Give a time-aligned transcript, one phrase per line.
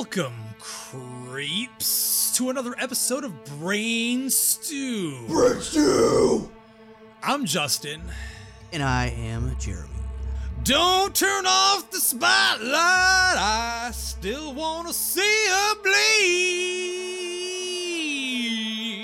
[0.00, 5.26] Welcome, creeps, to another episode of Brain Stew.
[5.26, 6.50] Brain Stew!
[7.22, 8.00] I'm Justin.
[8.72, 9.90] And I am Jeremy.
[10.62, 12.72] Don't turn off the spotlight.
[12.72, 15.74] I still want to see her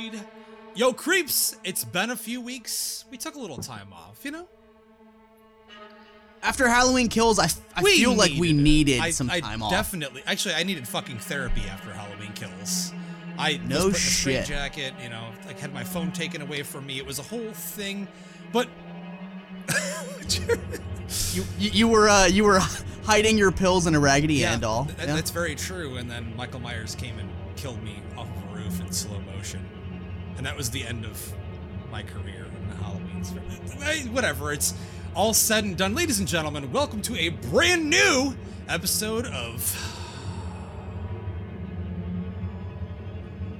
[0.09, 0.23] bleed.
[0.75, 3.05] Yo, creeps, it's been a few weeks.
[3.11, 4.49] We took a little time off, you know?
[6.43, 9.71] After Halloween Kills, I, I We feel like we needed I, some I time off.
[9.73, 10.23] Definitely.
[10.27, 12.93] Actually, I needed fucking therapy after Halloween Kills.
[13.39, 14.47] I No was in a shit.
[14.47, 16.99] jacket, you know, like had my phone taken away from me.
[16.99, 18.07] It was a whole thing.
[18.53, 18.69] But
[21.33, 22.59] You, you, you were uh, you were
[23.05, 24.87] hiding your pills in a Raggedy Ann doll.
[24.87, 25.07] th- Yeah.
[25.15, 25.97] that's very true.
[25.97, 29.65] And then Michael Myers came and killed me off of a roof in slow motion,
[30.37, 31.33] and that was the end of
[31.93, 34.13] my career in the Halloween.
[34.13, 34.53] Whatever.
[34.53, 34.75] It's
[35.17, 36.71] all said and done, ladies and gentlemen.
[36.71, 38.37] Welcome to a brand new
[38.69, 39.75] episode of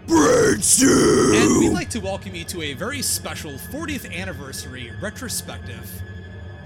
[0.07, 1.33] Brain Stew!
[1.35, 5.91] And we'd like to welcome you to a very special 40th anniversary retrospective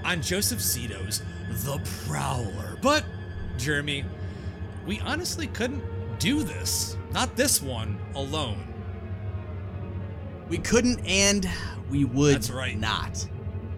[0.05, 1.22] on Joseph Zito's
[1.64, 2.77] The Prowler.
[2.82, 3.04] But,
[3.58, 4.04] Jeremy,
[4.88, 5.84] we honestly couldn't
[6.19, 6.97] do this.
[7.12, 8.66] Not this one alone.
[10.48, 11.48] we couldn't and
[11.88, 12.77] we would That's right.
[12.77, 13.25] not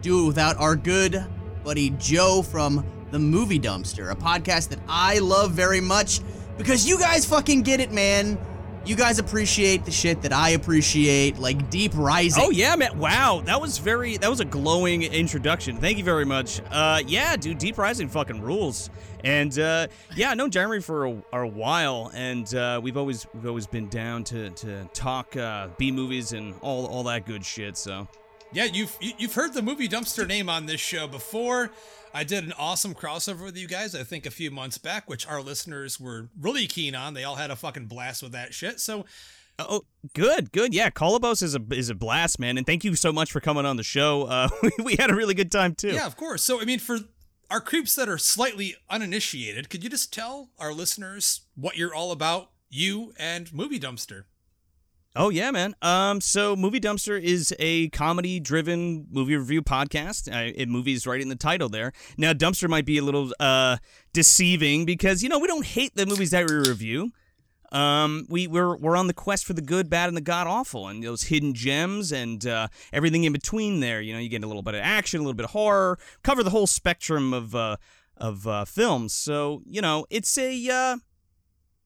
[0.02, 1.24] do it without our good
[1.64, 6.20] buddy Joe from the Movie Dumpster, a podcast that I love very much
[6.58, 8.38] because you guys fucking get it, man.
[8.84, 12.42] You guys appreciate the shit that I appreciate, like Deep Rising.
[12.44, 12.98] Oh yeah, man!
[12.98, 15.76] Wow, that was very that was a glowing introduction.
[15.76, 16.60] Thank you very much.
[16.68, 18.90] Uh, yeah, dude, Deep Rising fucking rules.
[19.22, 19.86] And uh,
[20.16, 23.88] yeah, I know Jeremy for a, a while, and uh, we've always we've always been
[23.88, 27.76] down to to talk uh, B movies and all all that good shit.
[27.76, 28.08] So
[28.52, 31.70] Yeah, you've you- you've heard the movie dumpster name on this show before.
[32.14, 35.26] I did an awesome crossover with you guys, I think a few months back, which
[35.26, 37.14] our listeners were really keen on.
[37.14, 38.80] They all had a fucking blast with that shit.
[38.80, 39.06] So
[39.58, 39.82] Oh,
[40.14, 40.74] good, good.
[40.74, 43.64] Yeah, Kolobos is a is a blast, man, and thank you so much for coming
[43.66, 44.24] on the show.
[44.24, 44.48] Uh,
[44.82, 45.90] we had a really good time too.
[45.90, 46.42] Yeah, of course.
[46.42, 46.98] So, I mean, for
[47.50, 52.12] our creeps that are slightly uninitiated, could you just tell our listeners what you're all
[52.12, 54.24] about, you and Movie Dumpster?
[55.14, 55.74] Oh yeah, man.
[55.82, 60.32] Um, so Movie Dumpster is a comedy-driven movie review podcast.
[60.32, 61.92] Uh, it movies right in the title there.
[62.16, 63.76] Now, Dumpster might be a little uh
[64.14, 67.10] deceiving because you know we don't hate the movies that we review.
[67.72, 70.88] Um, we we're we're on the quest for the good, bad, and the god awful,
[70.88, 74.00] and those hidden gems and uh, everything in between there.
[74.00, 76.42] You know, you get a little bit of action, a little bit of horror, cover
[76.42, 77.76] the whole spectrum of uh,
[78.16, 79.12] of uh, films.
[79.12, 80.96] So you know, it's a uh,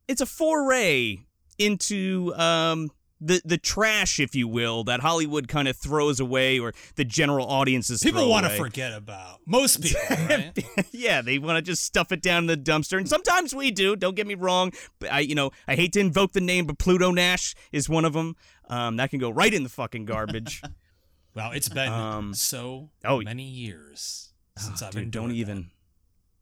[0.06, 1.18] it's a foray
[1.58, 2.90] into um
[3.20, 7.46] the the trash, if you will, that Hollywood kind of throws away, or the general
[7.46, 8.02] audiences.
[8.02, 9.40] People want to forget about.
[9.46, 10.52] Most people, right?
[10.92, 13.96] yeah, they want to just stuff it down in the dumpster, and sometimes we do.
[13.96, 16.78] Don't get me wrong, but I, you know, I hate to invoke the name, but
[16.78, 18.36] Pluto Nash is one of them.
[18.68, 20.60] Um, that can go right in the fucking garbage.
[21.34, 25.70] wow, it's been Um, so oh, many years since I've Dude, been don't even,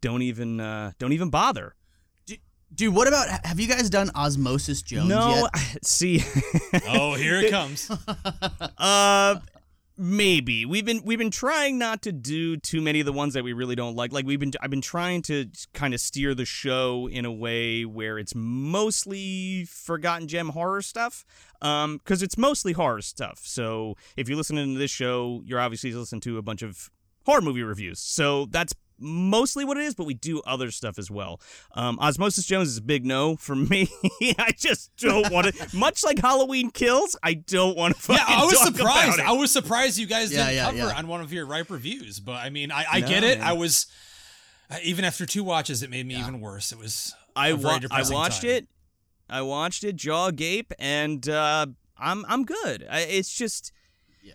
[0.00, 1.74] don't even, uh, don't even bother.
[2.74, 5.84] Dude, what about have you guys done Osmosis Jones no, yet?
[5.84, 6.22] see.
[6.88, 7.90] Oh, here it comes.
[8.78, 9.36] Uh
[9.96, 10.66] maybe.
[10.66, 13.52] We've been we've been trying not to do too many of the ones that we
[13.52, 14.12] really don't like.
[14.12, 17.84] Like we've been I've been trying to kind of steer the show in a way
[17.84, 21.24] where it's mostly forgotten gem horror stuff.
[21.62, 23.40] Um cuz it's mostly horror stuff.
[23.44, 26.90] So if you're listening to this show, you're obviously listening to a bunch of
[27.24, 28.00] horror movie reviews.
[28.00, 31.40] So that's mostly what it is, but we do other stuff as well.
[31.74, 33.88] Um, Osmosis Jones is a big no for me.
[34.38, 35.76] I just don't want to.
[35.76, 38.12] Much like Halloween Kills, I don't want to.
[38.12, 39.20] yeah, I was talk surprised.
[39.20, 40.98] I was surprised you guys Yeah, didn't yeah, cover yeah.
[40.98, 42.20] on one of your ripe reviews.
[42.20, 43.38] But I mean, I, I No, get it.
[43.40, 43.48] man.
[43.48, 43.86] I was
[44.70, 46.72] uh, even after two watches, it made me even worse.
[46.72, 48.50] It was I, a very wa- I watched time.
[48.50, 48.68] it.
[49.28, 51.66] I watched it, jaw agape, and uh,
[51.98, 52.86] I'm I'm good.
[52.90, 53.72] I, it's just.
[54.22, 54.34] Yeah.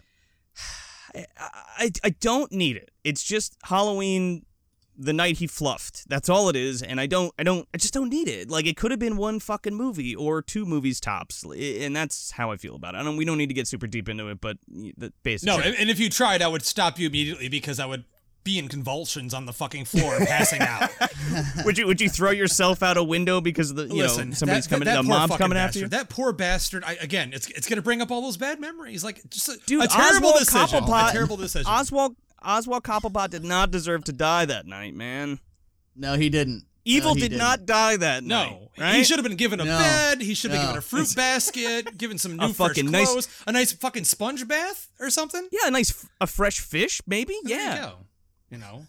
[1.16, 1.26] I,
[1.78, 2.92] I I don't need it.
[3.04, 4.46] It's just Halloween
[5.02, 6.08] the night he fluffed.
[6.10, 8.50] That's all it is, and I don't I don't I just don't need it.
[8.50, 12.52] Like it could have been one fucking movie or two movies tops, and that's how
[12.52, 13.00] I feel about it.
[13.00, 15.58] I don't we don't need to get super deep into it, but the basic No,
[15.60, 18.04] and and if you tried, I would stop you immediately because I would
[18.44, 20.90] be in convulsions on the fucking floor, passing out.
[21.66, 24.66] would you would you throw yourself out a window because the you Listen, know somebody's
[24.66, 25.88] that, coming that, the that poor mob's coming bastard, after you?
[25.88, 26.84] That poor bastard.
[26.86, 29.04] I, again, it's it's gonna bring up all those bad memories.
[29.04, 30.84] Like just a, Dude, a terrible Oswald decision.
[30.84, 31.68] Cobblepot- A terrible decision.
[31.72, 35.40] Oswald Oswald Cobblepot did not deserve to die that night, man.
[35.96, 36.66] No, he didn't.
[36.86, 37.40] Evil No, he did didn't.
[37.40, 38.70] not die that no, night.
[38.80, 38.96] Right?
[38.96, 39.78] he should have been given a No.
[39.78, 40.22] bed.
[40.22, 43.08] He should have been given a fruit basket, given some A new fresh fucking nice-
[43.12, 45.48] clothes, a nice fucking sponge bath or something.
[45.52, 47.36] Yeah, a nice, f- a fresh fish, maybe.
[47.44, 47.76] There yeah.
[47.76, 47.96] you go.
[48.50, 48.86] You know,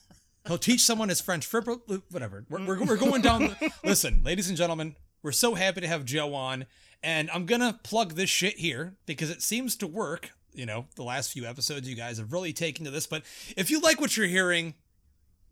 [0.47, 1.50] he'll teach someone his French.
[1.50, 2.44] Fripper, whatever.
[2.49, 3.43] We're, we're, we're going down.
[3.61, 6.67] The, listen, ladies and gentlemen, We're so happy to have Joe on.
[7.02, 10.31] And I'm going to plug this shit here because it seems to work.
[10.52, 13.06] You know, the last few episodes you guys have really taken to this.
[13.06, 13.23] But
[13.56, 14.75] if you like what you're hearing,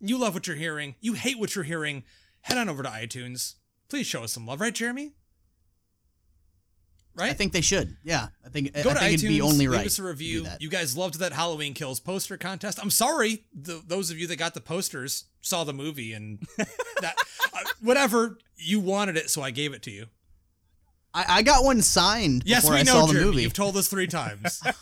[0.01, 2.05] you love what you're hearing, you hate what you're hearing,
[2.43, 3.55] head on over to iTunes.
[3.89, 5.13] Please show us some love, right, Jeremy?
[7.15, 7.31] Right?
[7.31, 7.97] I think they should.
[8.05, 9.87] Yeah, I think Go I to think iTunes, it'd be only leave right.
[9.87, 10.47] us a review.
[10.61, 12.79] You guys loved that Halloween Kills poster contest.
[12.81, 16.41] I'm sorry, the, those of you that got the posters saw the movie and
[17.01, 17.17] that
[17.53, 20.07] uh, whatever you wanted it, so I gave it to you.
[21.15, 23.31] I, I got one signed Yes, before we I know, saw the Jeremy.
[23.31, 23.43] movie.
[23.43, 24.63] You've told us three times.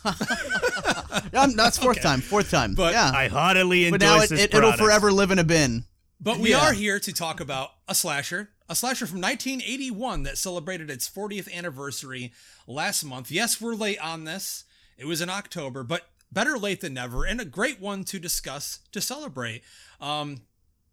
[1.33, 2.03] Um, that's fourth Okay.
[2.03, 2.21] time.
[2.21, 2.73] Fourth time.
[2.73, 3.11] But yeah.
[3.13, 5.83] I heartily but endorse now it, it, it'll forever live in a bin.
[6.19, 6.59] But we Yeah.
[6.67, 11.51] are here to talk about a slasher, a slasher from 1981 that celebrated its 40th
[11.53, 12.33] anniversary
[12.65, 13.29] last month.
[13.31, 14.63] Yes, we're late on this.
[14.97, 18.79] It was in October, but better late than never, and a great one to discuss
[18.91, 19.63] to celebrate.
[20.01, 20.41] Um,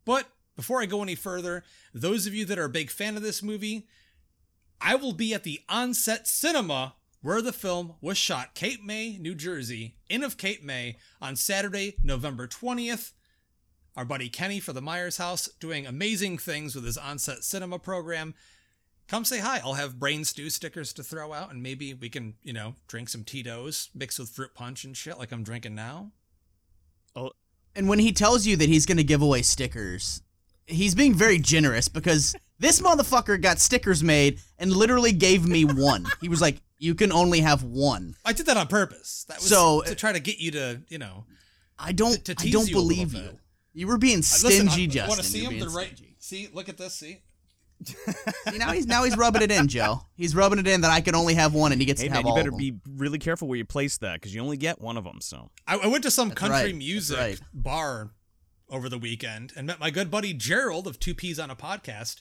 [0.04, 0.26] but
[0.56, 1.64] before I go any further,
[1.94, 3.86] those of you that are a big fan of this movie,
[4.80, 9.34] I will be at the Onset Cinema where the film was shot, Cape May, New
[9.34, 13.12] Jersey, Inn of Cape May, on Saturday, November 20th
[13.96, 18.34] our buddy Kenny for the Myers House doing amazing things with his onset cinema program.
[19.06, 19.60] Come say hi.
[19.62, 23.08] I'll have brain stew stickers to throw out, and maybe we can, you know, drink
[23.08, 26.10] some Tito's mixed with fruit punch and shit like I'm drinking now.
[27.14, 27.32] Oh,
[27.76, 30.22] and when he tells you that he's going to give away stickers,
[30.66, 36.06] he's being very generous because this motherfucker got stickers made and literally gave me one.
[36.20, 39.24] He was like, "You can only have one." I did that on purpose.
[39.28, 41.24] That was So- to try to get you to, you know,
[41.78, 42.24] I don't.
[42.24, 43.22] To- to I don't you a little believe bit.
[43.22, 43.38] you.
[43.76, 45.08] You were being uh, Listen, stingy, I, Justin.
[45.08, 45.50] Want to see You're him?
[45.58, 45.86] being They're right.
[45.96, 46.16] stingy.
[46.20, 46.94] See, look at this.
[46.94, 47.22] See,
[47.84, 50.00] See, now he's now he's rubbing it in, Joe.
[50.16, 52.14] He's rubbing it in that I can only have one, and he gets Hey to
[52.14, 52.58] man, have you better of them.
[52.58, 55.20] be really careful where you place that because you only get one of them.
[55.20, 56.76] So I, I went to some That's country right.
[56.76, 57.40] Music right.
[57.52, 58.10] bar
[58.70, 62.20] over the weekend and met my good buddy Gerald of Two Peas on a Podcast,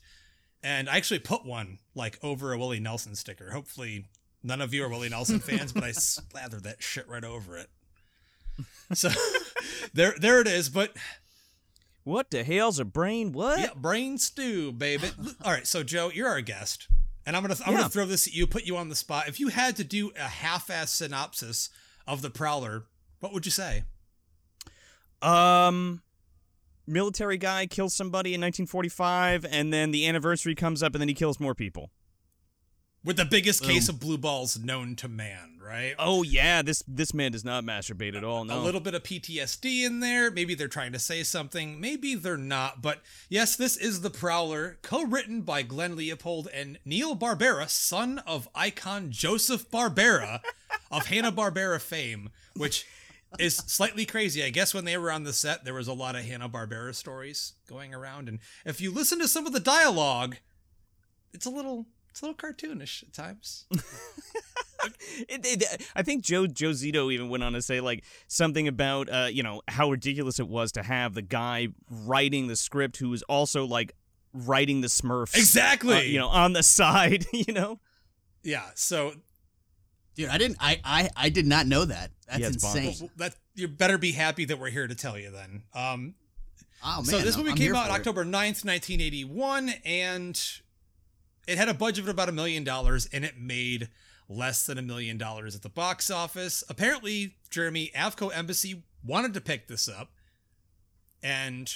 [0.62, 3.52] and I actually put one like over a Willie Nelson sticker.
[3.52, 4.06] Hopefully,
[4.44, 7.70] none of you are Willie Nelson fans, but I slathered that shit right over it.
[8.94, 9.10] So
[9.94, 10.70] there, there it is.
[10.70, 10.96] But
[12.04, 13.32] what the hell's a brain?
[13.32, 13.60] What?
[13.60, 15.08] yeah, brain stew, baby.
[15.44, 16.88] All right, so Joe, you're our guest,
[17.26, 17.78] and I'm gonna I'm Yeah.
[17.80, 19.28] gonna throw this at you, put you on the spot.
[19.28, 21.70] If you had to do a half-ass synopsis
[22.06, 22.86] of the Prowler,
[23.22, 23.84] what would you say?
[25.22, 26.02] Um,
[26.88, 31.14] military guy kills somebody in 1945, and then the anniversary comes up, and then he
[31.14, 31.92] kills more people.
[33.06, 33.72] With the biggest Boom.
[33.72, 35.94] case of blue balls known to man, right?
[36.00, 38.46] Oh yeah, this this man does not masturbate at all.
[38.46, 38.58] No.
[38.58, 40.32] A little bit of PTSD in there.
[40.32, 41.82] Maybe they're trying to say something.
[41.82, 42.82] Maybe they're not.
[42.82, 48.20] But yes, this is The Prowler, co written by Glenn Leopold and Neil Barbera, son
[48.20, 50.40] of icon Joseph Barbera
[50.90, 52.86] of Hanna-Barbera fame, which
[53.40, 54.44] is slightly crazy.
[54.44, 57.54] I guess when they were on the set, there was a lot of Hanna-Barbera stories
[57.68, 58.28] going around.
[58.30, 60.38] And if you listen to some of the dialogue,
[61.34, 61.88] it's a little.
[62.10, 63.66] It's a little cartoonish at times.
[65.30, 69.08] It, it, I think Joe Joe Zito even went on to say like something about
[69.10, 73.10] uh, you know how ridiculous it was to have the guy writing the script who
[73.10, 73.94] was also like
[74.34, 75.96] writing the Smurfs Exactly.
[75.96, 77.80] uh, you know on the side you know
[78.44, 78.66] Yeah.
[78.76, 79.14] So
[80.16, 80.58] Dude, I didn't.
[80.60, 82.12] I I I did not know that.
[82.28, 82.96] That's Yeah, insane.
[83.00, 85.64] Well, that you better be happy that we're here to tell you then.
[85.74, 86.16] Um,
[86.86, 87.06] Oh man.
[87.06, 87.94] so this movie I'm came out for.
[87.94, 90.42] October 9th, 1981, and
[91.48, 93.88] it had a budget of about a million dollars, and it made
[94.28, 96.64] less than a million dollars at the box office.
[96.70, 100.10] Apparently, Jeremy Avco Embassy wanted to pick this up,
[101.22, 101.74] and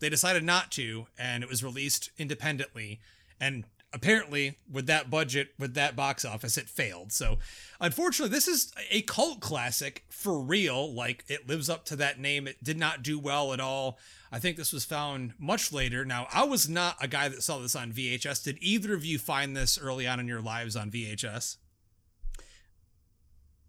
[0.00, 3.00] they decided not to, and it was released independently.
[3.40, 3.64] And
[3.96, 7.12] apparently, with that budget, with that box office, it failed.
[7.12, 7.38] So,
[7.80, 10.92] unfortunately, this is a cult classic for real.
[10.92, 12.46] Like, it lives up to that name.
[12.46, 13.98] It did not do well at all.
[14.30, 16.04] I think this was found much later.
[16.04, 18.44] Now, I was not a guy that saw this on VHS.
[18.44, 21.56] Did either of you find this early on in your lives on VHS?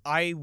[0.05, 0.36] I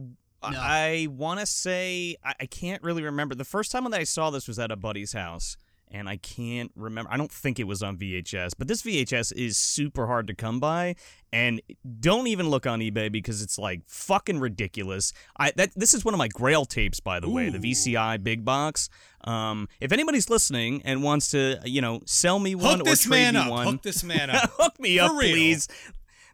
[0.42, 4.30] I want to say I, I can't really remember the first time that I saw
[4.30, 5.56] this was at a buddy's house.
[5.94, 7.08] And I can't remember.
[7.12, 10.58] I don't think it was on VHS, but this VHS is super hard to come
[10.58, 10.96] by.
[11.32, 11.62] And
[12.00, 15.12] don't even look on eBay because it's like fucking ridiculous.
[15.38, 18.44] I that this is one of my Grail tapes, by the way, the VCI big
[18.44, 18.88] box.
[19.22, 23.02] Um, if anybody's listening and wants to, you know, sell me one Hook or this
[23.02, 23.50] trade man me up.
[23.50, 24.50] one, Hook this man up.
[24.58, 25.30] hook me For up, real.
[25.30, 25.68] please.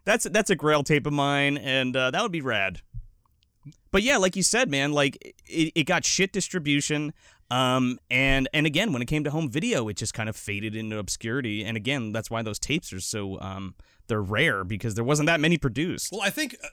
[0.05, 2.81] That's that's a Grail tape of mine, and uh, that would be rad.
[3.91, 7.13] But yeah, like you said, man, like it, it got shit distribution.
[7.51, 10.75] Um, and and again, when it came to home video, it just kind of faded
[10.75, 11.63] into obscurity.
[11.65, 13.75] And again, that's why those tapes are so um
[14.07, 16.11] they're rare because there wasn't that many produced.
[16.11, 16.67] Well, I think uh,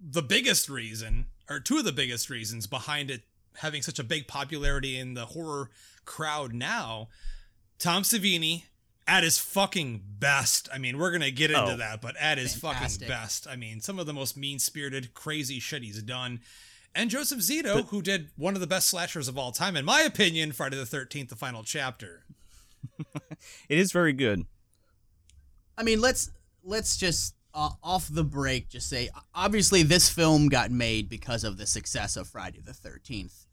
[0.00, 3.22] the biggest reason, or two of the biggest reasons behind it
[3.58, 5.70] having such a big popularity in the horror
[6.04, 7.08] crowd now,
[7.78, 8.64] Tom Savini
[9.08, 10.68] at his fucking best.
[10.74, 11.76] I mean, we're gonna get into Oh.
[11.76, 13.02] that, but at his Fantastic.
[13.02, 13.46] fucking best.
[13.48, 16.40] I mean, some of the most mean spirited, crazy shit he's done.
[16.96, 20.00] And Joseph Zito, who did one of the best slashers of all time, in my
[20.00, 22.24] opinion, Friday the Thirteenth, the final chapter.
[23.68, 24.46] It is very good.
[25.76, 26.30] I mean, let's
[26.64, 31.58] let's just uh, off the break just say obviously this film got made because of
[31.58, 33.46] the success of Friday the 13th.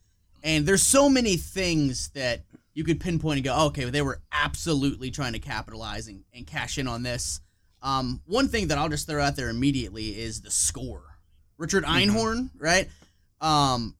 [0.43, 5.11] And there's so many things that you could pinpoint and go, okay, they were absolutely
[5.11, 7.41] trying to capitalize and, and cash in on this.
[7.81, 11.17] Um, one thing that I'll just throw out there immediately is the score.
[11.57, 12.89] Richard Einhorn, right?
[13.43, 13.95] Um,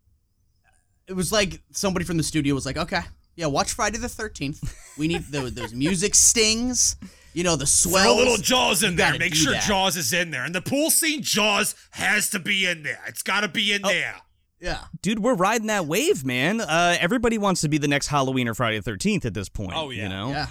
[1.07, 3.01] it was like somebody from the studio was like, okay,
[3.35, 4.73] yeah, watch Friday the 13th.
[4.97, 6.95] We need those, those music stings,
[7.33, 8.03] you know, the swells.
[8.05, 9.17] Throw a little Jaws in there.
[9.17, 9.63] Make sure that.
[9.63, 10.45] Jaws is in there.
[10.45, 13.01] And the pool scene, Jaws has to be in there.
[13.07, 13.75] It's got to be Oh.
[13.75, 14.15] in there.
[14.61, 14.79] Yeah.
[15.01, 16.61] Dude, we're riding that wave, man.
[16.61, 19.73] Uh, everybody wants to be the next Halloween or Friday the 13th at this point.
[19.75, 20.03] Oh, yeah.
[20.03, 20.29] You know?
[20.29, 20.47] Yeah.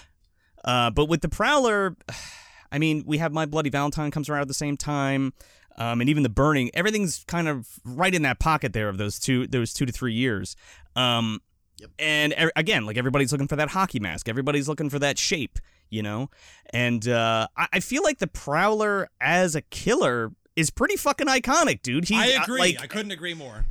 [0.63, 1.97] Uh, but with the Prowler,
[2.73, 5.33] I mean, we have My Bloody Valentine comes around at the same time,
[5.77, 6.71] um, and even the Burning.
[6.75, 10.15] Everything's kind of right in that pocket there of those two, those two to three
[10.15, 10.57] years.
[10.97, 11.41] Um,
[11.83, 11.91] Yep.
[11.99, 14.29] And e- again, like everybody's looking for that hockey mask.
[14.29, 15.59] Everybody's looking for that shape,
[15.91, 16.31] you know.
[16.73, 21.83] And uh, I-, I feel like the Prowler as a killer is pretty fucking iconic,
[21.83, 22.09] dude.
[22.09, 22.61] He, I uh, agree.
[22.61, 23.67] like, I couldn't agree more.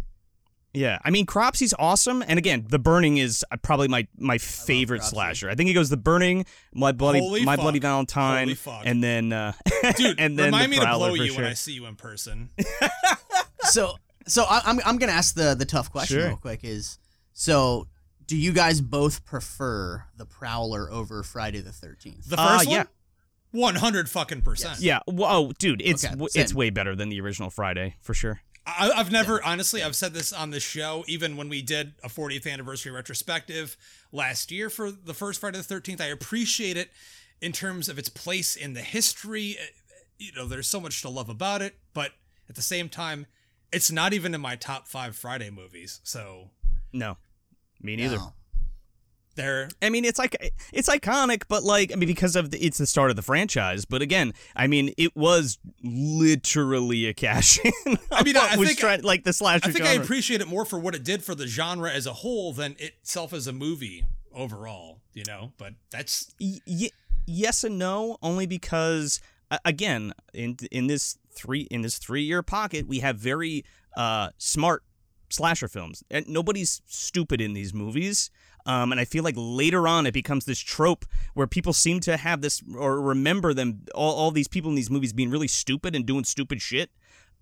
[0.74, 5.01] Yeah, I mean Cropsy's awesome, and again, The Burning is uh, probably my my favorite
[5.01, 5.10] Cropsy.
[5.16, 5.50] slasher.
[5.50, 7.63] I think it goes The Burning, My Bloody Holy My fuck.
[7.63, 9.54] Bloody Valentine, and then uh,
[9.98, 11.42] Dude, and then remind the me to blow you sure.
[11.42, 12.50] when I see you in person.
[13.63, 13.96] So
[14.28, 16.28] so I, I'm I'm gonna ask the the tough question Sure.
[16.30, 16.98] real quick is
[17.34, 17.88] so
[18.25, 22.25] do you guys both prefer the Prowler over Friday the Thirteenth?
[22.30, 22.78] The Uh, first yeah.
[23.51, 23.74] one?
[23.75, 24.80] 100 fucking percent.
[24.80, 28.42] Yeah, whoa, dude, it's Okay, w- it's way better than the original Friday for sure.
[28.65, 32.10] I, I've never, honestly, I've said this on the show, even when we did a
[32.10, 33.75] 40th anniversary retrospective
[34.12, 36.00] last year for the first Friday the 13th.
[36.01, 36.91] I appreciate it
[37.41, 39.58] in terms of its place in the history.
[39.60, 39.65] Uh,
[40.20, 42.12] You know, there's so much to love about it, but
[42.50, 43.25] at the same time,
[43.72, 46.00] it's not even in my top five Friday movies.
[46.03, 46.51] So
[46.94, 47.18] No,
[47.82, 48.18] me neither.
[48.18, 48.34] No.
[49.36, 50.36] There, I mean, it's like
[50.74, 53.86] it's iconic, but like I mean, because of the, it's the start of the franchise.
[53.86, 57.72] But again, I mean, it was literally a cash in.
[58.12, 59.68] I mean, I was think- trying, like the slasher.
[59.70, 62.14] I think I appreciate it more for what it did for the genre as a
[62.14, 66.90] whole than itself as a movie overall, you know, but that's Y- y-
[67.26, 69.20] yes and no, only because
[69.50, 73.66] uh, again, in in this three in this three year pocket, we have very
[73.98, 74.84] uh, smart
[75.30, 78.30] slasher films, and nobody's stupid in these movies.
[78.65, 82.18] Um, and I feel like later on it becomes this trope where people seem to
[82.18, 85.96] have this or remember them all, all these people in these movies being really stupid
[85.96, 86.91] and doing stupid shit.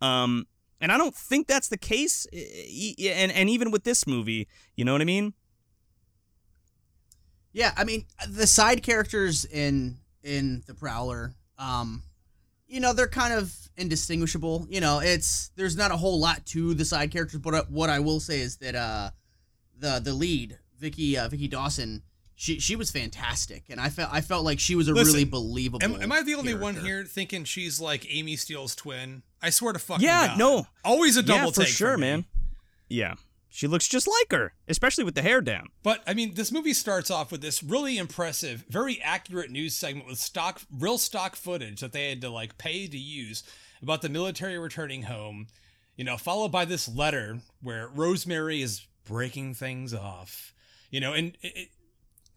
[0.01, 0.47] Um,
[0.79, 2.25] and I don't think that's the case.
[2.31, 5.33] E- e- And and even with this movie, you know what I mean?
[7.51, 12.03] Yeah, I mean the side characters in in the Prowler, um,
[12.67, 14.67] you know, they're kind of indistinguishable.
[14.69, 17.89] You know, it's there's not a whole lot to the side characters, but uh, what
[17.89, 19.09] I will say is that uh,
[19.77, 22.03] the the lead, Vicky uh, Vicky Dawson,
[22.35, 25.25] she she was fantastic, and I felt I felt like she was a Listen, really
[25.25, 25.83] believable.
[25.83, 29.23] Am, am I the only one here thinking she's like Amy Steel's twin?
[29.41, 30.37] I swear to fucking Yeah, God.
[30.39, 30.67] no.
[30.83, 32.01] Always a double yeah, for take sure, me.
[32.01, 32.25] man.
[32.87, 33.15] Yeah,
[33.49, 35.67] she looks just like her, especially with the hair down.
[35.83, 40.07] But I mean, this movie starts off with this really impressive, very accurate news segment
[40.07, 43.43] with stock, real stock footage that they had to like pay to use
[43.81, 45.47] about the military returning home.
[45.97, 50.53] You know, followed by this letter where Rosemary is breaking things off.
[50.89, 51.67] You know, and it, it,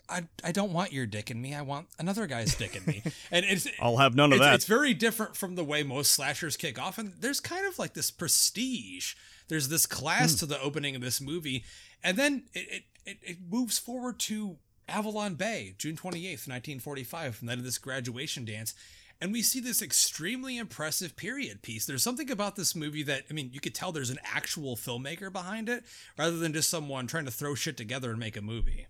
[0.08, 1.54] I I don't want your dick in me.
[1.54, 3.02] I want another guy's dick in me.
[3.30, 4.54] And it's I'll have none of that.
[4.54, 7.94] it's very different from the way most slashers kick off, and there's kind of like
[7.94, 9.14] this prestige.
[9.48, 9.94] There's this Hmm.
[9.94, 11.64] class to the opening of this movie,
[12.02, 14.56] and then it, it, it, it moves forward to
[14.88, 18.74] Avalon Bay, June 28th, 1945, and then this graduation dance.
[19.22, 21.86] And we see this extremely impressive period piece.
[21.86, 25.32] There's something about this movie that, I mean, you could tell there's an actual filmmaker
[25.32, 25.84] behind it
[26.18, 28.88] rather than just someone trying to throw shit together and make a movie.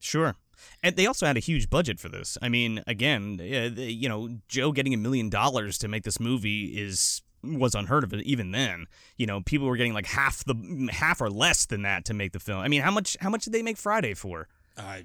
[0.00, 0.34] Sure.
[0.82, 2.36] And they also had a huge budget for this.
[2.42, 7.22] I mean, again, you know, Joe getting a million dollars to make this movie is
[7.44, 8.86] was unheard of even then.
[9.18, 12.32] You know, people were getting like half the half or less than that to make
[12.32, 12.58] the film.
[12.58, 14.48] I mean, how much how much did they make Friday for?
[14.76, 15.04] I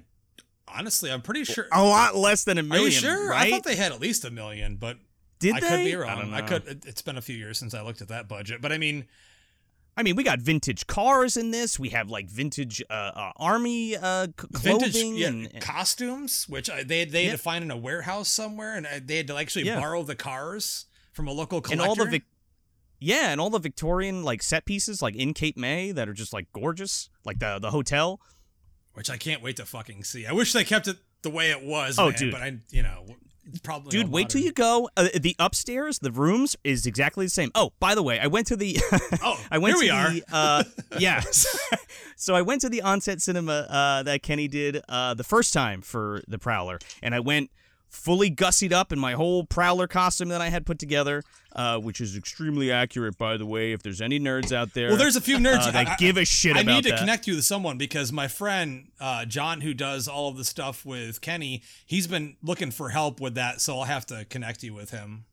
[0.68, 1.66] honestly, I'm pretty sure.
[1.72, 2.72] A lot less than a million.
[2.72, 2.92] Are million.
[2.92, 3.30] you sure?
[3.30, 3.46] Right?
[3.46, 4.98] I thought they had at least a million, but
[5.38, 5.68] did I they?
[5.68, 6.10] could be wrong.
[6.10, 6.66] I, don't I, could.
[6.68, 9.06] it- It's been a few years since I looked at that budget, but I mean,
[9.98, 11.78] I mean, we got vintage cars in this.
[11.78, 15.16] We have like vintage uh, uh, army uh, c- vintage clothing.
[15.16, 18.86] yeah, and, costumes, which I, they they had to find in a warehouse somewhere, and
[19.06, 19.80] they had to actually Yeah.
[19.80, 21.88] borrow the cars from a local and collector.
[21.88, 22.24] all the Vic-
[22.98, 26.32] yeah, and all the Victorian like set pieces like in Cape May that are just
[26.32, 28.20] like gorgeous, like the the hotel.
[28.96, 30.26] Which I can't wait to fucking see.
[30.26, 31.98] I wish they kept it the way it was.
[31.98, 32.32] Oh, man, dude.
[32.32, 33.04] but I, you know,
[33.62, 34.88] probably Dude, wait till you go.
[34.96, 37.50] Uh, the upstairs, the rooms is exactly the same.
[37.54, 38.78] Oh, by the way, I went to the.
[39.22, 40.34] Oh, I went here to we the.
[40.34, 40.64] Uh,
[40.98, 41.20] yeah.
[42.16, 45.82] so I went to the onset cinema uh, that Kenny did uh, the first time
[45.82, 47.50] for the Prowler, and I went
[47.88, 51.22] fully gussied up in my whole Prowler costume that I had put together,
[51.54, 53.72] uh, which is extremely accurate, by the way.
[53.72, 56.16] If there's any nerds out there, Well, there's a few nerds uh, that I- give
[56.16, 56.98] a shit I need to that.
[56.98, 60.84] connect you with someone because my friend uh, John, who does all of the stuff
[60.84, 63.60] with Kenny, he's been looking for help with that.
[63.60, 65.24] So I'll have to connect you with him.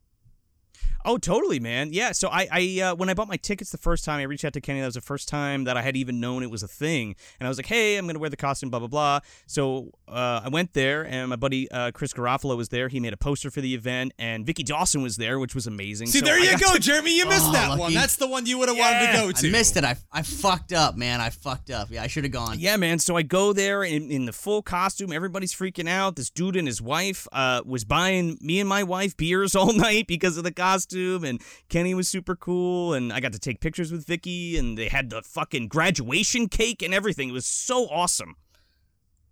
[1.05, 1.89] Oh, totally, man.
[1.91, 2.12] Yeah.
[2.13, 4.53] So I, I uh, when I bought my tickets the first time, I reached out
[4.53, 4.79] to Kenny.
[4.79, 7.48] That was the first time that I had even known it was a thing, and
[7.48, 9.19] I was like, "Hey, I'm gonna wear the costume." Blah blah blah.
[9.48, 12.88] So uh, I went there, and my buddy uh, Chris Garofalo was there.
[12.88, 16.07] He made a poster for the event, and Vicky Dawson was there, which was amazing.
[16.07, 17.17] See, So there I you go, to- Jeremy.
[17.17, 17.79] You missed Oh, that lucky.
[17.81, 17.93] one.
[17.93, 19.48] That's the one you would have wanted to go to.
[19.48, 19.83] I missed it.
[19.83, 21.19] I, I fucked up, man.
[21.22, 21.89] I fucked up.
[21.91, 22.57] Yeah, I should have gone.
[22.60, 23.00] Yeah, man.
[23.00, 25.12] So I go there in, in the full costume.
[25.12, 26.15] Everybody's freaking out.
[26.15, 30.07] This dude and his wife uh, was buying me and my wife beers all night
[30.07, 32.93] because of the costume, and Kenny was super cool.
[32.93, 36.81] And I got to take pictures with Vicky, and they had the fucking graduation cake
[36.81, 37.29] and everything.
[37.29, 38.35] It was so awesome.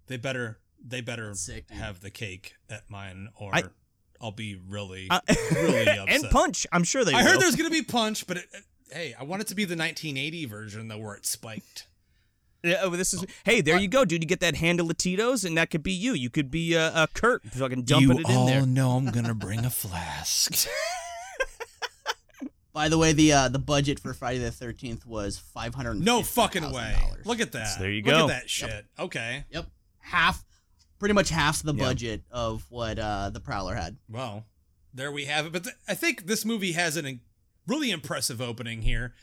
[0.07, 3.63] They better, they better sick, have the cake at mine, or I- I,
[4.23, 5.19] will be really, Uh,
[5.51, 6.09] really upset.
[6.09, 6.67] and punch.
[6.71, 7.13] I'm sure they.
[7.13, 8.45] I heard there's gonna be punch, but it,
[8.91, 11.87] hey, I want it to be the 1980 version though, where it spiked.
[12.63, 13.25] Yeah, oh, this is.
[13.43, 14.21] Hey, there you go, dude.
[14.21, 16.13] You get that handle of Tito's, and that could be you.
[16.13, 18.65] You could be a uh, uh, Kurt, fucking dumping it in there.
[18.65, 20.67] know I'm gonna bring a flask.
[22.73, 25.99] By the way, the uh, the budget for Friday the Thirteenth was five hundred.
[25.99, 26.95] No fucking way.
[27.25, 27.65] Look at that.
[27.67, 28.11] So there you go.
[28.11, 28.85] Look at that shit.
[28.97, 29.43] Okay.
[29.49, 29.67] Yep.
[29.99, 30.43] Half,
[30.99, 31.83] pretty much half the Yeah.
[31.83, 33.97] budget of what uh, the Prowler had.
[34.09, 34.45] Well,
[34.93, 35.51] there we have it.
[35.51, 37.19] But th- I think this movie has an in-
[37.67, 39.13] really impressive opening here.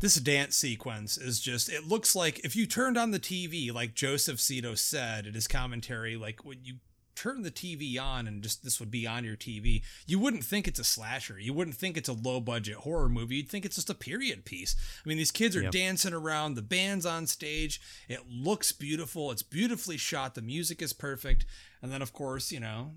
[0.00, 3.94] This dance sequence is just, it looks like if you turned on the TV, like
[3.94, 6.76] Joseph Zito said in his commentary, like when you
[7.18, 10.68] turn the TV on and just this would be on your TV, you wouldn't think
[10.68, 11.38] it's a slasher.
[11.38, 13.36] You wouldn't think it's a low budget horror movie.
[13.36, 14.76] You'd think it's just a period piece.
[15.04, 15.72] I mean, these kids are Yep.
[15.72, 17.80] dancing around, the band's on stage.
[18.08, 19.30] It looks beautiful.
[19.32, 20.34] It's beautifully shot.
[20.36, 21.44] The music is perfect.
[21.82, 22.94] And then, of course, you know,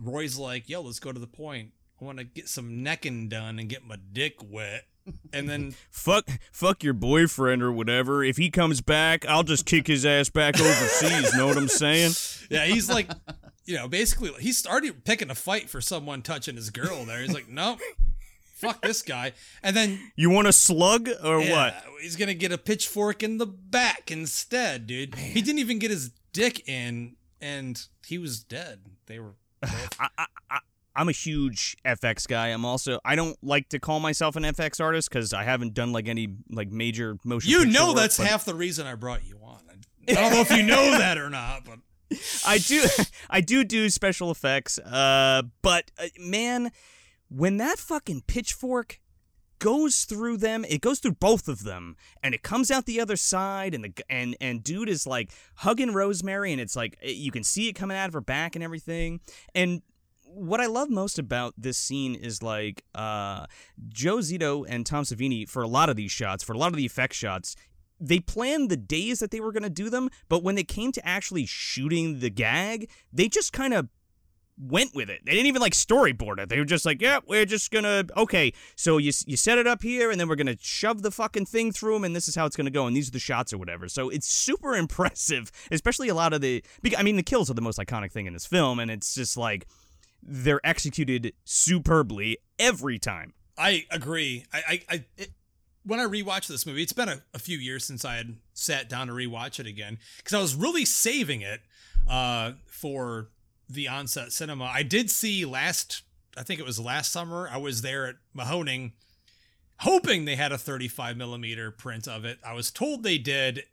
[0.00, 1.72] Roy's like, yo, let's go to the point.
[2.00, 4.84] I want to get some necking done and get my dick wet.
[5.32, 8.22] And then, Fuck, fuck your boyfriend or whatever.
[8.22, 11.34] If he comes back, I'll just kick his ass back overseas.
[11.34, 12.12] know what I'm saying?
[12.50, 13.10] yeah, he's like,
[13.64, 17.20] you know, basically, he started picking a fight for someone touching his girl there.
[17.20, 17.80] He's like, nope,
[18.54, 19.32] fuck this guy.
[19.62, 21.84] And then, You want a slug or yeah, what?
[22.00, 25.14] He's going to get a pitchfork in the back instead, dude.
[25.14, 28.80] He didn't even get his dick in, and he was dead.
[29.06, 29.34] They were.
[29.62, 29.70] both-
[30.96, 32.48] I'm a huge FX guy.
[32.48, 35.92] I'm also I don't like to call myself an FX artist because I haven't done
[35.92, 37.50] like any like major motion.
[37.50, 39.60] you know work, that's half the reason I brought you on.
[39.68, 41.78] I I don't know if you know that or not, but
[42.46, 42.86] I do
[43.30, 44.78] I do do special effects.
[44.78, 46.70] Uh, but uh, man,
[47.28, 49.00] when that fucking pitchfork
[49.58, 53.16] goes through them, it goes through both of them, and it comes out the other
[53.16, 57.42] side, and the and and dude is like hugging Rosemary, and it's like you can
[57.42, 59.20] see it coming out of her back and everything,
[59.54, 59.82] and.
[60.34, 63.46] What I love most about this scene is like uh,
[63.88, 66.76] Joe Zito and Tom Savini for a lot of these shots, for a lot of
[66.76, 67.54] the effect shots,
[68.00, 70.92] they planned the days that they were going to do them, but when they came
[70.92, 73.88] to actually shooting the gag, they just kind of
[74.58, 75.20] went with it.
[75.24, 76.48] They didn't even like storyboard it.
[76.48, 79.82] They were just like, "Yeah, we're just gonna okay." So you you set it up
[79.82, 82.46] here, and then we're gonna shove the fucking thing through them, and this is how
[82.46, 83.88] it's gonna go, and these are the shots or whatever.
[83.88, 86.62] So it's super impressive, especially a lot of the.
[86.96, 89.36] I mean, the kills are the most iconic thing in this film, and it's just
[89.36, 89.66] like
[90.26, 93.34] they're executed superbly every time.
[93.56, 94.46] I agree.
[94.52, 95.30] I, I, I it,
[95.84, 98.88] when I rewatched this movie, it's been a, a few years since I had sat
[98.88, 101.60] down to rewatch it again because I was really saving it
[102.08, 103.28] uh, for
[103.68, 104.64] the onset cinema.
[104.64, 106.02] I did see last,
[106.36, 107.48] I think it was last summer.
[107.50, 108.92] I was there at Mahoning,
[109.80, 112.38] hoping they had a 35 millimeter print of it.
[112.46, 113.64] I was told they did,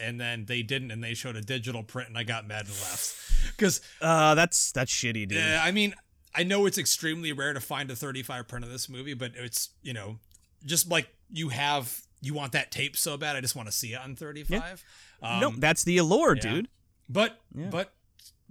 [0.00, 2.70] and then they didn't, and they showed a digital print, and I got mad and
[2.80, 3.16] left
[3.56, 5.32] because Uh, that's that's shitty, dude.
[5.32, 5.94] yeah, I mean,
[6.34, 9.70] I know it's extremely rare to find a 35 print of this movie, but it's,
[9.82, 10.18] you know,
[10.64, 13.92] just like you have, you want that tape so bad, I just want to see
[13.94, 14.84] it on 35.
[15.22, 16.42] Um, no, that's the allure, yeah.
[16.42, 16.68] dude.
[17.08, 17.66] But, Yeah.
[17.70, 17.92] but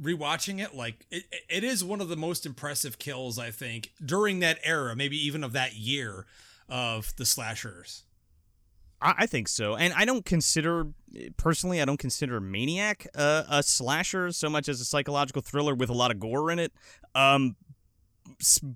[0.02, 4.40] rewatching it, like, it, it is one of the most impressive kills, I think, during
[4.40, 6.26] that era, maybe even of that year
[6.68, 8.04] of the slashers.
[9.02, 10.88] I, I think so, and I don't consider
[11.38, 11.82] personally.
[11.82, 15.94] I don't consider Maniac uh, a slasher so much as a psychological thriller with a
[15.94, 16.74] lot of gore in it.
[17.16, 17.56] Um,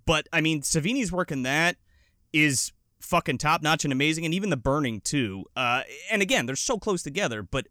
[0.05, 1.77] but I mean, Savini's work in that
[2.31, 5.45] is fucking top notch and amazing, and even The Burning too.
[5.55, 5.81] Uh,
[6.11, 7.67] and again, they're so close together, but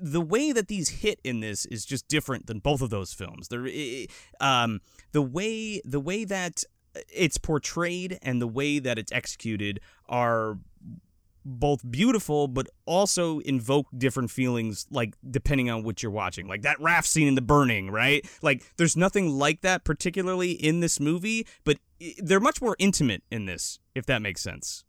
[0.00, 3.48] the way that these hit in this is just different than both of those films.
[3.48, 3.66] There,
[4.40, 4.80] um,
[5.12, 6.62] the way the way that
[7.12, 10.58] it's portrayed and the way that it's executed are
[11.44, 16.80] both beautiful but also invoke different feelings like depending on what you're watching like that
[16.80, 21.46] raft scene in the burning right like there's nothing like that particularly in this movie
[21.64, 21.78] but
[22.18, 24.84] they're much more intimate in this if that makes sense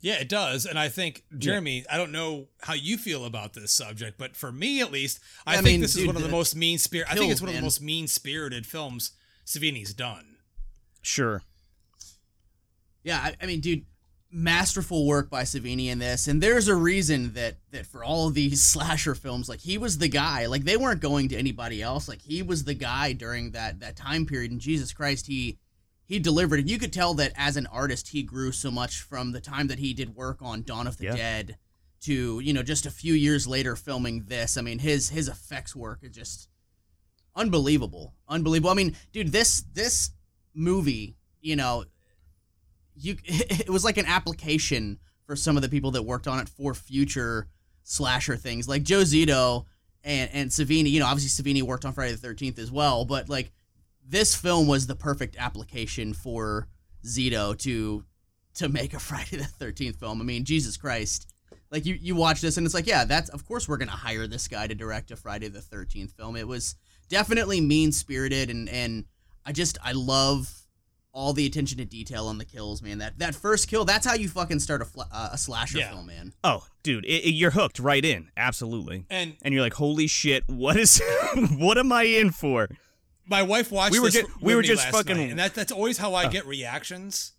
[0.00, 0.64] yeah, it does.
[0.64, 1.94] And I think, Jeremy, yeah.
[1.94, 5.54] I don't know how you feel about this subject, but for me at least, I,
[5.54, 7.10] I think mean, this dude, is one of the most mean spirit.
[7.10, 7.56] I think it's one man.
[7.56, 9.12] of the most mean spirited films
[9.44, 10.36] Savini's done.
[11.02, 11.42] Sure.
[13.02, 13.86] Yeah, I, I, mean, dude,
[14.30, 18.34] masterful work by Savini in this, and there's a reason that that for all of
[18.34, 20.46] these slasher films, like he was the guy.
[20.46, 22.08] Like they weren't going to anybody else.
[22.08, 24.50] Like he was the guy during that that time period.
[24.50, 25.58] And Jesus Christ, he
[26.04, 26.60] he delivered.
[26.60, 29.68] And you could tell that as an artist, he grew so much from the time
[29.68, 31.16] that he did work on Dawn of the yeah.
[31.16, 31.56] Dead
[32.00, 34.56] to you know just a few years later filming this.
[34.56, 36.48] I mean, his his effects work is just
[37.34, 38.70] unbelievable, unbelievable.
[38.70, 40.10] I mean, dude, this this
[40.54, 41.84] movie, you know,
[43.00, 46.48] you it was like an application for some of the people that worked on it
[46.48, 47.48] for future
[47.82, 49.64] slasher things, like Joe Zito
[50.04, 50.90] and and Savini.
[50.90, 53.52] You know, obviously Savini worked on Friday the Thirteenth as well, but like
[54.06, 56.68] this film was the perfect application for
[57.04, 58.04] Zito to
[58.54, 60.20] to make a Friday the Thirteenth film.
[60.20, 61.32] I mean, Jesus Christ.
[61.70, 64.26] Like you, you watch this and it's like, yeah, that's of course we're gonna hire
[64.26, 66.36] this guy to direct a Friday the Thirteenth film.
[66.36, 66.76] It was
[67.10, 69.04] definitely mean spirited and and
[69.44, 70.50] I just I love
[71.18, 72.98] all the attention to detail on the kills, man.
[72.98, 75.90] That that first kill, that's how you fucking start a, fl- uh, a slasher yeah.
[75.90, 76.32] film, man.
[76.44, 79.04] Oh, dude, it, it, you're hooked right in, absolutely.
[79.10, 81.02] And and you're like, holy shit, what is,
[81.56, 82.68] what am I in for?
[83.28, 83.92] my wife watched.
[83.92, 86.30] We were just we were just fucking, night, and that that's always how I uh,
[86.30, 87.32] get reactions.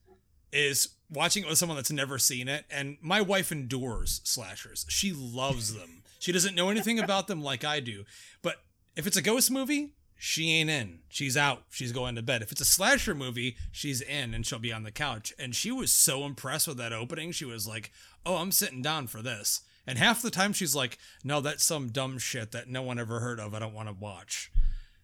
[0.51, 4.85] Is watching it with someone that's never seen it, and my wife endures slashers.
[4.89, 6.03] She loves them.
[6.19, 8.03] She doesn't know anything about them like I do.
[8.41, 8.55] But
[8.95, 10.99] if it's a ghost movie, she ain't in.
[11.07, 11.63] She's out.
[11.69, 12.41] She's going to bed.
[12.41, 15.31] If it's a slasher movie, she's in and she'll be on the couch.
[15.39, 17.31] And she was so impressed with that opening.
[17.31, 17.89] She was like,
[18.25, 21.87] "Oh, I'm sitting down for this." And half the time she's like, "No, that's some
[21.87, 23.53] dumb shit that no one ever heard of.
[23.53, 24.51] I don't want to watch."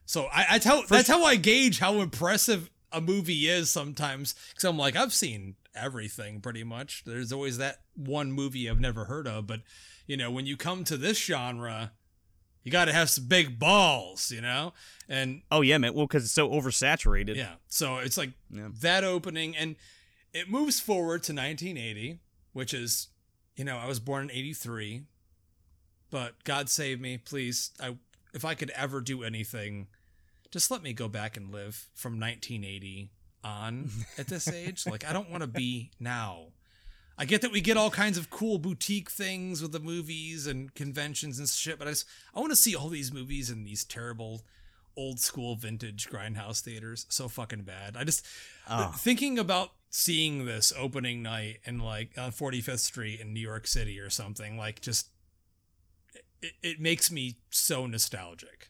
[0.05, 4.65] So I, I tell that's how I gauge how impressive a movie is sometimes because
[4.65, 7.03] I'm like I've seen everything pretty much.
[7.05, 9.61] There's always that one movie I've never heard of, but
[10.07, 11.93] you know when you come to this genre,
[12.65, 14.73] you got to have some big balls, you know.
[15.07, 15.93] And oh yeah, man.
[15.93, 17.37] Well, because it's so oversaturated.
[17.37, 17.53] Yeah.
[17.69, 18.67] So it's like yeah.
[18.81, 19.77] that opening, and
[20.33, 22.19] it moves forward to 1980,
[22.51, 23.07] which is,
[23.55, 25.03] you know, I was born in '83,
[26.09, 27.71] but God save me, please.
[27.81, 27.95] I
[28.33, 29.87] if I could ever do anything
[30.55, 33.11] just let me go back and live from 1980
[33.43, 34.85] on at this age.
[34.87, 36.47] like I don't want to be now.
[37.17, 40.73] I get that we get all kinds of cool boutique things with the movies and
[40.75, 43.83] conventions and shit, but I just I want to see all these movies in these
[43.83, 44.43] terrible
[44.97, 47.95] old school vintage grindhouse theaters so fucking bad.
[47.97, 48.25] I just
[48.69, 48.93] oh.
[48.97, 53.99] thinking about seeing this opening night in like on 45th Street in New York City
[53.99, 55.09] or something like just
[56.41, 58.69] it, it makes me so nostalgic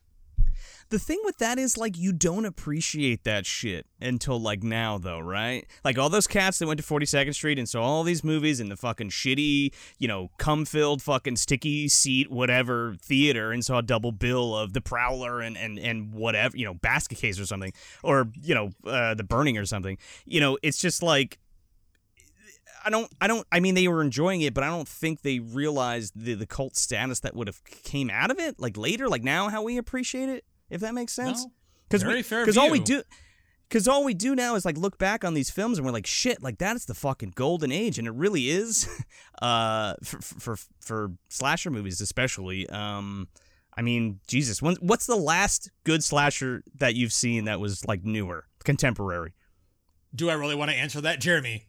[0.90, 5.20] the thing with that is like you don't appreciate that shit until like now though,
[5.20, 5.66] right?
[5.84, 8.70] Like all those cats that went to 42nd Street and saw all these movies in
[8.70, 14.12] the fucking shitty, you know, cum-filled fucking sticky seat whatever theater and saw a double
[14.12, 18.30] bill of The Prowler and and and whatever, you know, Basket Case or something or,
[18.42, 19.98] you know, uh, The Burning or something.
[20.26, 21.40] You know, it's just like
[22.86, 25.40] I don't I don't I mean they were enjoying it, but I don't think they
[25.40, 29.24] realized the the cult status that would have came out of it like later, like
[29.24, 31.46] now how we appreciate it if that makes sense.
[31.90, 33.04] Because no, because all we do
[33.70, 36.08] because all we do now is like look back on these films and we're like
[36.08, 38.88] shit like that's the fucking golden age and it really is
[39.42, 43.28] uh for for for slasher movies especially um
[43.76, 48.04] i mean jesus when, what's the last good slasher that you've seen that was like
[48.04, 49.34] newer contemporary?
[50.14, 51.20] Do i really want to answer that?
[51.20, 51.68] Jeremy.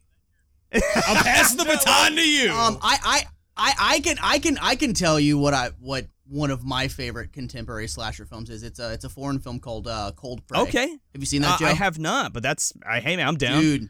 [0.73, 2.51] I'll pass the baton to you.
[2.51, 3.23] Um i i
[3.59, 6.87] I, I can I can I can tell you what I what one of my
[6.87, 8.63] favorite contemporary slasher films is.
[8.63, 10.59] It's a it's a foreign film called uh, Cold Prey.
[10.61, 11.55] Okay, have you seen that?
[11.55, 11.65] Uh, Joe?
[11.67, 13.89] I have not, but that's I hey man, I'm down, dude.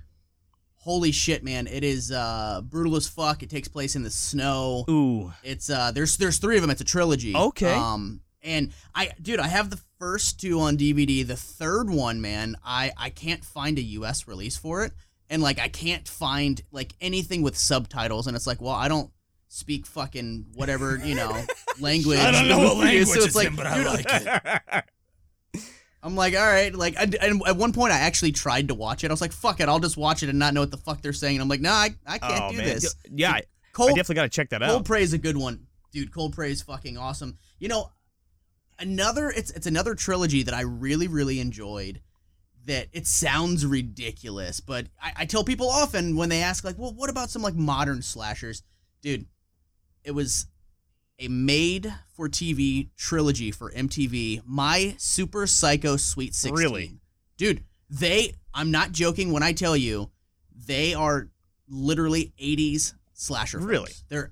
[0.75, 1.67] Holy shit, man!
[1.67, 3.43] It is uh, brutal as fuck.
[3.43, 4.85] It takes place in the snow.
[4.89, 6.69] Ooh, it's uh, there's there's three of them.
[6.69, 7.35] It's a trilogy.
[7.35, 7.73] Okay.
[7.73, 11.25] Um, and I, dude, I have the first two on DVD.
[11.27, 14.27] The third one, man, I I can't find a U.S.
[14.27, 14.93] release for it,
[15.29, 18.27] and like I can't find like anything with subtitles.
[18.27, 19.11] And it's like, well, I don't
[19.47, 21.43] speak fucking whatever you know
[21.79, 22.19] language.
[22.19, 24.83] I don't know what language so it's, like, in, but I like it.
[26.03, 29.03] I'm like, all right, like, I, and at one point I actually tried to watch
[29.03, 29.09] it.
[29.09, 31.01] I was like, fuck it, I'll just watch it and not know what the fuck
[31.01, 31.35] they're saying.
[31.35, 32.65] And I'm like, no, nah, I, I can't oh, do man.
[32.65, 32.95] this.
[33.11, 33.39] Yeah,
[33.73, 34.69] Cold, I definitely got to check that out.
[34.69, 36.13] Cold Prey is a good one, dude.
[36.13, 37.37] Cold Prey is fucking awesome.
[37.59, 37.91] You know,
[38.79, 42.01] another it's it's another trilogy that I really really enjoyed.
[42.65, 46.93] That it sounds ridiculous, but I, I tell people often when they ask like, "Well,
[46.93, 48.63] what about some like modern slashers?"
[49.01, 49.25] Dude,
[50.07, 50.47] it was
[51.19, 54.41] a made for TV trilogy for MTV.
[54.45, 56.57] My Super Psycho Sweet 16.
[56.57, 56.93] Really?
[57.35, 60.09] Dude, they I'm not joking when I tell you
[60.65, 61.27] they are
[61.67, 63.69] literally 80s slasher films.
[63.69, 63.91] Really?
[64.07, 64.31] They're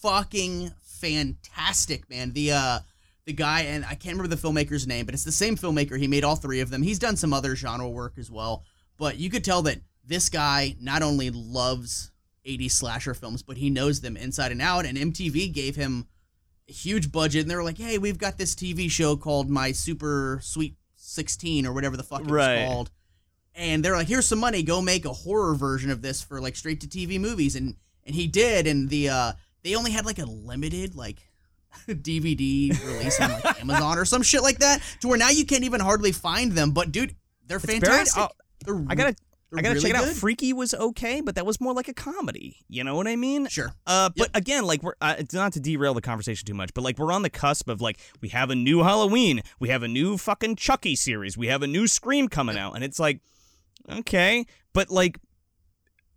[0.00, 2.32] fucking fantastic, man.
[2.32, 2.78] The uh
[3.24, 5.98] the guy and I can't remember the filmmaker's name, but it's the same filmmaker.
[5.98, 6.82] He made all three of them.
[6.82, 8.62] He's done some other genre work as well,
[8.98, 12.12] but you could tell that this guy not only loves
[12.48, 16.06] 80s slasher films, but he knows them inside and out and MTV gave him
[16.68, 19.72] a huge budget and they were like, "Hey, we've got this TV show called My
[19.72, 22.66] Super Sweet 16 or whatever the fuck it Right.
[22.66, 22.90] called."
[23.54, 24.62] And they're like, "Here's some money.
[24.62, 28.14] Go make a horror version of this for like straight to TV movies." And and
[28.14, 29.32] he did and the uh
[29.62, 31.18] they only had like a limited like
[31.88, 35.64] DVD release on like Amazon or some shit like that to where now you can't
[35.64, 37.14] even hardly find them, but dude,
[37.46, 38.22] they're very- fantastic.
[38.22, 38.28] oh,
[38.64, 39.16] They're I gotta,
[39.52, 40.14] I gotta really check it out.
[40.14, 42.58] Freaky was okay, but that was more like a comedy.
[42.68, 43.46] You know what I mean?
[43.48, 43.72] Sure.
[43.86, 46.98] Uh, but again, like we're uh, not to derail the conversation too much, but like
[46.98, 50.18] we're on the cusp of like we have a new Halloween, we have a new
[50.18, 53.20] fucking Chucky series, we have a new Scream coming out, and it's like,
[53.90, 55.18] okay, but like,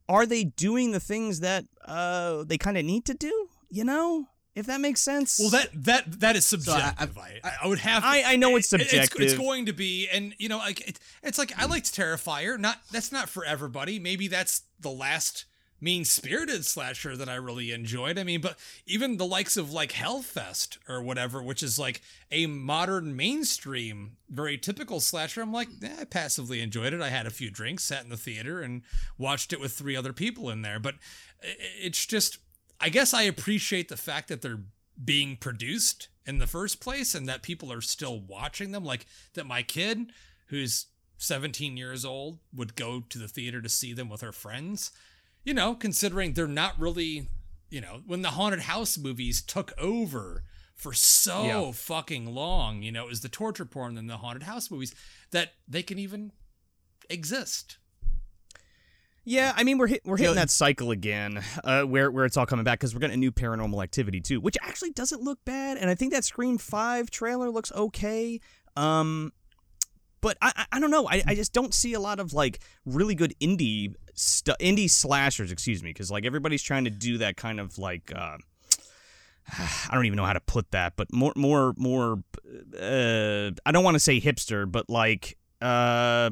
[0.10, 3.48] are they doing the things that uh they kind of need to do?
[3.70, 5.40] You know, if that makes sense.
[5.40, 7.18] Well, that that that is I- subjective.
[7.18, 8.04] I, I, would have.
[8.04, 10.88] To, I- I know it's it- It's, it's going to be, and you know, like
[10.88, 12.58] it, it's like I liked Terrifier.
[12.60, 14.00] Not that's not for everybody.
[14.00, 15.46] Maybe that's the last
[15.84, 18.20] mean spirited slasher that I really enjoyed.
[18.20, 22.02] I mean, but even the likes of like Hell Fest or whatever, which is like
[22.30, 27.02] a modern mainstream, very typical slasher, I'm like, eh, I passively enjoyed it.
[27.02, 28.84] I had a few drinks, sat in the theater, and
[29.18, 30.80] watched it with three other people in there.
[30.80, 30.96] But
[31.44, 32.38] i- it's just,
[32.82, 34.64] I guess I appreciate the fact that they're
[35.04, 38.84] being produced in the first place and that people are still watching them.
[38.84, 40.12] Like that my kid,
[40.48, 44.92] who's 17 years old, would go to the theater to see them with her friends
[45.44, 47.28] you know, considering they're not really,
[47.70, 50.44] you know, when the haunted house movies took over
[50.76, 51.72] for so Yeah.
[51.72, 54.94] fucking long, you know, it was the torture porn and the haunted house movies
[55.32, 56.32] that they can even
[57.10, 57.78] exist.
[59.24, 62.38] Yeah, I mean we're hit, we're hitting know- that cycle again, uh, where where it's
[62.38, 65.40] all coming back because we're getting a new Paranormal Activity too, which actually doesn't look
[65.46, 68.40] bad, and I think that Scream Five trailer looks okay.
[68.76, 69.32] Um,
[70.22, 72.60] but I I, I don't know, I, I just don't see a lot of like
[72.86, 77.38] really good indie stu- indie slashers, excuse me, because like everybody's trying to do that
[77.38, 78.12] kind of like.
[78.16, 78.38] Uh,
[79.58, 82.24] I don't even know how to put that, but more, more, more.
[82.80, 86.30] Uh, I don't want to say hipster, but like, uh,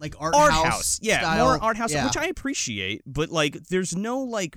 [0.00, 1.44] like art, art house, house, yeah, style.
[1.44, 2.06] more art house, Yeah.
[2.06, 3.02] which I appreciate.
[3.06, 4.56] But like, there's no like,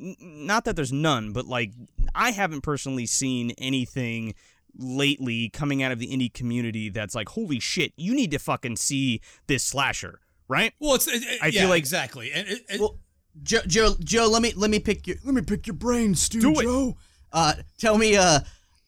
[0.00, 1.72] n- not that there's none, but like,
[2.14, 4.34] I haven't personally seen anything
[4.76, 8.76] lately coming out of the indie community that's like, holy shit, you need to fucking
[8.76, 10.72] see this slasher, right?
[10.80, 12.32] Well, it's, it, it- I yeah, feel like- exactly.
[12.32, 12.98] And it, it- Well,
[13.42, 16.40] Joe, Joe, Joe, let me let me pick your let me pick your brain, Stu.
[16.40, 16.62] Do it.
[16.62, 16.96] Joe.
[17.32, 18.38] Uh, tell me, uh,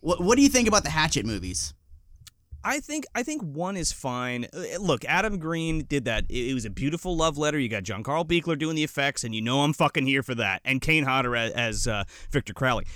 [0.00, 1.74] what what do you think about the Hatchet movies?
[2.64, 4.46] I think I think one is fine.
[4.52, 6.24] Uh, Look, Adam Green did that.
[6.28, 7.58] It, it was a beautiful love letter.
[7.58, 10.34] You got John Carl Buechler doing the effects, and you know I'm fucking here for
[10.34, 10.62] that.
[10.64, 12.86] And Kane Hodder as, as uh, Victor Crowley.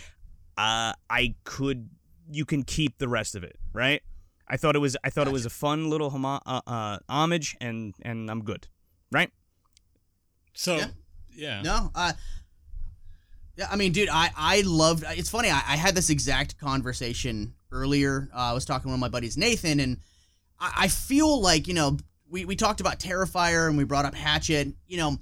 [0.56, 1.88] Uh, I could.
[2.32, 4.02] You can keep the rest of it, right?
[4.48, 4.96] I thought it was.
[5.04, 8.66] I thought it was a fun little homo- uh, uh, homage, and and I'm good,
[9.12, 9.30] right?
[10.52, 10.86] so, Yeah.
[11.34, 11.62] yeah.
[11.62, 12.12] No, uh,
[13.56, 15.04] yeah, I mean, dude, I I loved.
[15.08, 15.50] It's funny.
[15.50, 18.28] I, I had this exact conversation earlier.
[18.34, 19.98] Uh, I was talking to one of my buddies, Nathan, and
[20.58, 21.96] I, I feel like you know
[22.28, 24.68] we we talked about Terrifier and we brought up Hatchet.
[24.86, 25.18] You know,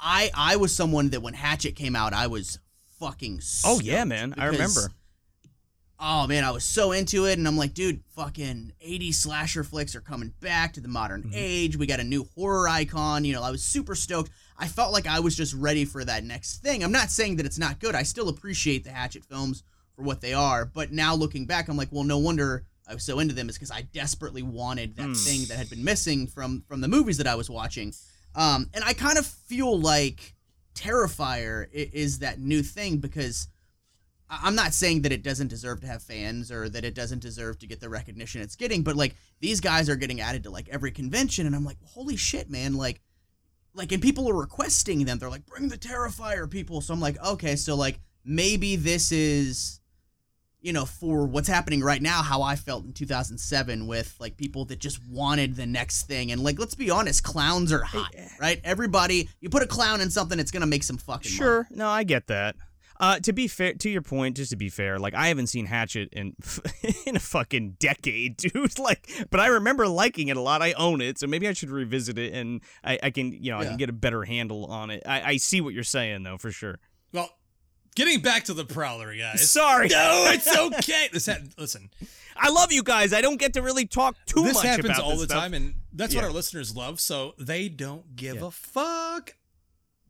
[0.00, 2.58] I I was someone that when Hatchet came out, I was
[2.98, 3.40] fucking.
[3.64, 4.90] Oh yeah, man, I remember.
[6.00, 9.94] oh man, I was so into it, and I'm like, dude, fucking 80 slasher flicks
[9.94, 11.32] are coming back to the modern Mm-hmm.
[11.34, 11.76] age.
[11.76, 13.24] We got a new horror icon.
[13.24, 14.30] You know, I was super stoked.
[14.58, 16.84] I felt like I was just ready for that next thing.
[16.84, 17.94] I'm not saying that it's not good.
[17.94, 19.62] I still appreciate the Hatchet films
[19.96, 23.02] for what they are, but now looking back, I'm like, well, no wonder I was
[23.04, 25.24] so into them is because I desperately wanted that Mm.
[25.24, 27.94] thing that had been missing from from the movies that I was watching.
[28.34, 30.34] Um, and I kind of feel like
[30.74, 33.48] Terrifier is that new thing because
[34.28, 37.58] I'm not saying that it doesn't deserve to have fans or that it doesn't deserve
[37.60, 40.68] to get the recognition it's getting, but like these guys are getting added to like
[40.68, 42.74] every convention, and I'm like, holy shit, man!
[42.74, 43.00] Like,
[43.74, 45.18] like, and people are requesting them.
[45.18, 46.80] They're like, bring the Terrifier people.
[46.80, 49.80] So I'm like, okay, so like maybe this is,
[50.64, 54.64] you know, for what's happening right now, how I felt in 2007 with like people
[54.66, 58.62] that just wanted the next thing, and like, let's be honest, clowns are hot, right?
[58.64, 61.36] Everybody, you put a clown in something, it's gonna make some fucking money.
[61.36, 61.68] Sure.
[61.70, 62.56] No, I get that.
[62.98, 65.66] Uh, to be fair, to your point, just to be fair, like I haven't seen
[65.66, 66.34] Hatchet in
[67.06, 68.78] in a fucking decade, dude.
[68.78, 70.62] Like, but I remember liking it a lot.
[70.62, 73.58] I own it, so maybe I should revisit it, and I, I can, you know,
[73.58, 75.02] I can get a better handle on it.
[75.04, 76.78] I, I see what you're saying, though, for sure.
[77.12, 77.28] Well,
[77.94, 79.50] getting back to the Prowler, guys.
[79.50, 81.08] Sorry, No, it's okay.
[81.12, 81.90] This ha- listen,
[82.36, 83.12] I love you guys.
[83.12, 84.86] I don't get to really talk too this much about this.
[84.90, 85.38] happens all the stuff.
[85.40, 87.00] time, and that's what our listeners love.
[87.00, 88.46] So they don't give Yeah.
[88.46, 89.34] a fuck.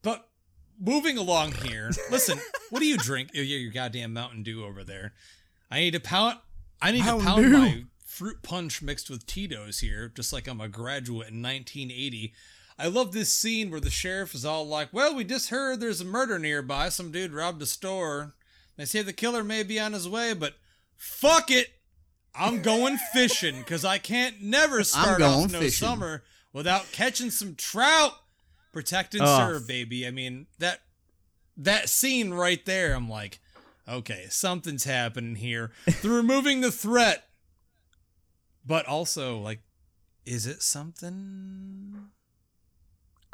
[0.03, 0.29] But
[0.81, 2.39] moving along here, listen.
[2.71, 3.31] what do you drink?
[3.37, 5.13] Oh, yeah, your goddamn Mountain Dew over there.
[5.71, 6.39] I need to pound.
[6.83, 7.51] I need Mountain to pound Dew.
[7.59, 12.33] my fruit punch mixed with Tito's here, just like I'm a graduate in 1980.
[12.79, 16.01] I love this scene where the sheriff is all like, "Well, we just heard there's
[16.01, 16.89] a murder nearby.
[16.89, 18.35] Some dude robbed a store.
[18.77, 20.55] They say the killer may be on his way, but
[20.97, 21.69] fuck it."
[22.37, 25.87] I'm going fishing because I can't never start off no fishing.
[25.87, 28.13] summer without catching some trout.
[28.73, 29.39] Protect and Oh.
[29.39, 30.05] serve, baby.
[30.05, 30.81] I mean that
[31.57, 32.93] that scene right there.
[32.95, 33.39] I'm like,
[33.87, 35.71] okay, something's happening here.
[36.03, 37.29] They're removing the threat,
[38.67, 39.61] but also like,
[40.27, 42.11] is it something?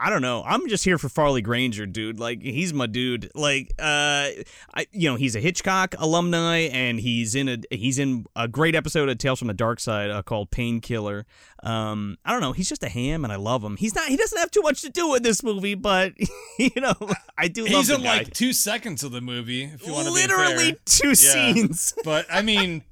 [0.02, 0.42] I don't know.
[0.46, 2.18] I'm just here for Farley Granger, dude.
[2.18, 3.30] Like he's my dude.
[3.34, 4.30] Like uh
[4.74, 8.74] I you know, he's a Hitchcock alumni and he's in a he's in a great
[8.74, 11.26] episode of Tales from the Dark Side uh, called Painkiller.
[11.62, 13.76] Um I don't know, he's just a ham and I love him.
[13.76, 16.14] He's not he doesn't have too much to do in this movie, but
[16.58, 16.94] you know,
[17.36, 18.18] I do love He's in guy.
[18.18, 19.64] like two seconds of the movie.
[19.64, 21.14] If you want to literally be two Yeah.
[21.52, 21.92] scenes.
[22.04, 22.84] but I mean,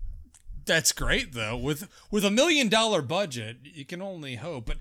[0.67, 1.57] that's great though.
[1.57, 4.67] With with a million dollar budget, you can only hope.
[4.67, 4.77] But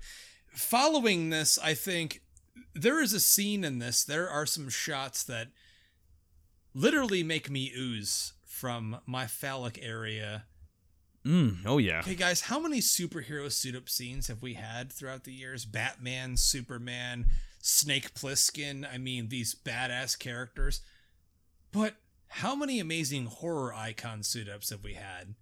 [0.58, 2.22] following this, I think
[2.74, 4.04] there is a scene in this.
[4.04, 5.48] There are some shots that
[6.74, 10.44] literally make me ooze from my phallic area.
[11.24, 12.00] Mm, oh yeah.
[12.00, 15.64] Okay, guys, how many superhero suit up scenes have we had throughout the years?
[15.64, 17.26] Batman, Superman,
[17.60, 18.86] Snake Plissken.
[18.90, 20.80] I mean, these badass characters.
[21.72, 21.94] But
[22.28, 25.34] how many amazing horror icon suit ups have we had?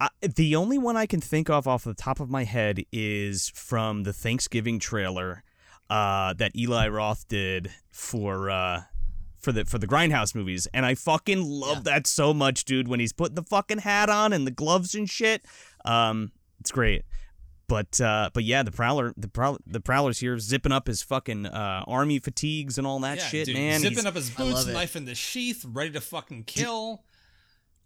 [0.00, 3.50] I, the only one I can think of off the top of my head is
[3.54, 5.42] from the Thanksgiving trailer
[5.88, 8.82] uh, that Eli Roth did for uh,
[9.38, 12.88] for the for the Grindhouse movies, and I fucking love that so much, dude.
[12.88, 15.44] When he's putting the fucking hat on and the gloves and shit,
[15.84, 17.04] um, it's great.
[17.68, 21.46] But uh, but yeah, the prowler the prowl the prowler's here zipping up his fucking
[21.46, 23.80] uh, army fatigues and all that yeah, shit, dude, man.
[23.80, 27.04] Zipping He's- up his boots, knife in the sheath, ready to fucking kill.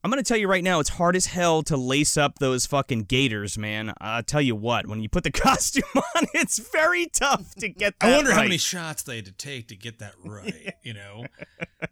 [0.03, 3.03] I'm gonna tell you right now, it's hard as hell to lace up those fucking
[3.05, 3.93] gaiters, man.
[4.01, 7.99] I'll tell you what, when you put the costume on, it's very tough to get
[8.01, 10.75] that I wonder how many shots they had to take to get that right.
[10.83, 11.27] You know,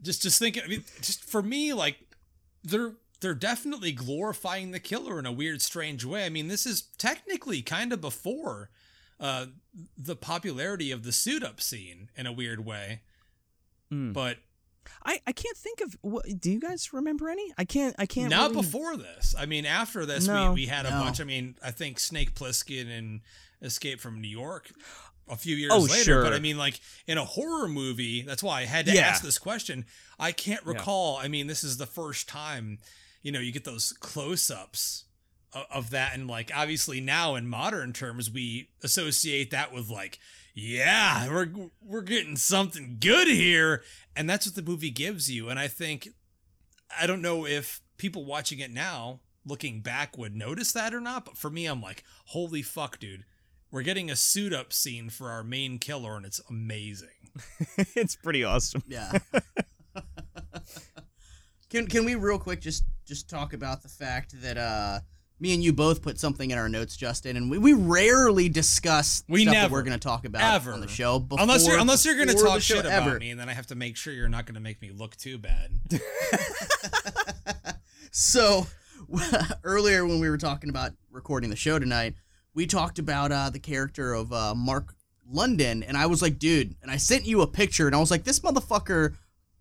[0.03, 0.63] just just thinking.
[0.65, 1.99] I mean, just for me, like
[2.65, 6.25] they're they're definitely glorifying the killer in a weird, strange way.
[6.25, 8.71] I mean, this is technically kind of before
[9.21, 9.47] uh,
[9.97, 13.03] the popularity of the suit up scene in a weird way,
[13.93, 14.13] Mm.
[14.13, 14.39] but
[15.05, 15.97] I, I can't think of.
[16.03, 17.53] What, do you guys remember any?
[17.57, 17.95] I can't.
[17.99, 18.31] I can't.
[18.31, 19.35] not really- before this.
[19.39, 20.49] I mean, after this, No.
[20.53, 21.01] we, we had a No.
[21.05, 21.21] bunch.
[21.21, 23.21] I mean, I think Snake Plissken and
[23.63, 24.71] Escape from New York
[25.31, 26.05] a few years Oh, later.
[26.05, 26.23] sure.
[26.23, 29.03] But I mean, like in a horror movie, that's why I had to Yeah.
[29.03, 29.85] ask this question.
[30.19, 31.17] I can't recall.
[31.17, 32.79] I mean, this is the first time,
[33.23, 35.05] you know, you get those close ups
[35.53, 36.15] of, of that.
[36.15, 40.19] And like, obviously, now in modern terms, we associate that with like,
[40.59, 41.49] yeah, we're
[41.81, 43.83] we're getting something good here,
[44.17, 45.49] and that's what the movie gives you.
[45.49, 46.09] And I think
[47.01, 51.27] I don't know if people watching it now, looking back, would notice that or not.
[51.27, 53.25] But for me, I'm like, holy fuck, dude.
[53.71, 57.31] We're getting a suit up scene for our main killer, and it's amazing.
[57.95, 58.83] it's pretty awesome.
[58.89, 59.13] Yeah.
[61.71, 65.01] can can we real quick just just talk about the fact that uh
[65.41, 69.23] me and you both put something in our notes, Justin, and we, we rarely discuss
[69.29, 70.73] We stuff that we're going to talk about ever.
[70.73, 71.19] on the show.
[71.21, 73.11] Before, unless you're unless you're gonna talk shit ever.
[73.11, 75.17] about me, and then I have to make sure you're not gonna make me look
[75.17, 75.71] too bad.
[78.11, 78.67] So
[79.65, 82.15] earlier when we were talking about recording the show tonight,
[82.55, 84.95] we talked about uh, the character of uh, Mark
[85.31, 88.11] London, and I was like, dude, and I sent you a picture, and I was
[88.11, 89.15] like, this motherfucker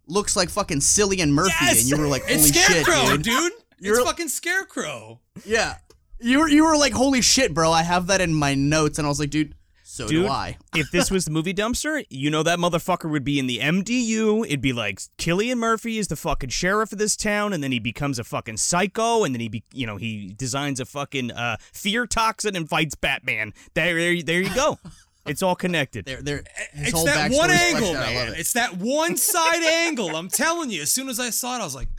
[0.07, 1.81] looks like fucking Cillian Murphy, Yes!
[1.81, 3.23] and you were like, holy it's shit, Scarecrow, dude.
[3.23, 3.51] dude.
[3.79, 5.19] You're- it's fucking Scarecrow.
[5.45, 5.75] Yeah,
[6.19, 7.71] you were you were like, holy shit, bro.
[7.71, 9.53] I have that in my notes, and I was like, dude,
[9.83, 10.57] so Dude, do I.
[10.75, 14.45] if this was the movie dumpster, you know that motherfucker would be in the MDU.
[14.45, 17.79] It'd be like Cillian Murphy is the fucking sheriff of this town, and then he
[17.79, 21.57] becomes a fucking psycho, and then he, be, you know, he designs a fucking uh,
[21.73, 23.53] fear toxin and fights Batman.
[23.73, 24.77] There, there, there you go.
[25.25, 26.05] It's all connected.
[26.05, 28.07] They're, they're, It's that one angle, fleshed out.
[28.07, 28.33] I love man.
[28.35, 28.39] it.
[28.39, 30.15] It's that one side angle.
[30.15, 30.81] I'm telling you.
[30.83, 31.89] As soon as I saw it, I was like,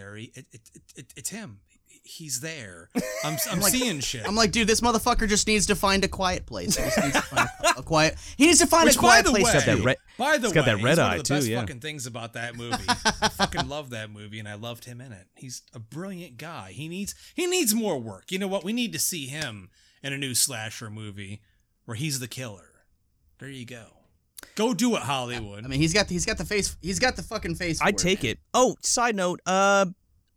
[0.00, 0.16] there.
[0.16, 1.60] He, it, it, it, it, it's him.
[2.02, 2.88] He's there.
[3.24, 4.26] I'm, I'm seeing shit.
[4.26, 6.76] I'm like, dude, this motherfucker just needs to find a quiet place.
[6.76, 8.14] He just needs to find a, a quiet.
[8.36, 9.44] He needs to find Which, a quiet by the place.
[9.44, 9.82] way, to got that be.
[9.82, 11.48] red- by the it's got way, that red he's one eye, of the too, best
[11.48, 11.60] yeah.
[11.60, 12.84] fucking things about that movie.
[12.88, 15.26] I fucking love that movie, and I loved him in it.
[15.36, 16.72] He's a brilliant guy.
[16.72, 18.32] He needs he needs more work.
[18.32, 18.64] You know what?
[18.64, 19.68] We need to see him
[20.02, 21.42] in a new slasher movie
[21.84, 22.84] where he's the killer.
[23.38, 23.84] There you go.
[24.54, 25.64] Go do it, Hollywood.
[25.64, 26.76] I mean, he's got he's got the face.
[26.80, 27.80] He's got the fucking face.
[27.82, 28.32] I'd take man.
[28.32, 28.38] it.
[28.54, 29.86] Oh, side note, uh,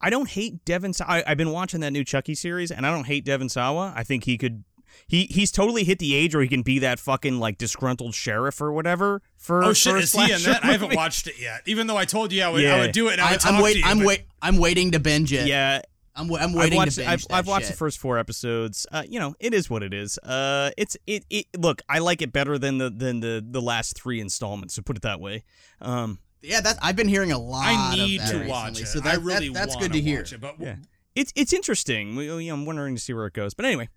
[0.02, 0.94] I don't hate Devon.
[0.94, 3.94] Sa- I, I've been watching that new Chucky series, and I don't hate Devon Sawa.
[3.96, 4.64] I think he could.
[5.08, 8.62] He he's totally hit the age where he can be that fucking like disgruntled sheriff
[8.62, 9.22] or whatever.
[9.38, 10.64] For oh shit, a is he in slasher that?
[10.64, 11.62] I haven't watched it yet.
[11.66, 13.14] Even though I told you I would, I would do it.
[13.14, 13.82] And I I, would I'm to wait.
[13.84, 14.22] I'm but- wait.
[14.42, 15.48] I'm waiting to binge it.
[15.48, 15.82] Yeah,
[16.16, 16.92] I'm, wa- I'm I've waiting watched.
[16.96, 17.72] to binge I've, that I've watched shit.
[17.74, 18.86] the first four episodes.
[18.92, 20.18] Uh, you know, it is what it is.
[20.20, 21.48] Uh, it's it, it.
[21.58, 24.76] Look, I like it better than the than the the last three installments.
[24.76, 25.44] To put it that way.
[25.82, 27.66] Um, Yeah, that I've been hearing a lot.
[27.66, 28.88] I need of that to recently, watch it.
[28.88, 30.20] So that, I really that, that's wanna good to hear.
[30.20, 30.76] watch it, but yeah,
[31.16, 32.16] it's it's interesting.
[32.16, 33.54] We, you know, I'm wondering to see where it goes.
[33.54, 33.90] But anyway,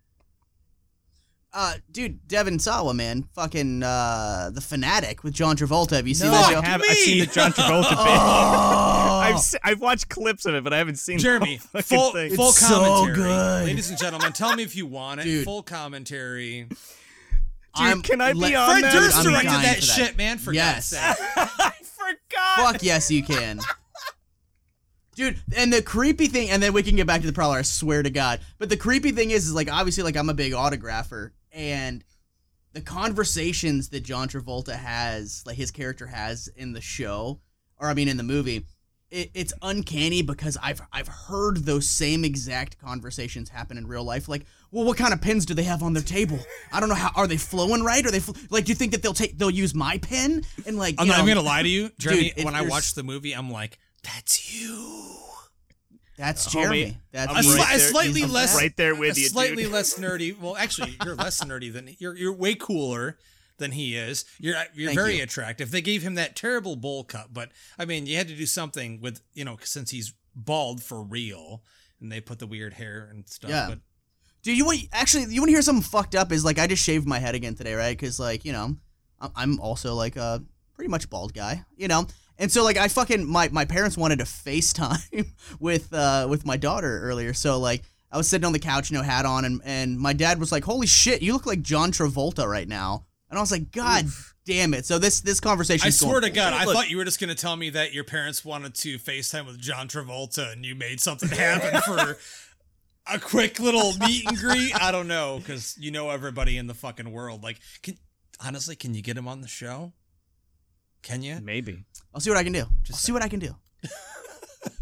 [1.59, 5.93] Uh, dude, Devon Sawa, man, fucking uh, the fanatic with John Travolta.
[5.97, 6.61] Have you seen no, that I show?
[6.61, 6.83] have.
[6.83, 7.97] I've seen the John Travolta bit.
[7.99, 9.21] Oh.
[9.25, 11.83] I've se- I've watched clips of it, but I haven't seen the Jeremy, whole fucking
[11.99, 12.37] full thing.
[12.37, 13.65] full It's so commentary, good.
[13.69, 14.33] ladies and gentlemen.
[14.35, 15.25] Tell me if you want it.
[15.25, 15.45] Dude.
[15.47, 16.65] Full commentary.
[16.69, 16.77] Dude,
[17.77, 18.93] I'm- can I be let- on Fred that?
[18.93, 19.83] Durst I'm directed dying that that.
[19.83, 20.37] shit, man.
[20.37, 20.93] For Yes.
[20.93, 21.27] God's sake.
[21.59, 22.73] I forgot.
[22.73, 23.61] Fuck yes, you can.
[25.15, 27.57] Dude, and the creepy thing, and then we can get back to the prowler.
[27.59, 28.41] I swear to God.
[28.59, 32.05] But the creepy thing is, is like obviously, like I'm a big autographer, and
[32.75, 37.41] the conversations that John Travolta has, like his character has in the show,
[37.79, 38.67] or I mean in the movie,
[39.11, 44.29] it, it's uncanny because I've I've heard those same exact conversations happen in real life.
[44.29, 46.39] Like, well, what kind of pens do they have on their table?
[46.71, 47.11] I don't know how.
[47.17, 48.05] Are they flowing right?
[48.05, 48.67] Are they fl- like?
[48.67, 50.97] Do you think that they'll take they'll use my pen and like?
[50.99, 52.35] I'm not even gonna lie to you, Jeremy.
[52.37, 55.26] if when I watched the movie, I'm like, "That's you."
[56.17, 56.99] That's uh, Homie, Jeremy.
[57.13, 59.29] That's A, I'm sli- right a there- slightly he's less, right there with a you,
[59.29, 59.73] slightly dude.
[59.73, 60.39] less nerdy.
[60.39, 62.17] Well, actually, you're less nerdy than you're.
[62.17, 63.19] You're way cooler
[63.59, 64.25] than he is.
[64.39, 65.23] You're you're Thank very you.
[65.23, 65.71] attractive.
[65.71, 69.01] They gave him that terrible bowl cut, but I mean, you had to do something
[69.01, 71.63] with you know since he's bald for real,
[72.01, 73.51] and they put the weird hair and stuff.
[73.51, 73.67] Yeah.
[73.71, 73.79] But
[74.43, 76.31] Dude, you want actually you want to hear something fucked up?
[76.33, 77.97] Is like I just shaved my head again today, right?
[77.99, 78.77] Because like you know,
[79.21, 80.43] I'm- I'm also like a
[80.75, 82.07] pretty much bald guy, you know.
[82.39, 85.27] And so like I fucking my my parents wanted to FaceTime
[85.61, 87.83] with uh with my daughter earlier, so like
[88.13, 90.65] I was sitting on the couch, no hat on, and and my dad was like,
[90.65, 94.07] "Holy shit, you look like John Travolta right now," and I was like, "God
[94.45, 95.87] damn it!" So this this conversation.
[95.87, 98.05] I swear to God, I Look- thought you were just gonna tell me that your
[98.05, 102.19] parents wanted to FaceTime with John Travolta, and you made something happen for.
[103.09, 104.75] A quick little meet and greet.
[104.83, 107.41] I don't know, because you know everybody in the fucking world.
[107.41, 107.97] Like, can
[108.45, 109.93] honestly, can you get him on the show?
[111.03, 111.39] Can you?
[111.41, 111.85] Maybe.
[112.17, 112.65] I'll see what I can do.
[112.91, 113.55] I'll see what I can do.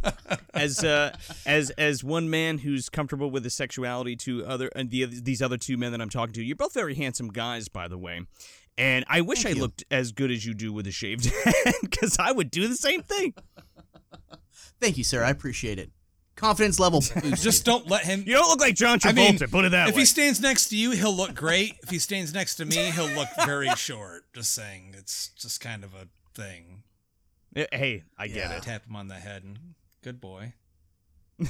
[0.55, 5.05] as uh, as as one man who's comfortable with his sexuality to other and the,
[5.07, 6.45] these other two men that I'm talking to.
[6.45, 8.21] You're both very handsome guys, by the way.
[8.79, 9.63] And I wish Thank I you.
[9.63, 12.77] looked as good as you do with a shaved head, because I would do the
[12.77, 13.35] same thing.
[14.81, 15.25] Thank you, sir.
[15.25, 15.91] I appreciate it.
[16.37, 17.43] Confidence level boost.
[17.43, 18.23] Just don't let him.
[18.25, 19.41] You don't look like John I Travolta.
[19.41, 19.89] mean, put it that way.
[19.89, 20.03] if way.
[20.03, 21.75] he stands next to you, he'll look great.
[21.83, 24.23] If he stands next to me, he'll look very short.
[24.33, 26.84] Just saying, it's just kind of a thing.
[27.55, 28.57] Hey, I get Yeah.
[28.57, 28.63] it.
[28.65, 29.59] Tap him on the head and
[30.03, 30.55] good boy.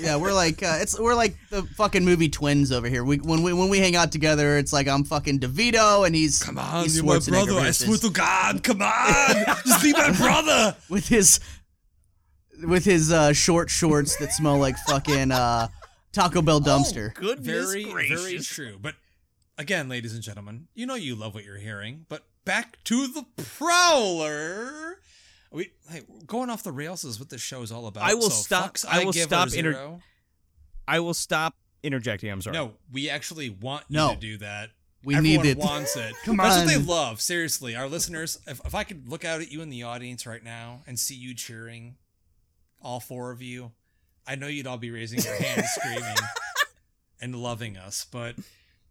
[0.00, 3.04] Yeah, we're like uh, it's we're like the fucking movie twins over here.
[3.04, 6.42] We when we when we hang out together, it's like I'm fucking DeVito and he's
[6.42, 7.52] Come on, he's you're my brother.
[7.60, 9.34] I swear to God, come on,
[9.64, 10.76] just be my brother.
[10.90, 11.38] with his
[12.64, 15.68] with his uh, short shorts that smell like fucking uh,
[16.12, 17.14] Taco Bell dumpster.
[17.14, 18.22] Goodness Very, gracious.
[18.22, 18.78] very true.
[18.80, 18.96] But
[19.56, 22.06] again, ladies and gentlemen, you know you love what you're hearing.
[22.08, 24.98] But back to the Prowler.
[25.52, 28.04] We hey, going off the rails is what this show is all about.
[28.04, 29.98] I will so stop- fucks I will stop inter-
[30.88, 32.30] I will stop interjecting.
[32.30, 32.54] I'm sorry.
[32.54, 34.14] No, we actually want you No.
[34.14, 34.70] to do that.
[35.04, 35.58] We Everyone need it.
[35.58, 36.14] wants it.
[36.24, 36.46] Come on.
[36.48, 37.20] That's what they love.
[37.20, 38.38] Seriously, our listeners.
[38.46, 41.16] If, if I could look out at you in the audience right now and see
[41.16, 41.96] you cheering,
[42.80, 43.72] all four of you,
[44.26, 46.14] I know you'd all be raising your hands, screaming,
[47.20, 48.06] and loving us.
[48.10, 48.36] But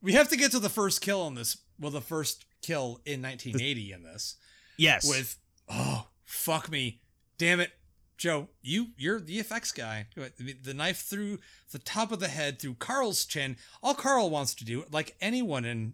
[0.01, 1.57] we have to get to the first kill on this.
[1.79, 4.35] Well, the first kill in 1980 in this
[4.77, 5.07] Yes.
[5.07, 5.37] with
[5.69, 7.01] oh fuck me,
[7.37, 7.71] damn it,
[8.17, 10.07] Joe, you you're the effects guy.
[10.15, 11.39] The knife through
[11.71, 13.57] the top of the head through Carl's chin.
[13.81, 15.93] All Carl wants to do, like anyone in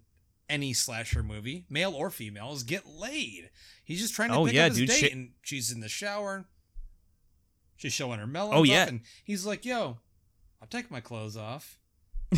[0.50, 3.50] any slasher movie, male or female, is get laid.
[3.84, 5.14] He's just trying to Oh, pick yeah, up his dude, date, shit.
[5.14, 6.46] and she's in the shower.
[7.78, 8.56] She's showing her melons.
[8.56, 8.88] Oh, up, yeah.
[8.88, 9.98] and he's like, "Yo,
[10.62, 11.80] I'll take my clothes off."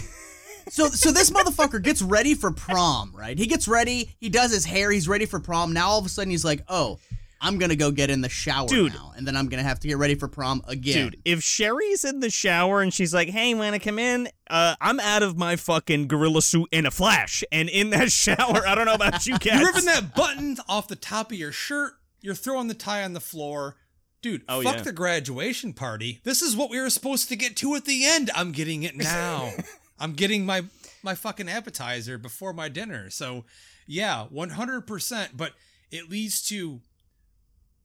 [0.71, 3.35] So so this motherfucker gets ready for prom, right?
[3.39, 5.73] He gets ready, he does his hair, he's ready for prom.
[5.73, 6.99] Now all of a sudden he's like, "Oh,
[7.41, 8.93] I'm gonna go get in the shower Dude.
[8.93, 11.11] now, and then I'm gonna have to get ready for prom again.
[11.11, 14.99] Dude, if Sherry's in the shower and she's like, "Hey, wanna come in?" Uh, I'm
[14.99, 18.85] out of my fucking gorilla suit in a flash, and in that shower, I don't
[18.85, 19.59] know about you cats.
[19.59, 21.93] You're ripping that button off the top of your shirt.
[22.21, 23.77] You're throwing the tie on the floor.
[24.21, 24.81] Dude, Oh, fuck yeah.
[24.81, 26.19] the graduation party.
[26.25, 28.29] This is what we were supposed to get to at the end.
[28.35, 29.53] I'm getting it now.
[29.99, 30.63] I'm getting my
[31.01, 33.09] my fucking appetizer before my dinner.
[33.09, 33.45] So,
[33.87, 35.53] yeah, 100%, but
[35.91, 36.81] it leads to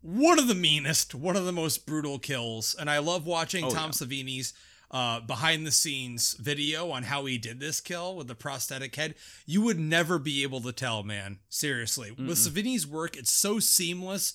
[0.05, 2.77] one of the meanest, one of the most brutal kills.
[2.79, 4.07] And I love watching Oh, Tom yeah.
[4.07, 4.53] Savini's
[4.91, 9.15] uh, behind the scenes video on how he did this kill with the prosthetic head.
[9.47, 11.39] You would never be able to tell, man.
[11.49, 12.11] Seriously.
[12.13, 14.35] With Savini's work, it's so seamless.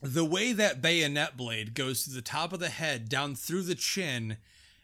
[0.00, 3.74] The way that bayonet blade goes to the top of the head, down through the
[3.74, 4.36] chin,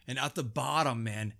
[0.07, 1.33] and out the bottom, man,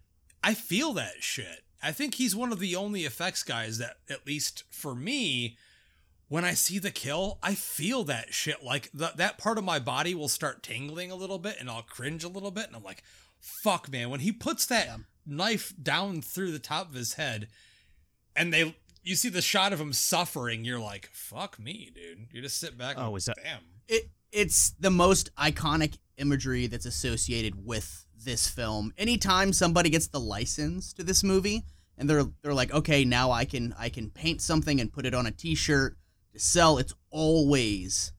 [0.43, 1.63] I feel that shit.
[1.83, 5.57] I think he's one of the only effects guys that, at least for me,
[6.29, 8.63] when I see the kill, I feel that shit.
[8.63, 11.81] Like th- that part of my body will start tingling a little bit and I'll
[11.81, 12.67] cringe a little bit.
[12.67, 13.03] And I'm like,
[13.39, 14.09] fuck, man.
[14.09, 14.89] When he puts that
[15.25, 17.47] knife down through the top of his head
[18.35, 22.27] and they, you see the shot of him suffering, you're like, fuck me, dude.
[22.31, 22.95] You just sit back.
[22.97, 23.59] Oh, and, is that- damn?
[23.87, 28.93] it it's the most iconic imagery that's associated with this film.
[28.97, 31.63] Anytime somebody gets the license to this movie
[31.97, 35.15] and they're they're like, okay, now I can I can paint something and put it
[35.15, 35.97] on a T-shirt
[36.33, 36.77] to sell.
[36.77, 38.11] It's always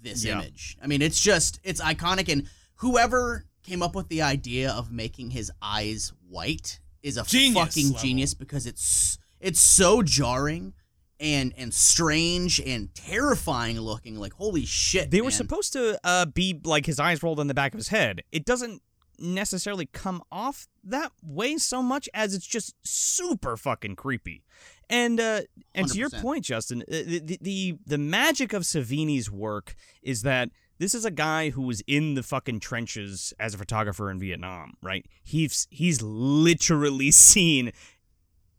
[0.00, 0.40] this Yeah.
[0.40, 0.76] image.
[0.82, 5.30] I mean, it's just it's iconic, and whoever came up with the idea of making
[5.30, 8.00] his eyes white is a Genius fucking level.
[8.02, 10.74] genius because it's it's so jarring.
[11.20, 16.60] And, and strange and terrifying looking like holy shit They were supposed to uh, be
[16.64, 18.24] like his eyes rolled in the back of his head.
[18.32, 18.82] It doesn't
[19.22, 24.42] necessarily come off that way so much as it's just super fucking creepy.
[24.90, 25.42] And uh,
[25.74, 30.22] and to your point, Justin, uh, the, the the the magic of Savini's work is
[30.22, 34.18] that this is a guy who was in the fucking trenches as a photographer in
[34.18, 35.06] Vietnam, right?
[35.22, 37.72] He's he's literally seen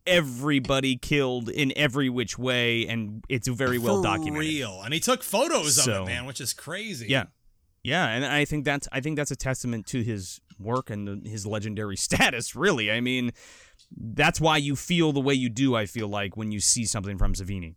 [0.08, 4.40] everybody killed in every which way, and it's very well For documented.
[4.40, 4.82] real.
[4.84, 7.08] And he took photos of it, man, which is crazy.
[7.10, 7.26] Yeah,
[7.84, 11.30] yeah, and I think that's I think that's a testament to his work and the,
[11.30, 12.56] his legendary status.
[12.56, 13.32] Really, I mean,
[13.96, 15.76] that's why you feel the way you do.
[15.76, 17.76] I feel like when you see something from Savini.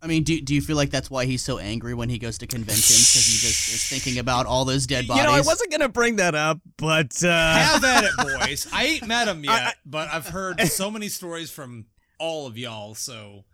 [0.00, 2.38] I mean, do, do you feel like that's why he's so angry when he goes
[2.38, 5.24] to conventions because he just is thinking about all those dead bodies?
[5.24, 8.10] You know, I wasn't gonna bring that up, but uh, Have at it,
[8.40, 8.68] boys.
[8.72, 11.86] I ain't met him yet, I- but I've heard so many stories from
[12.20, 12.94] all of y'all.
[12.94, 13.44] So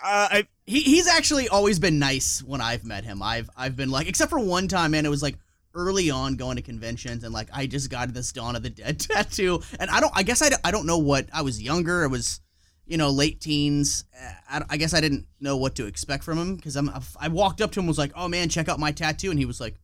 [0.00, 3.20] uh, I He, he's actually always been nice when I've met him.
[3.20, 5.04] I've I've been like, except for one time, man.
[5.04, 5.36] It was like
[5.74, 9.00] early on going to conventions, and like I just got this Dawn of the Dead
[9.00, 10.12] tattoo, and I don't.
[10.14, 12.04] I guess I, don't- I don't know what I was younger.
[12.04, 12.40] I was,
[12.86, 14.04] you know, late teens.
[14.50, 16.90] I, I guess I didn't know what to expect from him because I'm.
[17.20, 19.38] I walked up to him and was like, "Oh man, check out my tattoo," and
[19.38, 19.76] he was like,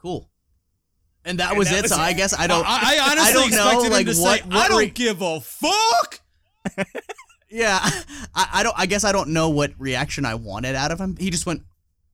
[0.00, 0.28] "Cool."
[1.24, 1.82] And that was that it.
[1.82, 2.64] was so I guess I don't.
[2.66, 5.22] I, I honestly don't know, expected like, to what- say, what "I don't re- give
[5.22, 6.20] a fuck."
[7.50, 7.78] Yeah,
[8.34, 8.74] I, I don't.
[8.76, 11.16] I guess I don't know what reaction I wanted out of him.
[11.16, 11.62] He just went,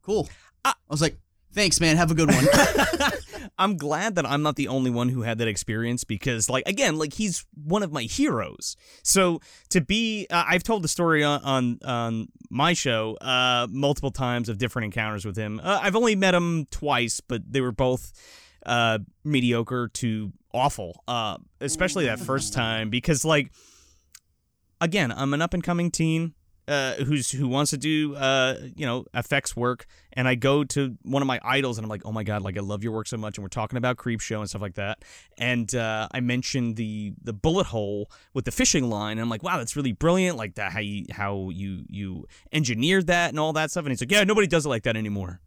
[0.03, 0.29] "Cool."
[0.63, 1.17] I was like,
[1.53, 1.97] "Thanks, man.
[1.97, 2.47] Have a good one."
[3.59, 6.97] I'm glad that I'm not the only one who had that experience because, like, again,
[6.97, 8.75] like he's one of my heroes.
[9.03, 14.11] So to be, uh, I've told the story on on, on my show uh, multiple
[14.11, 15.61] times of different encounters with him.
[15.63, 18.13] Uh, I've only met him twice, but they were both
[18.65, 21.03] uh, mediocre to awful.
[21.07, 23.53] Uh, especially that first time because, like,
[24.81, 26.35] again, I'm an up and coming teen
[26.71, 30.97] uh, who's who wants to do uh, you know effects work, and I go to
[31.03, 33.09] one of my idols, and I'm like, oh my god, like I love your work
[33.09, 35.05] so much, and we're talking about Creep Show and stuff like that,
[35.37, 39.43] and uh, I mentioned the the bullet hole with the fishing line, and I'm like,
[39.43, 43.53] wow, that's really brilliant, like that how you how you you engineered that and all
[43.55, 45.41] that stuff, and he's like, yeah, nobody does it like that anymore.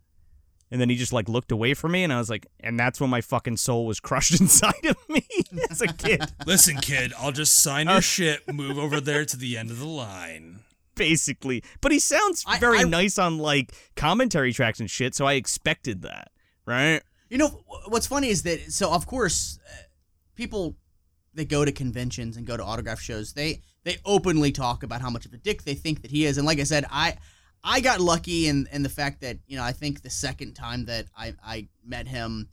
[0.71, 2.99] And then he just like looked away from me, and I was like, and that's
[2.99, 5.25] when my fucking soul was crushed inside of me
[5.69, 6.23] as a kid.
[6.45, 8.51] Listen, kid, I'll just sign your shit.
[8.51, 10.59] Move over there to the end of the line.
[10.95, 11.63] Basically.
[11.81, 16.01] But he sounds very I- nice on like commentary tracks and shit, so I expected
[16.03, 16.31] that,
[16.65, 17.01] right?
[17.29, 19.83] you know, what's funny is that so of course, uh,
[20.35, 20.75] people
[21.33, 25.09] that go to conventions and go to autograph shows, they they openly talk about how
[25.09, 26.37] much of a dick they think that he is.
[26.37, 27.17] And like I said, I
[27.63, 30.85] I got lucky in in the fact that you know I think the second time
[30.85, 32.49] that I I met him,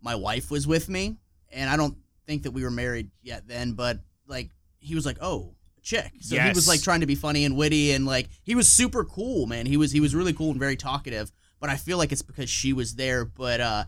[0.00, 1.16] my wife was with me,
[1.52, 5.18] and I don't think that we were married yet then, but like he was like,
[5.20, 5.54] oh.
[5.84, 8.68] Chick, so he was like trying to be funny and witty, and like he was
[8.68, 9.66] super cool, man.
[9.66, 11.30] He was he was really cool and very talkative.
[11.60, 13.24] But I feel like it's because she was there.
[13.26, 13.84] But uh,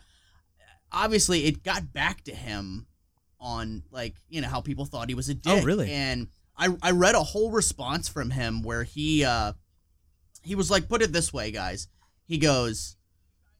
[0.92, 2.86] obviously it got back to him
[3.40, 5.62] on like you know how people thought he was a dick.
[5.62, 5.90] Oh, really?
[5.90, 9.53] And I I read a whole response from him where he uh
[10.42, 11.88] he was like, put it this way, guys.
[12.24, 12.97] He goes,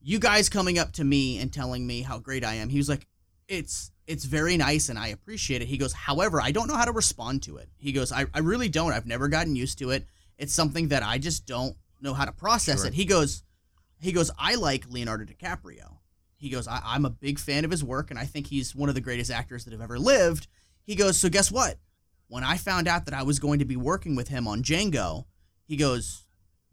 [0.01, 2.89] "You guys coming up to me and telling me how great I am." He was
[2.89, 3.07] like,
[3.49, 6.85] "It's it's very nice and I appreciate it." He goes, "However, I don't know how
[6.85, 8.93] to respond to it." He goes, "I, I really don't.
[8.93, 10.07] I've never gotten used to it.
[10.39, 12.89] It's something that I just don't know how to process Sure.
[12.89, 13.43] it." He goes,
[14.01, 15.99] "He goes, I like Leonardo DiCaprio."
[16.39, 18.91] He goes, I, I'm a big fan of his work, and I think he's one
[18.91, 20.49] of the greatest actors that have ever lived.
[20.85, 21.79] He goes, So guess what?
[22.29, 25.25] When I found out that I was going to be working with him on Django,
[25.65, 26.25] he goes,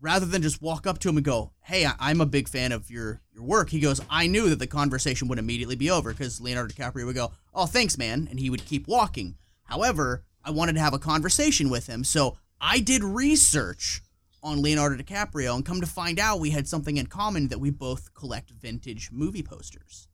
[0.01, 2.73] rather than just walk up to him and go, Hey, I- I'm a big fan
[2.73, 6.11] of your, your work, he goes, I knew that the conversation would immediately be over
[6.11, 8.27] because Leonardo DiCaprio would go, Oh, thanks, man.
[8.29, 9.35] And he would keep walking.
[9.63, 12.03] However, I wanted to have a conversation with him.
[12.03, 14.01] So I did research
[14.43, 17.69] on Leonardo DiCaprio and come to find out we had something in common that we
[17.69, 20.07] both collect vintage movie posters.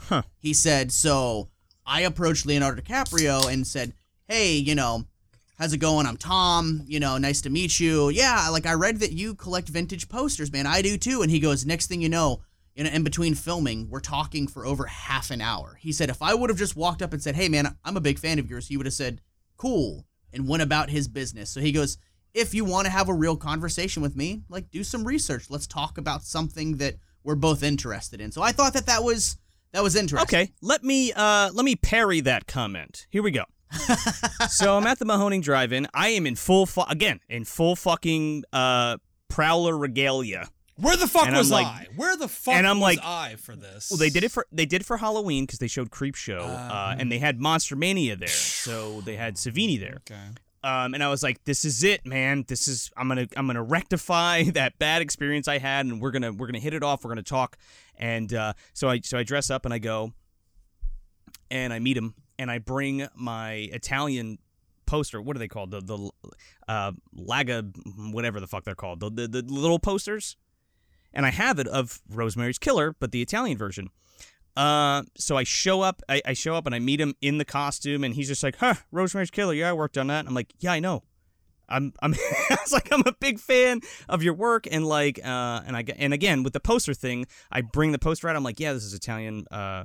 [0.00, 0.22] Huh.
[0.38, 1.48] He said, so
[1.86, 3.94] I approached Leonardo DiCaprio and said,
[4.28, 5.04] hey, you know,
[5.58, 6.06] how's it going?
[6.06, 6.82] I'm Tom.
[6.86, 8.08] You know, nice to meet you.
[8.08, 10.66] Yeah, like I read that you collect vintage posters, man.
[10.66, 11.22] I do too.
[11.22, 12.40] And he goes, next thing you know,
[12.84, 15.78] know, in between filming, we're talking for over half an hour.
[15.80, 18.00] He said, if I would have just walked up and said, hey, man, I'm a
[18.00, 19.20] big fan of yours, he would have said,
[19.56, 21.50] cool, and went about his business.
[21.50, 21.98] So he goes,
[22.34, 25.46] if you want to have a real conversation with me, like do some research.
[25.48, 28.30] Let's talk about something that we're both interested in.
[28.30, 29.38] So I thought that that was
[29.72, 30.38] that was interesting.
[30.38, 33.06] Okay, let me uh let me parry that comment.
[33.10, 33.44] Here we go.
[34.48, 35.88] so I'm at the Mahoning Drive-In.
[35.92, 38.98] I am in full fu- again in full fucking uh
[39.28, 40.48] prowler regalia.
[40.76, 41.86] Where the fuck And was like- I?
[41.96, 43.90] Where the fuck and I'm was like- I for this?
[43.90, 46.38] Well, they did it for they did it for Halloween because they showed Creep Show,
[46.40, 49.98] uh, and they had Monster Mania there, so they had Savini there.
[50.10, 50.20] Okay.
[50.62, 52.44] Um, and I was like, "This is it, man.
[52.48, 56.32] This is I'm gonna I'm gonna rectify that bad experience I had, and we're gonna
[56.32, 57.04] we're gonna hit it off.
[57.04, 57.56] We're gonna talk."
[57.98, 60.12] And uh, so I so I dress up and I go,
[61.50, 64.38] and I meet him, and I bring my Italian
[64.86, 65.22] poster.
[65.22, 65.70] What are they called?
[65.70, 66.10] The the
[66.68, 67.72] uh, Laga,
[68.12, 69.00] whatever the fuck they're called.
[69.00, 70.36] The, the the little posters,
[71.16, 73.88] and I have it of Rosemary's Killer, but the Italian version.
[74.54, 77.44] Uh, so I show up, I, I show up and I meet him in the
[77.44, 80.34] costume, and he's just like, "Huh, Rosemary's Killer, yeah, I worked on that." And I'm
[80.34, 81.02] like, "Yeah, I know."
[81.68, 82.14] I'm, I'm,
[82.50, 85.84] I was like, I'm a big fan of your work, and like, uh, and I,
[85.96, 88.36] and again with the poster thing, I bring the poster out.
[88.36, 89.46] I'm like, yeah, this is Italian.
[89.50, 89.84] Uh,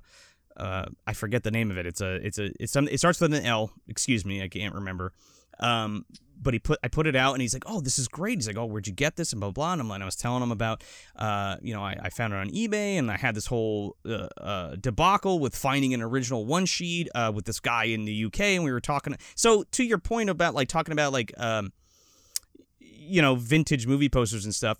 [0.57, 1.85] uh, I forget the name of it.
[1.85, 3.71] It's a, it's a, it's some, it starts with an L.
[3.87, 5.13] Excuse me, I can't remember.
[5.59, 6.05] Um,
[6.41, 8.39] but he put, I put it out, and he's like, oh, this is great.
[8.39, 9.31] He's like, oh, where'd you get this?
[9.31, 9.73] And blah blah.
[9.73, 10.83] And I'm like, I was telling him about,
[11.15, 14.27] uh, you know, I, I found it on eBay, and I had this whole uh,
[14.37, 18.39] uh, debacle with finding an original one sheet uh, with this guy in the UK,
[18.41, 19.15] and we were talking.
[19.35, 21.71] So to your point about like talking about like, um,
[22.79, 24.77] you know, vintage movie posters and stuff,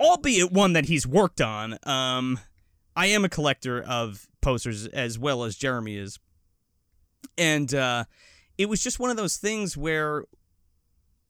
[0.00, 1.78] albeit one that he's worked on.
[1.84, 2.38] Um,
[2.96, 6.18] I am a collector of posters as well as Jeremy is,
[7.36, 8.04] and uh,
[8.56, 10.24] it was just one of those things where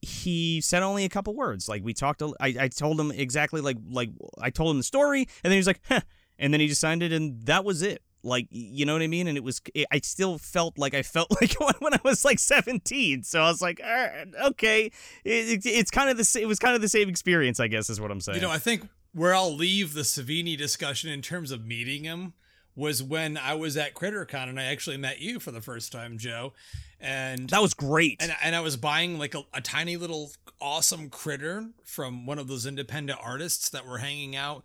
[0.01, 1.69] he said only a couple words.
[1.69, 4.85] Like we talked, a- I, I told him exactly like like I told him the
[4.85, 6.01] story, and then he was like, huh,
[6.39, 8.03] and then he just signed it, and that was it.
[8.23, 9.29] Like you know what I mean?
[9.29, 12.39] And it was it, I still felt like I felt like when I was like
[12.39, 13.23] 17.
[13.23, 14.87] So I was like, "All right, okay,
[15.25, 17.91] it, it, it's kind of the it was kind of the same experience, I guess,
[17.91, 18.37] is what I'm saying.
[18.37, 22.35] You know, I think where I'll leave the Savini discussion in terms of meeting him
[22.77, 26.19] was when I was at CritterCon and I actually met you for the first time,
[26.19, 26.53] Joe.
[27.01, 28.17] And that was great.
[28.21, 32.49] and, and I was buying like a, a tiny little awesome critter from one of
[32.49, 34.65] those independent artists that were hanging out.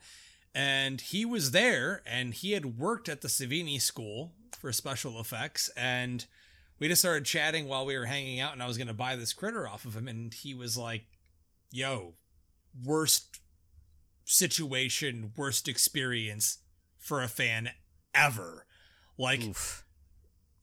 [0.56, 5.70] And he was there and he had worked at the Savini school for special effects.
[5.76, 6.26] And
[6.80, 8.54] we just started chatting while we were hanging out.
[8.54, 10.08] And I was going to buy this critter off of him.
[10.08, 11.06] And he was like,
[11.72, 12.14] yo,
[12.84, 13.40] worst
[14.26, 16.60] situation, worst experience
[16.98, 17.70] for a fan
[18.14, 18.66] ever.
[19.18, 19.83] Like, Oof.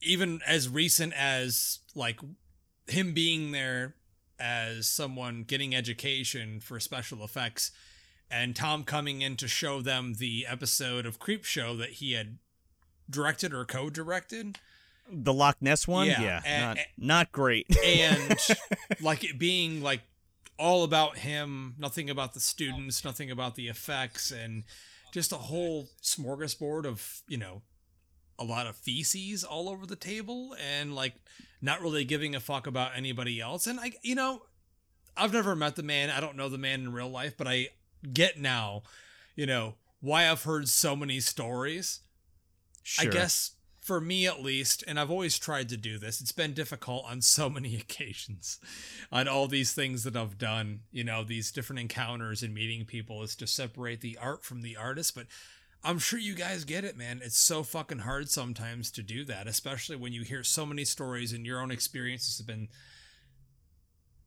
[0.03, 2.21] Even as recent as like
[2.87, 3.95] him being there
[4.39, 7.71] as someone getting education for special effects
[8.31, 12.39] and Tom coming in to show them the episode of Creep Show that he had
[13.09, 14.59] directed or co-directed
[15.13, 17.67] the Loch Ness one, Yeah, yeah, and- not not great.
[17.85, 18.39] and
[19.01, 20.03] like it being like
[20.57, 24.63] all about him, nothing about the students, nothing about the effects and
[25.13, 27.63] just a whole smorgasbord of, you know,
[28.41, 31.15] a lot of feces all over the table and like
[31.61, 33.67] not really giving a fuck about anybody else.
[33.67, 34.43] And I, you know,
[35.17, 36.11] I've never met the man.
[36.11, 37.69] I don't know the man in real life, but I
[38.13, 38.83] get now,
[39.37, 42.01] you know, why I've heard so many stories.
[42.83, 43.09] Sure.
[43.09, 46.55] I guess for me at least, and I've always tried to do this, it's been
[46.55, 48.59] difficult on so many occasions
[49.13, 53.23] on all these things that I've done, you know, these different encounters and meeting people
[53.23, 55.15] is to separate the art from the artist.
[55.15, 55.27] But
[55.83, 57.21] I'm sure you guys get it, man.
[57.25, 61.33] It's so fucking hard sometimes to do that, especially when you hear so many stories
[61.33, 62.69] and your own experiences have been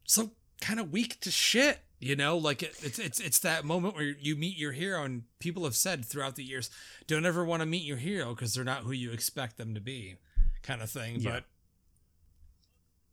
[0.06, 0.32] so
[0.62, 1.80] kind of weak to shit.
[1.99, 5.24] You know, like it, it's it's it's that moment where you meet your hero, and
[5.39, 6.70] people have said throughout the years,
[7.08, 9.80] don't ever want to meet your hero because they're not who you expect them to
[9.80, 10.16] be,
[10.64, 11.22] kind of thing.
[11.22, 11.32] Yeah.
[11.32, 11.43] But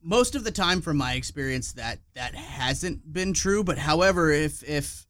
[0.03, 4.63] most of the time from my experience that that hasn't been true but however if
[4.63, 5.07] if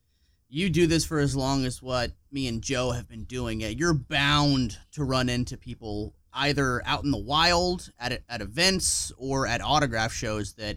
[0.52, 3.78] you do this for as long as what me and joe have been doing it
[3.78, 9.46] you're bound to run into people either out in the wild at, at events or
[9.46, 10.76] at autograph shows that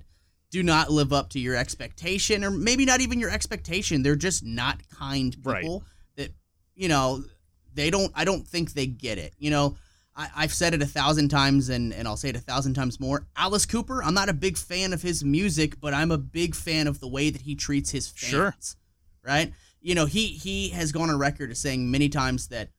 [0.52, 4.44] do not live up to your expectation or maybe not even your expectation they're just
[4.44, 5.62] not kind Right.
[5.62, 5.84] people
[6.16, 6.32] that
[6.76, 7.24] you know
[7.74, 9.76] they don't i don't think they get it you know
[10.16, 13.00] I, I've said it a thousand times and, and I'll say it a thousand times
[13.00, 13.26] more.
[13.36, 16.86] Alice Cooper, I'm not a big fan of his music, but I'm a big fan
[16.86, 18.30] of the way that he treats his fans.
[18.30, 18.56] Sure.
[19.26, 19.54] Right?
[19.82, 22.70] You know, he he has gone on record as saying many times that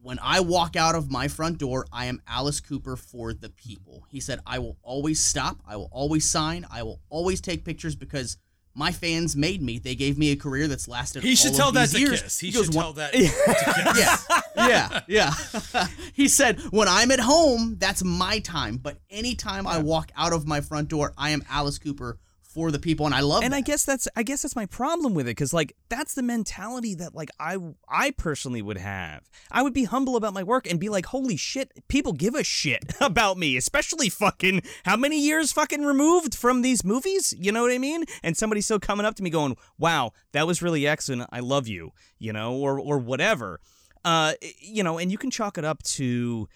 [0.00, 4.04] when I walk out of my front door, I am Alice Cooper for the people.
[4.10, 7.94] He said, I will always stop, I will always sign, I will always take pictures
[7.94, 8.36] because
[8.74, 9.78] my fans made me.
[9.78, 11.22] They gave me a career that's lasted.
[11.22, 12.22] he should tell that to years.
[12.22, 12.40] Kiss.
[12.40, 14.26] He, goes, should "One- tell that to Kiss.
[14.56, 15.34] yeah, yeah,
[15.74, 15.86] yeah.
[16.14, 18.78] he said, when I'm at home, that's my time.
[18.78, 22.18] But anytime I walk out of my front door, I am Alice Cooper
[22.52, 23.42] for the people, and I love.
[23.42, 23.58] and that.
[23.58, 26.94] I guess that's I guess that's my problem with it because like that's the mentality
[26.96, 27.56] that like I
[27.88, 29.28] I personally would have.
[29.50, 32.44] I would be humble about my work and be like, holy shit, people give a
[32.44, 37.34] shit about me, especially fucking how many years fucking removed from these movies.
[37.38, 38.04] You know what I mean?
[38.22, 41.28] And somebody still coming up to me going, wow, that was really excellent.
[41.32, 41.92] I love you.
[42.18, 43.60] You know, or or whatever.
[44.04, 46.48] Uh, you know, and you can chalk it up to,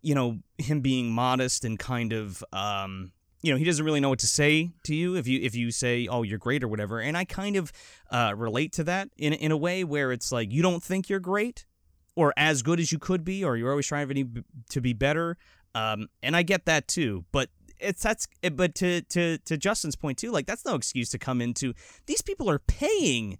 [0.00, 3.12] you know, him being modest and kind of um
[3.44, 5.70] you know he doesn't really know what to say to you if you if you
[5.70, 7.70] say oh you're great or whatever and i kind of
[8.10, 11.20] uh, relate to that in in a way where it's like you don't think you're
[11.20, 11.66] great
[12.16, 14.92] or as good as you could be or you're always trying to be, to be
[14.94, 15.36] better
[15.74, 20.16] um, and i get that too but it's that's but to to to justin's point
[20.16, 21.74] too like that's no excuse to come into
[22.06, 23.38] these people are paying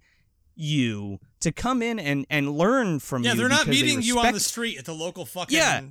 [0.55, 4.01] you to come in and and learn from Yeah, you they're not because they meeting
[4.03, 5.81] you on the street at the local fucking Yeah.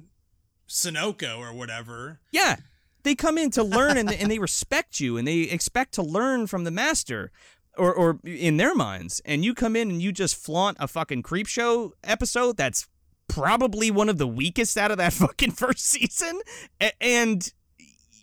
[0.69, 2.21] Sunoco or whatever.
[2.33, 2.57] Yeah.
[3.05, 6.47] They come in to learn and, and they respect you and they expect to learn
[6.49, 7.31] from the master
[7.77, 9.23] or, or in their minds.
[9.25, 12.89] And you come in and you just flaunt a fucking creep show episode that's
[13.29, 16.41] probably one of the weakest out of that fucking first season.
[17.01, 17.53] And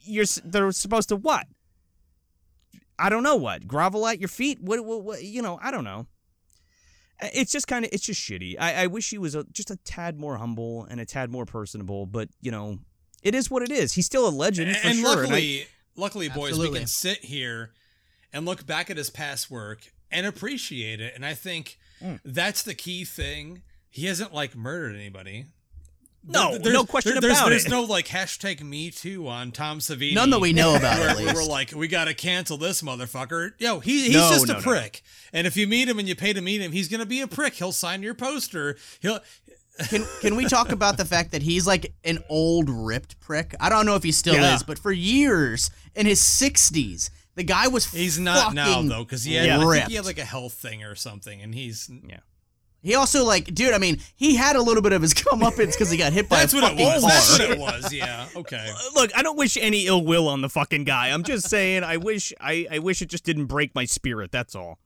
[0.03, 1.47] you're they're supposed to what?
[2.99, 3.67] I don't know what.
[3.67, 4.59] Grovel at your feet?
[4.61, 6.07] What, what, what you know, I don't know.
[7.33, 8.55] It's just kind of, it's just shitty.
[8.59, 11.45] I, I wish he was a, just a tad more humble and a tad more
[11.45, 12.79] personable, but you know,
[13.21, 13.93] it is what it is.
[13.93, 15.09] He's still a legend for and sure.
[15.09, 17.71] and I- luckily, luckily, boys, we can sit here
[18.33, 21.13] and look back at his past work and appreciate it.
[21.15, 22.19] And I think Mm.
[22.25, 23.61] that's the key thing.
[23.89, 25.45] He hasn't like murdered anybody.
[26.23, 27.69] No, There's- no question there- there's, about there's it.
[27.69, 30.13] There's no like hashtag me too on Tom Savini.
[30.13, 31.33] None that we know about, Where, at least.
[31.33, 33.53] we're like, we gotta cancel this motherfucker.
[33.57, 34.61] Yo, he, he's No, just no, a no.
[34.63, 35.01] prick.
[35.33, 37.27] And if you meet him and you pay to meet him, he's gonna be a
[37.27, 37.55] prick.
[37.55, 38.77] He'll sign your poster.
[39.01, 39.19] He'll
[39.89, 43.55] can can we talk about the fact that he's like an old ripped prick?
[43.59, 44.55] I don't know if he still Yeah.
[44.55, 49.23] is, but for years in his 60s, the guy was he's not now though, because
[49.23, 52.19] he had I think he had like a health thing or something, and he's yeah.
[52.83, 53.73] He also like, dude.
[53.73, 56.39] I mean, he had a little bit of his comeuppance because he got hit by
[56.39, 57.09] That's a what it fucking car.
[57.11, 57.93] That's what it was.
[57.93, 58.25] Yeah.
[58.35, 58.71] Okay.
[58.95, 61.09] Look, I don't wish any ill will on the fucking guy.
[61.09, 64.31] I'm just saying, I wish, I, I wish it just didn't break my spirit.
[64.31, 64.79] That's all.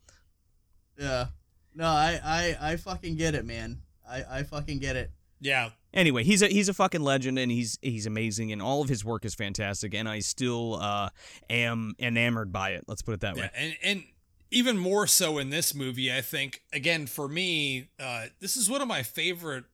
[1.00, 1.28] Yeah.
[1.74, 3.80] No, I, I, I fucking get it, man.
[4.10, 5.12] I, I fucking get it.
[5.40, 5.70] Yeah.
[5.94, 9.06] Anyway, he's a he's a fucking legend, and he's he's amazing, and all of his
[9.06, 11.10] work is fantastic, and I still uh,
[11.50, 12.84] am enamored by it.
[12.88, 13.50] Let's put it that way.
[13.54, 13.62] Yeah.
[13.62, 14.04] And and
[14.52, 16.62] even more so in this movie, I think.
[16.72, 19.66] Again, for me, uh, this is one of my favorite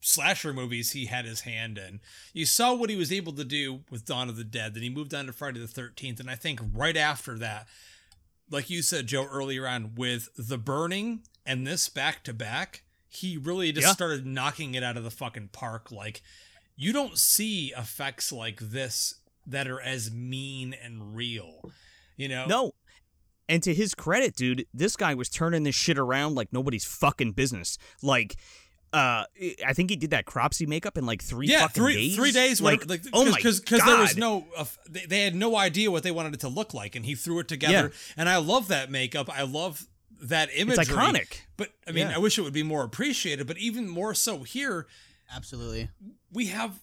[0.00, 2.00] slasher movies he had his hand in.
[2.32, 4.74] You saw what he was able to do with Dawn of the Dead.
[4.74, 7.66] Then he moved on to Friday the Thirteenth, and I think right after that,
[8.50, 13.36] like you said, Joe, earlier on with The Burning and this back to back, he
[13.36, 13.92] really just Yeah.
[13.92, 15.90] started knocking it out of the fucking park.
[15.90, 16.22] Like
[16.76, 19.14] you don't see effects like this
[19.46, 21.72] that are as mean and real.
[22.16, 22.72] You know, No.
[23.48, 27.32] And to his credit, dude, this guy was turning this shit around like nobody's fucking
[27.32, 27.78] business.
[28.02, 28.34] Like,
[28.92, 29.24] uh,
[29.64, 32.16] I think he did that cropsy makeup in like three yeah, fucking three days.
[32.16, 32.60] three days.
[32.60, 35.56] Like, Like, like oh my because god, there was no, uh, they, they had no
[35.56, 37.92] idea what they wanted it to look like, and he threw it together.
[38.16, 39.28] And I love that makeup.
[39.30, 39.86] I love
[40.22, 40.82] that imagery.
[40.82, 41.40] It's iconic.
[41.56, 42.14] But I mean, Yeah.
[42.16, 43.46] I wish it would be more appreciated.
[43.46, 44.86] But even more so here,
[45.34, 45.90] Absolutely.
[46.32, 46.80] we have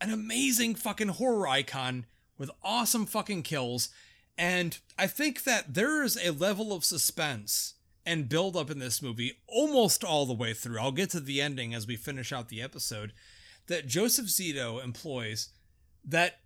[0.00, 2.06] an amazing fucking horror icon
[2.38, 3.88] with awesome fucking kills.
[4.38, 9.02] And I think that there is a level of suspense and build up in this
[9.02, 10.78] movie almost all the way through.
[10.78, 13.12] I'll get to the ending as we finish out the episode
[13.66, 15.48] that Joseph Zito employs
[16.04, 16.40] that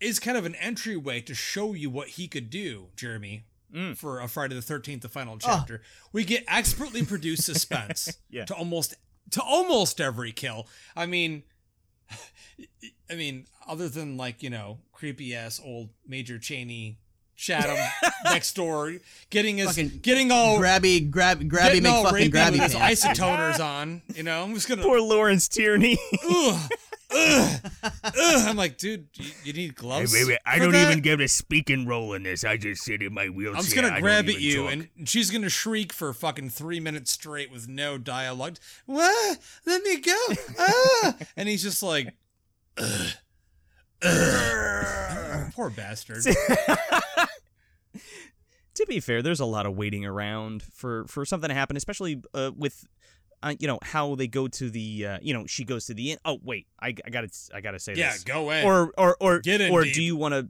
[0.00, 3.44] is kind of an entryway to show you what he could do, Jeremy,
[3.74, 3.96] Mm.
[3.96, 5.82] for a Friday the Thirteenth, the final chapter.
[6.12, 8.44] We get expertly produced suspense Yeah.
[8.46, 8.94] to almost
[9.32, 10.68] to almost every kill.
[10.96, 11.42] I mean,
[13.10, 16.98] I mean, other than like you know creepy ass old Major Cheney.
[17.38, 17.76] Chatham
[18.24, 18.94] next door,
[19.28, 23.04] getting his, Fucking getting all, grabby, grab, grabby, getting make fucking grabby with his pants.
[23.04, 24.00] isotoners on.
[24.14, 25.98] You know, I'm just gonna Poor Lawrence Tierney.
[26.30, 26.70] ugh,
[27.10, 28.48] ugh, ugh.
[28.48, 30.14] I'm like, dude, you, you need gloves.
[30.14, 30.90] I for don't that?
[30.90, 32.44] even get a speaking role in this.
[32.44, 33.56] I just sit in my wheelchair.
[33.56, 34.72] I'm just gonna don't grab at you, talk.
[34.72, 38.56] and she's gonna shriek for fucking three minutes straight with no dialogue.
[38.86, 39.38] What?
[39.64, 40.16] Let me go!
[40.58, 41.16] Ah!
[41.36, 42.14] And he's just like,
[42.78, 43.08] ugh.
[45.54, 46.22] poor bastard.
[48.74, 52.22] to be fair, there's a lot of waiting around for for something to happen, especially
[52.34, 52.86] uh, with.
[53.42, 56.12] Uh, you know how they go to the uh, you know she goes to the
[56.12, 56.18] inn.
[56.24, 58.24] Oh wait, I, I gotta I gotta say Yeah, this.
[58.24, 58.64] go away.
[58.64, 59.94] Or or or Get in or deep.
[59.94, 60.48] do you want to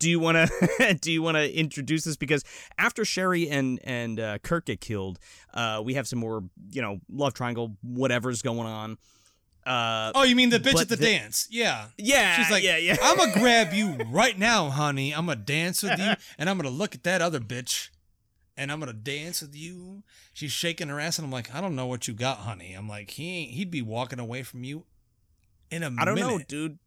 [0.00, 2.42] do you want to do you want to introduce this because
[2.76, 5.18] after Sherry and and uh, Kirk get killed,
[5.54, 8.98] uh, we have some more you know love triangle whatever's going on.
[9.66, 11.48] Uh, oh, you mean the bitch at the, the- dance?
[11.50, 11.86] Yeah.
[11.96, 12.98] yeah, She's like, yeah, yeah.
[13.02, 15.12] I'm gonna grab you right now, honey.
[15.14, 17.88] I'm gonna dance with you, and I'm gonna look at that other bitch,
[18.56, 20.02] and I'm gonna dance with you.
[20.32, 22.72] She's shaking her ass, and I'm like, I don't know what you got, honey.
[22.74, 23.50] I'm like, he ain't.
[23.52, 24.84] He'd be walking away from you
[25.70, 26.48] in a I don't know, minute.
[26.48, 26.78] dude.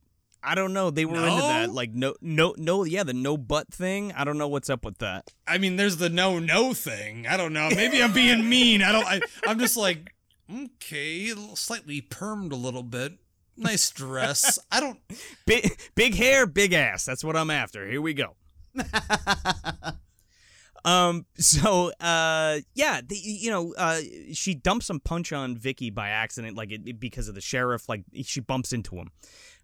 [0.44, 0.92] I don't know.
[0.92, 2.84] They were into that, like no, no, no.
[2.84, 4.14] Yeah, the no butt thing.
[4.14, 5.32] I don't know what's up with that.
[5.48, 7.28] I mean, there's the no no thing.
[7.28, 7.70] I don't know.
[7.70, 8.82] Maybe I'm being mean.
[8.82, 9.06] I don't.
[9.06, 10.14] I, I'm just like,
[10.54, 13.14] okay, slightly permed a little bit.
[13.58, 14.60] Nice dress.
[14.72, 15.00] I don't.
[15.46, 17.04] Big, big hair, big ass.
[17.04, 17.86] That's what I'm after.
[17.88, 18.36] Here we go.
[20.88, 21.26] um.
[21.38, 24.00] So, uh, yeah, the, you know, uh,
[24.34, 27.88] she dumps some punch on Vicky by accident, like it, because of the sheriff.
[27.88, 29.12] Like she bumps into him,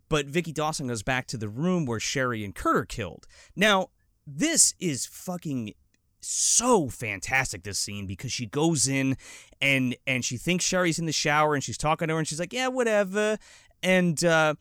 [0.10, 3.26] but Vicky Dawson goes back to the room where Sherry and Kurt are killed.
[3.56, 3.90] Now,
[4.28, 5.74] this is fucking
[6.22, 9.18] so fantastic this scene because she goes in
[9.60, 12.40] and and she thinks Sherry's in the shower and she's talking to her and she's
[12.40, 13.38] like yeah whatever
[13.82, 14.56] and uh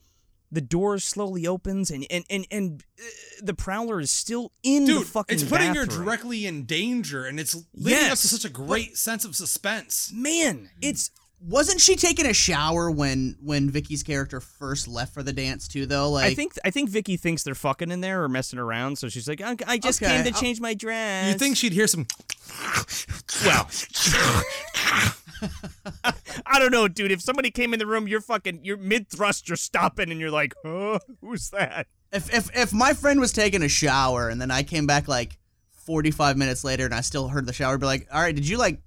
[0.53, 3.03] the door slowly opens and and and, and uh,
[3.41, 6.05] the prowler is still in the Dude, fucking it's putting her bathroom.
[6.05, 10.11] directly in danger, and it's leading up Yes, to such a great sense of suspense.
[10.13, 11.09] man it's
[11.45, 15.85] Wasn't she taking a shower when when Vicky's character first left for the dance too?
[15.85, 18.97] Though, like I think I think Vicky thinks they're fucking in there or messing around
[18.97, 21.27] so she's like I, I just Okay, came to I'll- change my dress.
[21.33, 22.07] You think she'd hear some?
[23.45, 23.69] well.
[26.45, 27.11] I don't know dude.
[27.11, 30.31] If somebody came in the room you're fucking you're mid thrust you're stopping and you're
[30.31, 30.99] like huh?
[31.21, 31.87] Who's that?
[32.11, 35.37] If if if my friend was taking a shower and then I came back like
[35.85, 38.47] 45 minutes later and I still heard the shower, I'd be like, all right, did
[38.47, 38.79] you like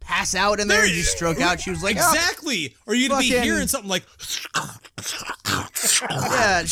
[0.00, 0.86] pass out in there?
[0.86, 1.60] Did you stroke out?
[1.60, 2.74] She was like, "Oh, exactly.
[2.86, 4.04] Or you'd be hearing something like,
[6.10, 6.64] yeah.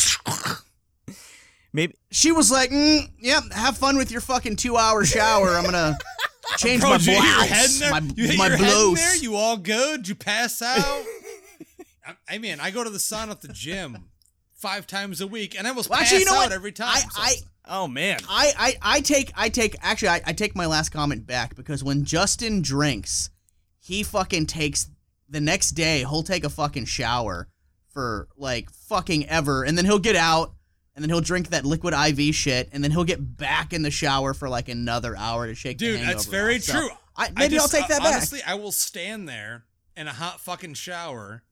[1.73, 5.51] Maybe She was like, mm, yep, have fun with your fucking two hour shower.
[5.51, 5.99] I'm gonna
[6.57, 7.91] change "Bro, my did you hit your head in there?
[7.91, 9.17] My, you hit my your head in there?
[9.17, 10.09] You all good?
[10.09, 10.79] You pass out?"
[12.07, 14.07] I, I mean, I go to the sauna at the gym
[14.55, 16.53] five times a week, and I almost Well, pass actually, you know out what?
[16.53, 16.89] every time.
[16.95, 17.35] I, so- I,
[17.67, 21.27] oh man I, I, I take, I take, actually, I, I take my last comment
[21.27, 23.31] back because when Justin drinks,
[23.79, 24.91] he fucking takes
[25.29, 26.01] the next day.
[26.01, 27.49] He'll take a fucking shower
[27.93, 30.55] for like fucking ever, and then he'll get out,
[30.95, 33.91] and then he'll drink that liquid IV shit, and then he'll get back in the
[33.91, 35.79] shower for like another hour to shake.
[35.79, 36.59] the Dude, that's very.
[36.59, 36.89] So, true.
[37.17, 38.15] I, I maybe just- I'll take uh, that back.
[38.15, 39.65] Honestly, I will stand there
[39.97, 41.43] in a hot fucking shower,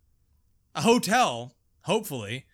[0.75, 2.45] a hotel, hopefully,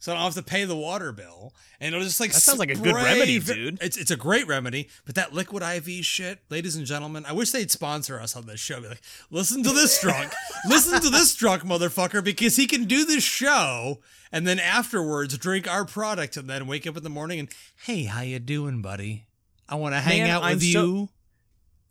[0.00, 2.58] so I don't have to pay the water bill, and it'll just like That sounds
[2.58, 3.78] like a good remedy, dude.
[3.80, 7.52] It's it's a great remedy, but that liquid IV shit, ladies and gentlemen, I wish
[7.52, 8.80] they'd sponsor us on this show.
[8.80, 10.32] Be like, listen to this drunk,
[10.66, 14.00] listen to this drunk motherfucker because he can do this show,
[14.32, 17.48] and then afterwards drink our product, and then wake up in the morning and
[17.84, 19.26] hey, how you doing, buddy?
[19.68, 21.08] I want to hang Man, out I'm with so- you.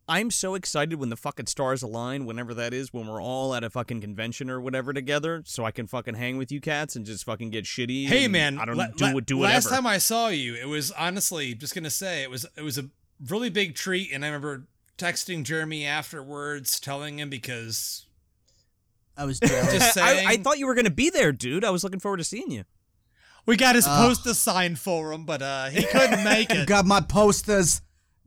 [0.10, 3.64] I'm so excited when the fucking stars align, whenever that is, when we're all at
[3.64, 7.05] a fucking convention or whatever together, so I can fucking hang with you cats and
[7.05, 8.07] just fucking get shitty.
[8.07, 9.26] Hey and man, I don't la- do la- it.
[9.28, 12.64] Do Last time I saw you, it was honestly just gonna say it was it
[12.64, 12.89] was a
[13.30, 14.66] really big treat, and I remember
[14.97, 18.07] texting Jeremy afterwards, telling him because
[19.16, 21.64] I was just saying I, I thought you were gonna be there, dude.
[21.64, 22.64] I was looking forward to seeing you.
[23.45, 24.07] we got his Ugh.
[24.10, 26.68] poster signed for him, but uh, he couldn't make it.
[26.68, 27.82] got my posters.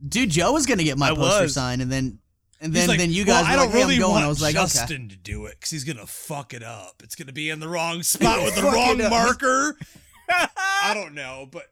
[0.07, 1.53] Dude, Joe was gonna get my I poster was.
[1.53, 2.19] signed, and then
[2.59, 4.11] and then like, then you well, guys I were don't like, really I'm going.
[4.13, 4.63] want I was like, okay.
[4.63, 7.01] Justin to do it because he's gonna fuck it up.
[7.03, 9.77] It's gonna be in the wrong spot with the wrong marker.
[10.29, 11.63] I don't know, but,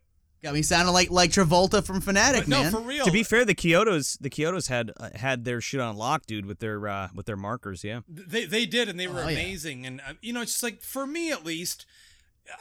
[0.43, 2.71] Got me sounding like like Travolta from Fanatic, but no, man.
[2.71, 3.05] for real.
[3.05, 6.47] To be fair, the Kyotos, the Kyotos had uh, had their shit on lock, dude,
[6.47, 7.84] with their uh, with their markers.
[7.84, 7.99] Yeah.
[8.07, 9.34] They they did, and they were Oh, yeah.
[9.38, 9.86] amazing.
[9.86, 11.86] And uh, you know, it's just like for me at least,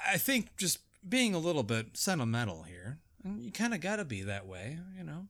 [0.06, 2.98] I think just being a little bit sentimental here,
[3.38, 4.78] you kind of got to be that way.
[4.98, 5.28] You know,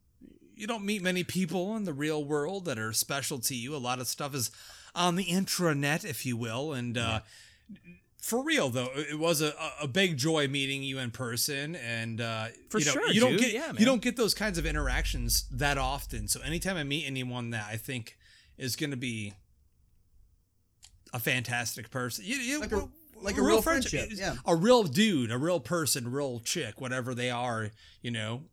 [0.60, 3.74] you don't meet many people in the real world that are special to you.
[3.74, 4.50] A lot of stuff is
[4.94, 7.20] on the intranet, if you will, and uh,
[8.20, 12.46] for real though, it was a, a big joy meeting you in person, and uh,
[12.68, 13.40] For you know, sure, you don't dude.
[13.40, 16.28] get Yeah, you don't get those kinds of interactions that often.
[16.28, 18.16] So anytime I meet anyone that I think
[18.58, 19.32] is going to be
[21.12, 22.88] a fantastic person, you, you, Like a-
[23.22, 24.36] like a real friendship, yeah.
[24.46, 27.68] a real dude, a real person, real chick, whatever they are,
[28.00, 28.44] you know.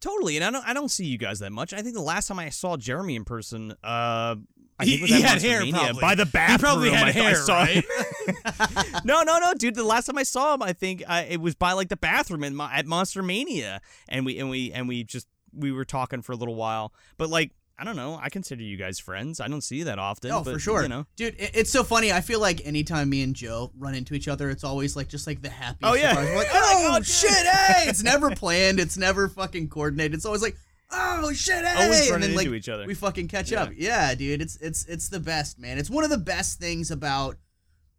[0.00, 1.72] Totally, and I don't I don't see you guys that much.
[1.72, 4.36] I think the last time I saw Jeremy in person, uh,
[4.78, 6.00] I He- think it was he had hair, probably.
[6.00, 6.82] by the bathroom.
[6.82, 7.84] He probably had I, I hair, saw right?
[9.04, 9.74] no, no, no, dude.
[9.74, 12.44] The last time I saw him, I think I, it was by like the bathroom
[12.44, 16.20] in Mo- at Monster Mania, and we and we and we just we were talking
[16.22, 16.92] for a little while.
[17.16, 18.18] But like, I don't know.
[18.22, 19.38] I consider you guys friends.
[19.38, 20.30] I don't see you that often.
[20.30, 21.06] Oh, but, for sure, You know.
[21.16, 21.34] dude.
[21.38, 22.10] It, it's so funny.
[22.10, 25.26] I feel like anytime me and Joe run into each other, it's always like just
[25.26, 25.82] like the happiest.
[25.82, 26.14] Oh, yeah.
[26.16, 27.88] We're like, oh "Oh, shit, hey!
[27.88, 28.80] It's never planned.
[28.80, 30.14] It's never fucking coordinated.
[30.14, 30.56] It's always like,
[30.90, 31.84] oh shit, hey!
[31.84, 32.86] Always and running then, like, into each other.
[32.86, 33.70] We fucking catch up.
[33.76, 34.40] Yeah, dude.
[34.40, 35.76] It's it's it's the best, man.
[35.76, 37.36] It's one of the best things about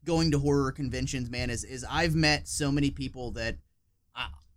[0.06, 1.52] going to horror conventions, man.
[1.52, 3.58] Is is I've met so many people that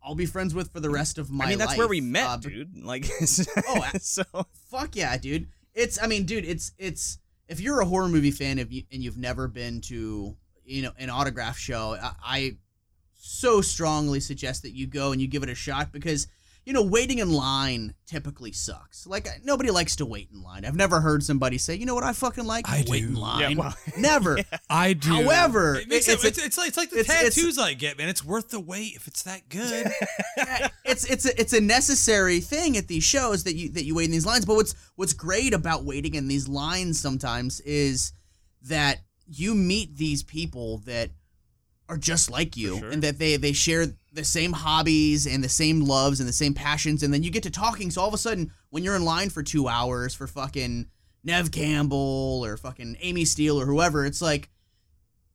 [0.02, 1.46] I'll be friends with for the rest of my life.
[1.46, 1.78] I mean, that's life.
[1.78, 2.84] where we met, Uh, dude.
[2.84, 3.06] Like,
[3.68, 4.22] Oh, so
[4.70, 5.48] fuck yeah, dude.
[5.74, 9.02] It's I mean, dude, it's it's if you're a horror movie fan if you, and
[9.02, 12.56] you've never been to you know an autograph show, I, I
[13.14, 16.26] so strongly suggest that you go and you give it a shot because
[16.66, 19.06] you know waiting in line typically sucks.
[19.06, 20.64] Like nobody likes to wait in line.
[20.64, 23.08] I've never heard somebody say, you know what I fucking like I wait do.
[23.08, 23.56] in Yeah, line.
[23.56, 24.38] well- never.
[24.68, 25.08] I do.
[25.10, 27.74] However, it it's it, it's, a- it's, like it's like the it's- it's- tattoos I
[27.74, 28.08] get, man.
[28.08, 29.90] It's worth the wait if it's that good.
[30.84, 34.04] it's it's a, it's a necessary thing at these shows that you that you wait
[34.06, 34.44] in these lines.
[34.44, 38.12] But what's what's great about waiting in these lines sometimes is
[38.62, 41.10] that you meet these people that
[41.88, 42.90] are just like you sure.
[42.90, 46.52] and that they they share the same hobbies and the same loves and the same
[46.54, 49.04] passions and then you get to talking so all of a sudden when you're in
[49.04, 50.86] line for 2 hours for fucking
[51.22, 54.48] Nev Campbell or fucking Amy Steel or whoever it's like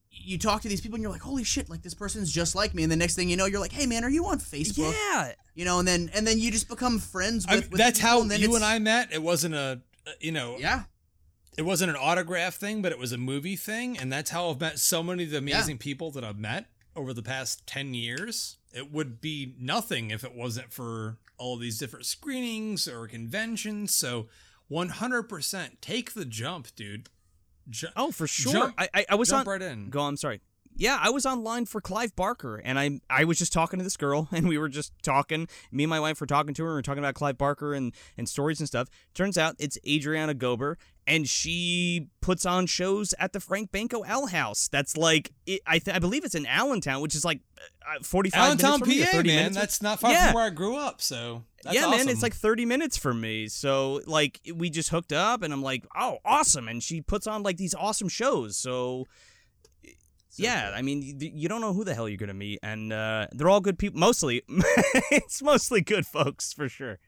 [0.10, 2.74] you talk to these people and you're like holy shit like this person's just like
[2.74, 4.94] me and the next thing you know you're like hey man are you on Facebook
[4.94, 5.32] yeah.
[5.54, 7.72] you know, and then and then you just become friends I- with.
[7.72, 9.14] with that's how and then you and I met.
[9.14, 10.84] It wasn't a, uh, you know, Yeah,
[11.58, 14.60] it wasn't an autograph thing, but it was a movie thing, and that's how I've
[14.60, 15.56] met so many of the Yeah.
[15.58, 16.66] amazing people that I've met
[16.96, 18.58] over the past ten years.
[18.76, 23.96] It would be nothing if it wasn't for all these different screenings or conventions.
[23.96, 24.28] So,
[24.68, 27.10] one hundred percent, take the jump, dude.
[27.70, 28.52] Ju- Oh, for sure.
[28.54, 29.52] Jump- I, I I was jump on.
[29.54, 29.90] right in.
[29.90, 30.02] Go.
[30.02, 30.42] I'm sorry.
[30.78, 33.98] Yeah, I was online for Clive Barker, and I I was just talking to this
[33.98, 35.48] girl, and we were just talking.
[35.72, 37.74] Me and my wife were talking to her, and we were talking about Clive Barker
[37.74, 38.90] and and stories and stuff.
[39.14, 40.76] Turns out it's Adriana Gober,
[41.08, 44.68] and she puts on shows at the Frank Banko Alehouse.
[44.68, 47.40] That's like it, I th- I believe it's in Allentown, which is like
[47.88, 49.36] uh, 45 Allentown, minutes from me, PA, 30 man.
[49.38, 49.56] minutes.
[49.58, 50.26] That's not far Yeah.
[50.28, 51.02] from where I grew up.
[51.02, 53.48] So, that's yeah, man, it's like 30 minutes from me.
[53.48, 56.68] So, like, we just hooked up, and I'm like, oh, awesome.
[56.68, 58.58] And she puts on, like, these awesome shows.
[58.58, 59.06] So,
[60.40, 62.60] yeah, I mean, you, you don't know who the hell you're going to meet.
[62.64, 64.00] And uh, they're all good people.
[64.00, 64.44] Mostly,
[65.12, 67.00] it's mostly good folks, for sure.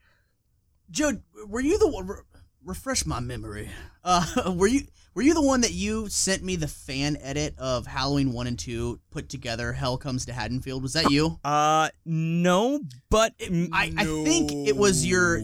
[0.89, 1.13] Joe,
[1.47, 2.07] were you the one?
[2.07, 2.17] re-
[2.63, 3.69] Refresh my memory.
[4.03, 4.81] Uh, were you
[5.13, 8.59] were you the one that you sent me the fan edit of Halloween one and
[8.59, 9.71] two put together?
[9.71, 10.83] Hell comes to Haddonfield.
[10.83, 11.39] Was that you?
[11.45, 13.33] Uh, no, but
[13.71, 15.37] I, I think it was your.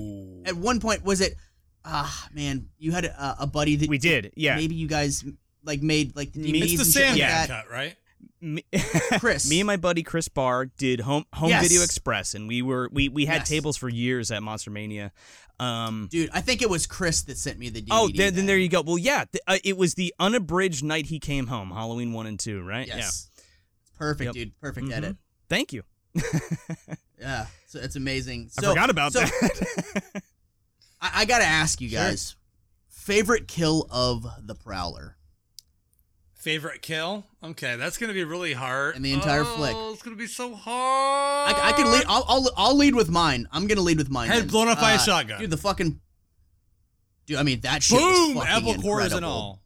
[0.45, 1.35] At one point, was it?
[1.85, 4.33] Ah, man, you had a, a buddy that we did.
[4.35, 4.57] Yeah.
[4.57, 5.23] Maybe you guys
[5.65, 7.63] like made like the Me- DVDs it's the and shit like Sandman that.
[7.65, 7.95] cut, right?
[8.41, 8.63] Me,
[9.19, 9.49] Chris.
[9.49, 11.63] me and my buddy Chris Barr did home home Yes.
[11.63, 13.49] video express, and we were we we had Yes.
[13.49, 15.11] tables for years at Monster Mania.
[15.59, 17.87] Um, Dude, I think it was Chris that sent me the DVD.
[17.91, 18.45] Oh, then, then then.
[18.47, 18.81] there you go.
[18.81, 22.39] Well, yeah, th- uh, it was the unabridged night he came home, Halloween one and
[22.39, 22.87] two, right?
[22.87, 23.29] Yes.
[23.97, 24.33] Perfect, Yep.
[24.33, 24.59] dude.
[24.59, 24.93] Perfect Mhm.
[24.93, 25.17] edit.
[25.47, 25.83] Thank you.
[27.19, 28.49] Yeah, so it's amazing.
[28.57, 30.03] I forgot about so that.
[31.01, 32.35] I, I gotta ask you guys,
[32.89, 35.15] favorite kill of the Prowler?
[36.43, 37.25] Favorite kill?
[37.41, 38.95] Okay, that's gonna be really hard.
[38.97, 39.75] And the entire oh, flick.
[39.93, 41.55] It's gonna be so hard.
[41.55, 42.03] I, I can lead.
[42.07, 43.47] I'll, I'll I'll lead with mine.
[43.51, 44.27] I'm gonna lead with mine.
[44.29, 44.47] Head then.
[44.49, 45.39] blown up by a Uh, shotgun.
[45.39, 45.99] Dude, the fucking.
[47.25, 48.35] Dude, I mean that shit Boom!
[48.35, 49.29] was fucking Apple cores and incredible.
[49.31, 49.61] all.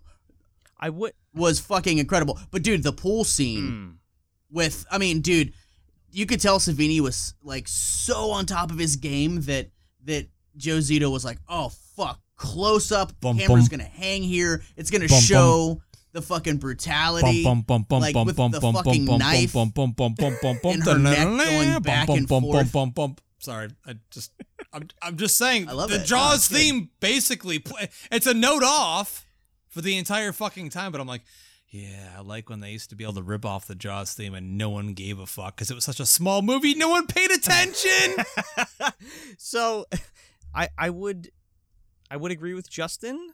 [0.79, 1.13] I would.
[1.33, 2.39] Was fucking incredible.
[2.51, 3.89] But dude, the pool scene Hmm.
[4.55, 5.53] with I mean, dude,
[6.11, 9.69] you could tell Savini was like so on top of his game that
[10.05, 13.79] that Joe Zito was like, oh fuck, close up, Bum, camera's bum.
[13.79, 14.61] gonna hang here.
[14.75, 15.21] It's gonna Bum, bum.
[15.23, 15.81] show
[16.17, 17.43] the fucking brutality.
[17.43, 23.21] like with the fucking knife in her neck going back and forth.
[23.39, 24.31] Sorry, I just
[24.73, 26.01] I'm I'm just saying I love the it.
[26.01, 26.57] Oh, Jaws good.
[26.57, 29.27] theme basically play, it's a note off
[29.69, 31.21] for the entire fucking time, but I'm like,
[31.69, 34.33] yeah, I like when they used to be able to rip off the Jaws theme
[34.33, 37.05] and no one gave a fuck because it was such a small movie, no one
[37.05, 38.25] paid attention.
[39.37, 39.85] So,
[40.55, 41.29] I I would
[42.09, 43.33] I would agree with Justin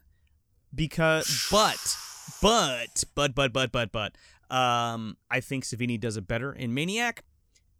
[0.74, 1.96] because but
[2.42, 4.14] but but but but but but
[4.54, 7.24] um I think Savini does it better in Maniac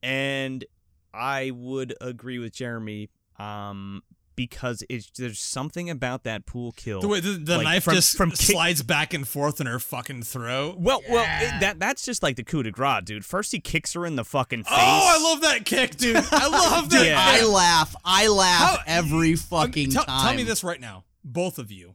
[0.03, 0.65] and
[1.13, 4.03] I would agree with Jeremy um
[4.37, 7.01] because it's there's something about that pool kill.
[7.01, 9.69] The way the, the Like, knife from- just from kick- slides back and forth in
[9.69, 10.77] her fucking throat.
[10.81, 13.25] well, well, it, that that's just like the coup de grace, dude.
[13.25, 14.73] First he kicks her in the fucking face.
[14.77, 16.17] Oh, I love that kick, dude.
[16.17, 17.07] I love that.
[17.07, 17.15] Yeah.
[17.17, 17.95] I laugh.
[18.05, 20.27] I laugh How- every fucking tell, time.
[20.27, 21.95] Tell me this right now, both of you.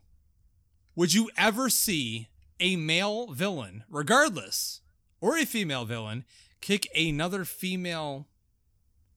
[0.96, 2.29] Would you ever see
[2.60, 4.82] a male villain, regardless,
[5.22, 6.26] or a female villain,
[6.62, 8.28] kick another female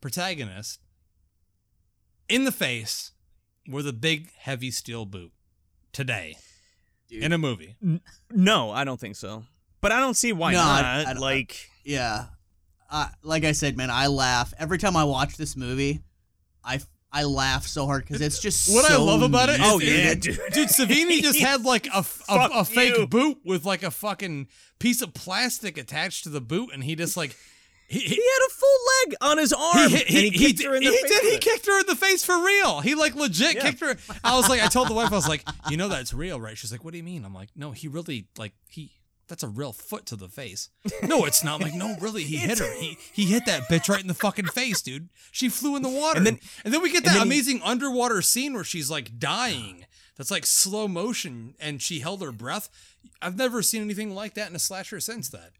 [0.01, 0.80] protagonist
[2.28, 3.12] in the face
[3.68, 5.32] with a big, heavy steel boot
[5.93, 6.36] today
[7.09, 7.22] Dude.
[7.22, 7.76] in a movie?
[8.30, 9.45] No, I don't think so.
[9.80, 10.84] But I don't see why No, not.
[10.84, 12.26] I don't- like Yeah.
[12.90, 16.03] Uh, like I said, man, I laugh every time I watch this movie.
[16.64, 16.80] I
[17.13, 20.41] I laugh so hard because it's just What I love about it, Oh, yeah, dude.
[20.53, 20.69] dude.
[20.69, 23.07] Savini just had like a, f- a- Fuck a fake you.
[23.07, 24.49] boot with like a fucking
[24.79, 27.37] piece of plastic attached to the boot, and he just like
[27.89, 28.79] he, he, he had a full
[29.11, 29.91] leg on his arm.
[29.91, 31.11] he, and he, kicked did- her in the he face.
[31.21, 31.33] did.
[31.33, 32.81] He kicked her in the face for real.
[32.81, 33.63] He like legit Yeah.
[33.63, 33.97] kicked her.
[34.25, 36.57] I was like, I told the wife, I was like, you know that's real, right?
[36.57, 37.27] She's like, what do you mean?
[37.27, 38.91] I'm like, no, he really like he.
[39.33, 40.68] That's a real foot to the face.
[41.03, 41.55] No, it's not.
[41.55, 42.70] I'm like, no, really, he hit her.
[42.78, 45.09] He he hit that bitch right in the fucking face, dude.
[45.30, 46.18] She flew in the water.
[46.18, 49.18] And then- and then we get that then he- amazing underwater scene where she's like
[49.18, 49.87] dying.
[50.18, 52.68] That's like slow motion, and she held her breath.
[53.22, 55.53] I've never seen anything like that in a slasher since that.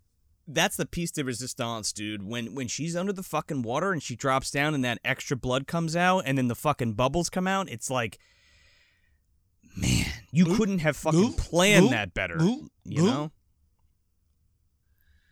[0.47, 2.23] That's the piece de resistance, dude.
[2.23, 5.67] When when she's under the fucking water and she drops down and that extra blood
[5.67, 8.19] comes out and then the fucking bubbles come out, it's like
[9.77, 12.37] man, you Boop, couldn't have fucking boop, planned boop, that better.
[12.85, 13.31] you know?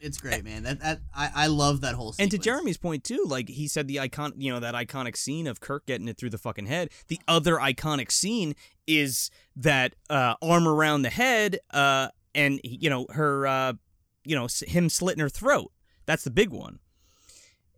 [0.01, 0.63] It's great, man.
[0.63, 2.15] That that I, I love that whole.
[2.19, 2.39] And to.
[2.39, 5.87] Jeremy's point too, like he said, the icon, you know, that iconic scene of Kirk
[5.87, 6.91] getting it through the fucking head.
[7.09, 8.55] The other iconic scene
[8.87, 13.73] is that uh, arm around the head, uh, and you know her, uh,
[14.25, 15.71] you know, him slitting her throat.
[16.07, 16.79] That's the big one.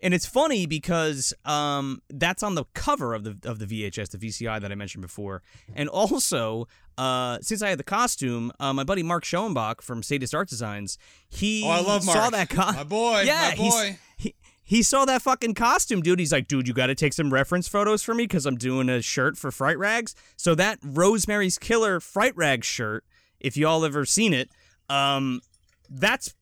[0.02, 4.18] And it's funny because um, that's on the cover of the of the VHS, the
[4.18, 5.42] VCI that I mentioned before,
[5.76, 6.66] and also
[6.98, 10.98] uh, since I had the costume, uh, my buddy Mark Schoenbach from Sadist Art Designs,
[11.30, 12.76] he Oh, I love saw that costume.
[12.76, 13.98] My boy, yeah, my boy.
[14.16, 14.34] he
[14.64, 16.18] he saw that fucking costume, dude.
[16.18, 18.88] He's like, dude, you got to take some reference photos for me because I'm doing
[18.88, 20.14] a shirt for Fright Rags.
[20.36, 23.04] So that Rosemary's Killer Fright Rags shirt,
[23.38, 24.50] if y'all ever seen it,
[24.88, 25.42] um,
[25.88, 26.34] that's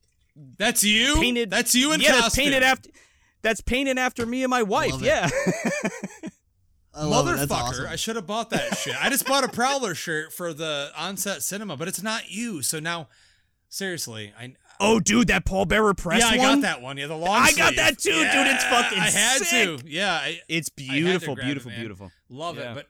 [0.57, 1.15] That's you.
[1.15, 1.49] painted.
[1.49, 2.21] That's you in yeah, costume.
[2.23, 2.89] that's painted after.
[3.41, 4.91] That's painted after me and my wife.
[4.93, 5.03] Love.
[5.03, 5.29] Yeah.
[6.93, 7.31] I love it.
[7.31, 7.87] Motherfucker, That's awesome.
[7.87, 8.95] I should have bought that shit.
[9.01, 12.61] I just bought a Prowler shirt for the onset cinema, but it's not you.
[12.61, 13.07] So now,
[13.69, 16.57] seriously, I oh, dude, that Paul Bearer press yeah, I one.
[16.57, 16.97] got that one.
[16.97, 17.29] Yeah, the long.
[17.41, 18.23] I got that too, dude.
[18.23, 19.79] It's Yeah, fucking I had sick.
[19.79, 19.89] to.
[19.89, 21.79] Yeah, I, It's I had to beautiful, it, beautiful, man.
[21.79, 22.11] beautiful.
[22.29, 22.71] Love Yeah.
[22.71, 22.87] it, but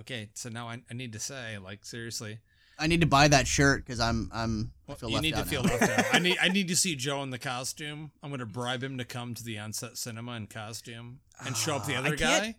[0.00, 0.30] okay.
[0.34, 2.38] So now I, I need to say, like, seriously,
[2.78, 5.70] I need to buy that shirt because I'm I'm you left need to feel now.
[5.76, 6.14] left out.
[6.14, 8.10] I need I need to see Joe in the costume.
[8.22, 11.86] I'm gonna bribe him to come to the onset cinema in costume and show up
[11.86, 12.56] the Ah, other I guy.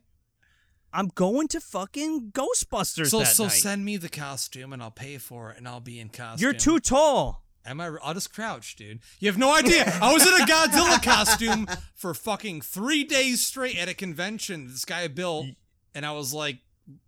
[0.95, 3.51] I'm going to fucking Ghostbusters So so night.
[3.53, 6.43] send me the costume and I'll pay for it and I'll be in costume.
[6.43, 7.43] You're too tall.
[7.65, 7.89] Am I?
[8.03, 8.99] I'll just crouch, dude.
[9.19, 9.85] You have no idea.
[10.01, 14.67] I was in a Godzilla costume for fucking three days straight at a convention.
[14.67, 15.47] This guy built,
[15.95, 16.57] and I was like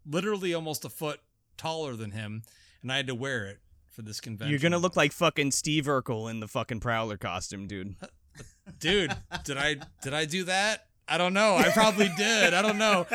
[0.10, 1.20] literally almost a foot
[1.58, 2.44] taller than him,
[2.86, 3.58] and I had to wear it
[3.90, 4.52] for this convention.
[4.52, 7.96] You're gonna look like fucking Steve Urkel in the fucking Prowler costume, dude.
[8.80, 9.16] dude.
[9.44, 10.86] Did I did I do that?
[11.08, 11.56] I don't know.
[11.56, 12.54] I probably did.
[12.54, 13.08] I don't know.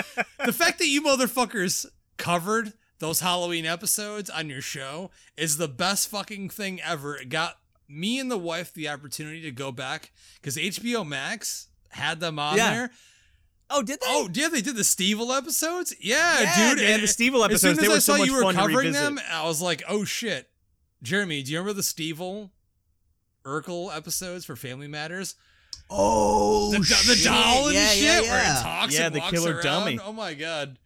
[0.45, 1.87] The fact that you motherfuckers
[2.17, 7.17] covered those Halloween episodes on your show is the best fucking thing ever.
[7.17, 10.11] It got me and the wife the opportunity to go back
[10.41, 12.71] because HBO Max had them on Yeah.
[12.75, 12.91] there.
[13.71, 14.07] Oh, did they?
[14.09, 15.95] Oh, yeah, they did the Stevel episodes.
[16.01, 16.79] Yeah, Yeah, dude.
[16.81, 17.53] they and the Stevel episodes.
[17.55, 19.83] As soon as They I were saw much you were covering them, I was like,
[19.89, 20.49] oh shit.
[21.03, 22.21] Jeremy, do you remember the Steve
[23.45, 25.35] Urkel episodes for Family Matters?
[25.89, 26.85] Oh, the, do-
[27.15, 28.59] the doll and yeah, shit yeah, where yeah.
[28.61, 29.63] it talks Yeah, and the walks killer around.
[29.63, 29.99] dummy.
[30.05, 30.79] Oh my god.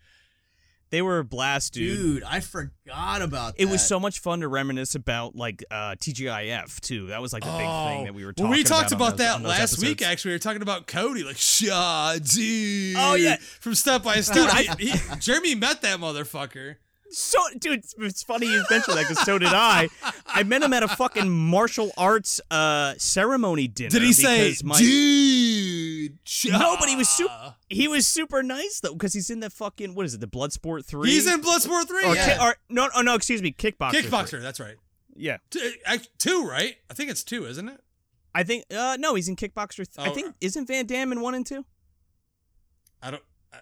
[0.90, 1.96] They were a blast, dude.
[1.96, 3.62] Dude, I forgot about that.
[3.62, 7.08] It was so much fun to reminisce about like uh, TGIF too.
[7.08, 8.94] That was like the big thing that we were talking well, we talked about.
[8.94, 10.02] about, on those- that on those last week.
[10.02, 12.94] Actually, we were talking about Cody, like Shadi.
[12.96, 13.36] Oh, yeah.
[13.60, 14.50] from Step by Step.
[14.78, 16.76] He- he- Jeremy met that motherfucker.
[17.10, 19.88] So, dude, it's, it's funny you mentioned that because so did I.
[20.26, 23.90] I met him at a fucking martial arts uh, ceremony dinner.
[23.90, 25.73] Did he say, because my- "Dude"?
[26.46, 27.54] No, but he was super.
[27.68, 30.20] He was super nice though because he's in the fucking what is it?
[30.20, 31.10] The Bloodsport three.
[31.10, 32.04] He's in Bloodsport three.
[32.04, 32.36] Or, yeah.
[32.38, 33.90] ki- or no, oh no, excuse me, kickboxer.
[33.92, 34.02] three.
[34.02, 34.42] Kickboxer.
[34.42, 34.76] That's right.
[35.16, 36.74] Yeah, T- act- Two, right?
[36.90, 37.80] I think it's two, isn't it?
[38.34, 38.64] I think.
[38.74, 39.76] Uh, no, he's in kickboxer.
[39.76, 41.64] Th- I Oh, think uh, isn't Van Damme in one and two?
[43.00, 43.22] I don't.
[43.52, 43.58] I,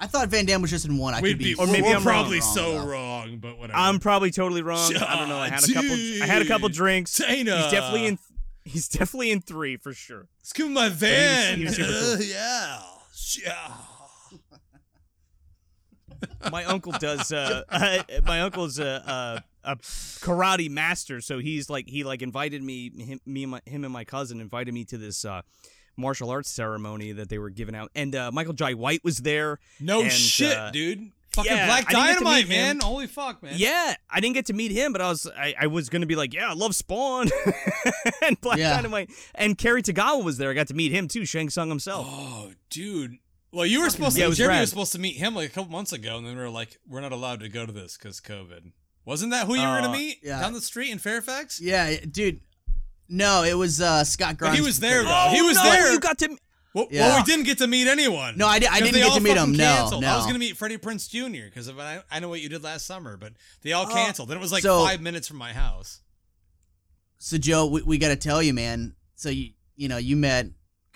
[0.00, 1.14] I thought Van Damme was just in one.
[1.14, 2.86] I We'd could be, be, Or maybe we're I'm probably wrong, so though.
[2.86, 3.78] wrong, but whatever.
[3.78, 4.90] I'm probably totally wrong.
[4.96, 5.38] I don't know.
[5.38, 5.90] I had a couple.
[5.92, 7.12] I had a couple drinks.
[7.16, 7.62] Tina.
[7.62, 8.18] He's definitely in.
[8.64, 10.28] He's definitely in three for sure.
[10.38, 11.58] Let's give him my van.
[11.58, 12.12] he was super cool.
[12.12, 12.82] Uh, yeah.
[13.38, 13.72] Yeah.
[16.50, 21.86] my uncle does uh, uh my uncle's a, a a karate master so he's like
[21.88, 24.98] he like invited me him me and my, him and my cousin invited me to
[24.98, 25.40] this uh
[25.96, 29.58] martial arts ceremony that they were giving out and uh michael jai white was there
[29.80, 31.10] No And, shit, uh, dude.
[31.32, 32.78] Fucking yeah, Black I didn't get to Dynamite, meet him.
[32.78, 32.80] man.
[32.80, 33.52] Holy fuck, man.
[33.56, 36.16] yeah i didn't get to meet him but i was i, I was gonna be
[36.16, 37.28] like yeah i love spawn
[38.22, 38.74] and black Yeah.
[38.74, 42.06] dynamite and Cary tagawa was there i got to meet him too shang Tsung himself
[42.10, 43.16] Oh, dude.
[43.52, 44.28] Well, you were supposed Yeah, to.
[44.30, 44.60] was Jeremy rad.
[44.62, 46.78] was supposed to meet him like a couple months ago, and then we were like,
[46.88, 48.70] "We're not allowed to go to this because COVID."
[49.04, 50.40] Wasn't that who you were Uh, gonna meet yeah.
[50.40, 51.60] down the street in Fairfax?
[51.60, 52.40] Yeah, dude.
[53.08, 54.52] No, it was uh, Scott Grimes.
[54.52, 55.10] But he was there, Curtis.
[55.10, 55.30] though.
[55.34, 55.92] he was no, there.
[55.92, 56.36] you got to
[56.72, 57.08] Well, Yeah.
[57.08, 58.36] well, we didn't get to meet anyone.
[58.36, 59.52] No, I di- I didn't get to meet him.
[59.52, 60.04] No, canceled.
[60.04, 61.46] I was gonna meet Freddie Prinze Jr.
[61.46, 63.32] because I, I know what you did last summer, but
[63.62, 64.30] they all Oh, canceled.
[64.30, 66.00] and it was like so- five minutes from my house.
[67.18, 68.94] So Joe, we, we got to tell you, man.
[69.16, 70.46] So you you know you met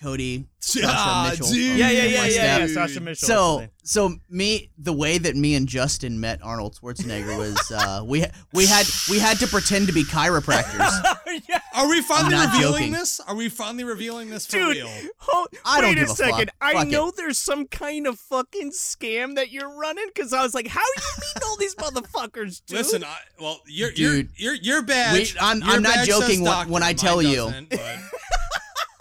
[0.04, 1.46] Cody, Sasha Ah, Mitchell.
[1.48, 1.78] dude.
[1.78, 5.66] yeah yeah yeah yeah, yeah Sasha Mitchell So so me the way that me and
[5.66, 10.04] Justin met Arnold Schwarzenegger was uh, we we had we had to pretend to be
[10.04, 10.88] chiropractors.
[11.48, 11.60] yeah.
[11.74, 12.92] Are we finally revealing joking.
[12.92, 13.18] this?
[13.20, 14.90] Are we finally revealing this for Dude, real?
[15.18, 16.46] hold, I don't wait give a a second.
[16.46, 16.54] fuck.
[16.60, 17.16] I Fuck know it.
[17.16, 20.96] there's some kind of fucking scam that you're running because I was like, how are
[20.96, 22.78] you meeting all these motherfuckers, dude?
[22.78, 24.28] Listen, I, well, your Dude.
[24.36, 25.14] you're your badge.
[25.34, 27.52] Wait, I'm- your I'm not joking when- when I mine tell you.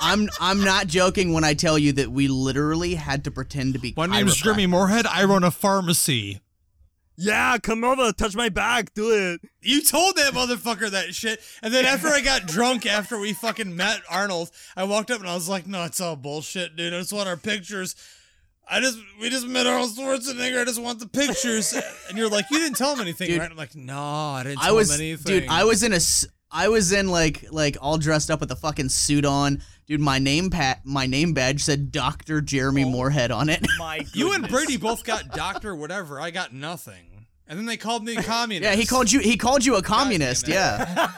[0.03, 3.31] Doesn't, but- I'm I'm not joking when I tell you that we literally had to
[3.31, 3.93] pretend to be.
[3.95, 4.43] My name's chiropractors.
[4.43, 5.05] Jeremy Moorhead.
[5.07, 6.39] I run a pharmacy.
[7.15, 9.41] yeah, come over, touch my back, do it.
[9.61, 13.75] You told that motherfucker that shit, and then after I got drunk, after we fucking
[13.75, 16.93] met Arnold, I walked up and I was like, "No, it's all bullshit, dude.
[16.93, 17.95] I just want our pictures.
[18.67, 20.61] I just we just met Arnold Schwarzenegger.
[20.61, 21.73] I just want the pictures."
[22.09, 24.63] And you're like, "You didn't tell him anything, Dude, right?" I'm like, "No, I didn't
[24.63, 25.49] I was him anything." dude.
[25.49, 25.99] I was in a
[26.51, 29.61] I was in like like all dressed up with a fucking suit on,
[29.93, 30.01] dude.
[30.01, 33.65] My name pat my name badge said Doctor Jeremy oh Moorhead on it.
[33.77, 34.47] My You and.
[34.47, 36.19] Brady both got doctor whatever.
[36.19, 37.27] I got nothing.
[37.47, 38.63] And then they called me a communist.
[38.69, 39.19] yeah, he called you.
[39.19, 40.47] He called you a communist.
[40.47, 41.09] Yeah.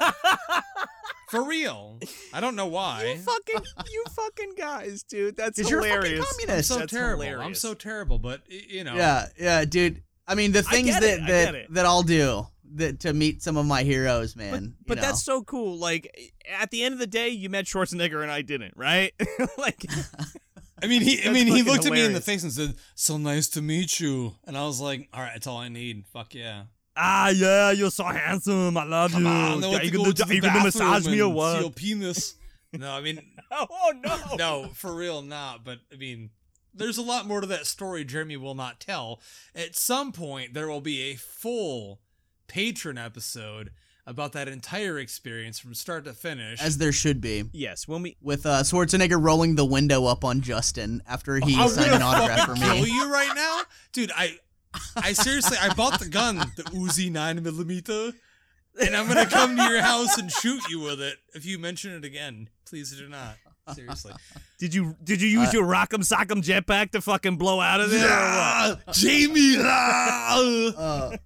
[1.30, 1.99] for real.
[2.34, 3.15] I don't know why.
[3.15, 3.61] You fucking,
[3.91, 5.38] you fucking guys, dude.
[5.38, 6.35] That's 'Cause you're a fucking hilarious.
[6.47, 7.41] I'm so That's terrible.
[7.41, 8.95] I'm so terrible, but you know.
[8.95, 10.03] Yeah, yeah, dude.
[10.27, 12.47] I mean, the things that it, that that I'll do
[12.77, 14.64] that to meet some of my heroes, man.
[14.64, 15.77] you but that's so cool.
[15.77, 19.14] Like at the end of the day, you met Schwarzenegger and I didn't, right?
[19.57, 19.85] like
[20.84, 21.23] I mean, he.
[21.27, 23.61] I mean, he fucking looked at me in the face and said, "So nice to
[23.61, 26.06] meet you." And I was like, "All right, that's all I need.
[26.11, 26.64] Fuck yeah."
[26.97, 28.77] Ah, yeah, you're so handsome.
[28.77, 29.30] I love Come you.
[29.30, 31.22] on, I want to you go gonna, to are the you gonna bathroom massage me
[31.22, 31.56] or what?
[31.57, 32.35] See your penis.
[32.73, 33.19] no, I mean,
[33.52, 34.35] oh no.
[34.35, 35.64] no, for real, not.
[35.64, 36.31] But I mean,
[36.73, 38.03] there's a lot more to that story.
[38.03, 39.22] Jeremy will not tell.
[39.53, 42.02] At some point, there will be a full
[42.48, 43.72] patron episode
[44.08, 46.62] about that entire experience from start to finish.
[46.62, 47.44] as there should be.
[47.54, 51.70] Yes, when we With uh, Schwarzenegger rolling the window up on Justin after he I'm
[51.70, 52.62] signed gonna an autograph for me.
[52.62, 53.62] kill you right now,
[53.94, 54.12] dude.
[54.16, 54.38] I,
[54.96, 58.12] I seriously, I bought the gun, the Uzi nine millimeter,
[58.80, 61.92] and I'm gonna come to your house and shoot you with it if you mention
[61.94, 62.50] it again.
[62.66, 63.38] Please do not.
[63.74, 64.14] Seriously.
[64.60, 67.90] did you did you use Uh, your Rock'em Sock'em jetpack to fucking blow out of
[67.90, 68.06] there?
[68.06, 68.82] or what?
[68.88, 69.56] Ah, Jamie.
[69.58, 71.18] Uh,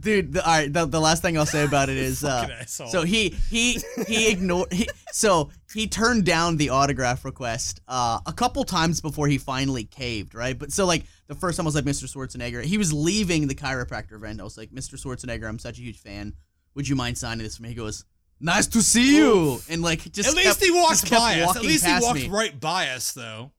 [0.00, 0.72] dude, the, all right.
[0.72, 4.72] The, the last thing I'll say about it is, uh, so he he he ignored.
[4.72, 9.84] He, so he turned down the autograph request uh, a couple times before he finally
[9.84, 10.34] caved.
[10.34, 12.04] Right, but so like the first time I was like, Mr.
[12.04, 12.64] Schwarzenegger.
[12.64, 14.40] He was leaving the chiropractor event.
[14.40, 14.94] I was like, Mr.
[14.94, 16.34] Schwarzenegger, I'm such a huge fan.
[16.74, 17.70] Would you mind signing this for me?
[17.70, 18.04] He goes.
[18.40, 21.56] Nice to see you, and like just At least kept- he walked by us.
[21.56, 22.28] At least he walked me.
[22.28, 23.50] right by us, though.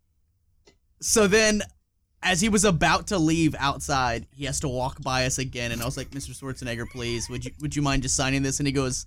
[1.01, 1.61] So then,
[2.21, 5.81] as he was about to leave outside, he has to walk by us again, and
[5.81, 6.31] I was like, "Mr.
[6.37, 9.05] Schwarzenegger, please, would you would you mind just signing this?" And he goes,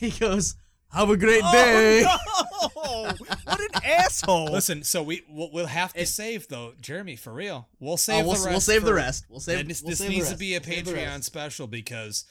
[0.00, 0.54] he goes,
[0.92, 3.26] "Have a great day." Oh, no!
[3.44, 4.50] What an asshole!
[4.52, 7.68] Listen, so we we'll, we'll have to save though, Jeremy, for real.
[7.80, 8.50] We'll save Uh, we'll, the rest.
[8.50, 9.24] we'll save the rest.
[9.28, 9.68] We'll save.
[9.68, 12.24] this we'll this save the needs to be a Patreon special because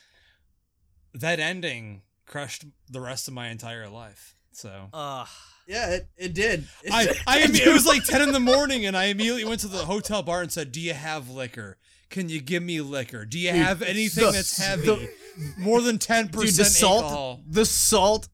[1.13, 4.35] that ending crushed the rest of my entire life.
[4.53, 5.27] So Ugh.
[5.71, 6.65] Yeah, it, it did.
[6.83, 7.17] It I, did.
[7.25, 10.21] I it was like ten in the morning, and I immediately went to the hotel
[10.21, 11.77] bar and said, "Do you have liquor?
[12.09, 13.23] Can you give me liquor?
[13.23, 15.09] Do you have anything the- that's heavy, the-
[15.57, 18.27] more than ten Dude, the percent salt, alcohol?" the salt,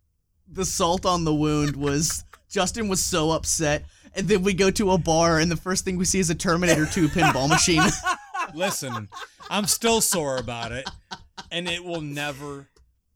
[0.52, 2.24] the salt on the wound was.
[2.50, 3.84] Justin was so upset,
[4.16, 6.36] and then we go to a bar, and the first thing we see is a
[6.36, 7.84] Terminator 2 pinball machine.
[8.56, 9.10] Listen,
[9.50, 10.90] I'm still sore about it,
[11.52, 12.70] and it will never,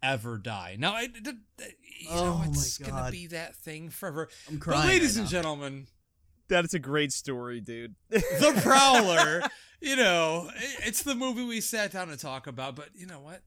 [0.04, 0.76] ever die.
[0.80, 4.30] Now, I, you Oh my it's gonna be that thing forever.
[4.50, 4.82] I'm crying.
[4.82, 5.30] But ladies right and now.
[5.42, 5.88] gentlemen,
[6.48, 7.96] That's a great story, dude.
[8.10, 9.42] the Prowler.
[9.80, 12.76] you know, i- it's the movie we sat down to talk about.
[12.76, 13.42] But you know what?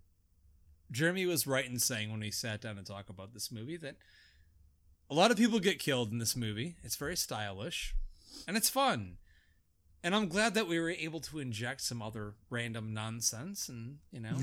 [0.90, 3.96] Jeremy was right in saying when we sat down to talk about this movie that
[5.10, 6.76] a lot of people get killed in this movie.
[6.84, 7.94] It's very stylish
[8.46, 9.16] and it's fun.
[10.04, 14.20] And I'm glad that we were able to inject some other random nonsense and, you
[14.20, 14.36] know,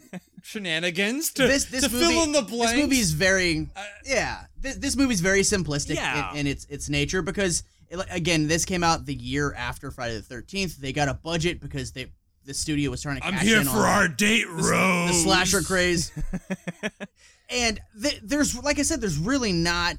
[0.42, 2.72] shenanigans to, this this to movie, fill in the blanks.
[2.72, 4.44] This movie is very Uh, yeah.
[4.60, 6.30] This, this movie's very simplistic Yeah.
[6.32, 10.14] in, in its its nature because it, again, this came out the year after Friday
[10.14, 10.76] the Thirteenth.
[10.76, 12.12] They got a budget because they
[12.44, 13.26] the studio was trying to.
[13.26, 15.08] I'm here for our date, the, Rose.
[15.08, 16.12] the slasher craze.
[17.50, 19.96] and th- there's like I said, there's really not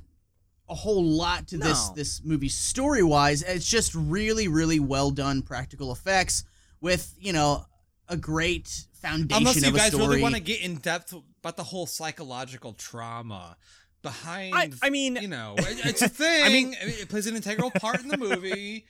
[0.69, 1.93] a whole lot to this No.
[1.95, 3.41] this movie story wise.
[3.41, 6.43] It's just really really well done practical effects
[6.81, 7.65] with you know
[8.07, 10.07] a great foundation Unless you of a guys story.
[10.07, 13.55] really want to get in depth about the whole psychological trauma
[14.01, 16.43] behind, I- I mean- you know, it's a thing.
[16.43, 18.85] I mean- mean, it plays an integral part in the movie.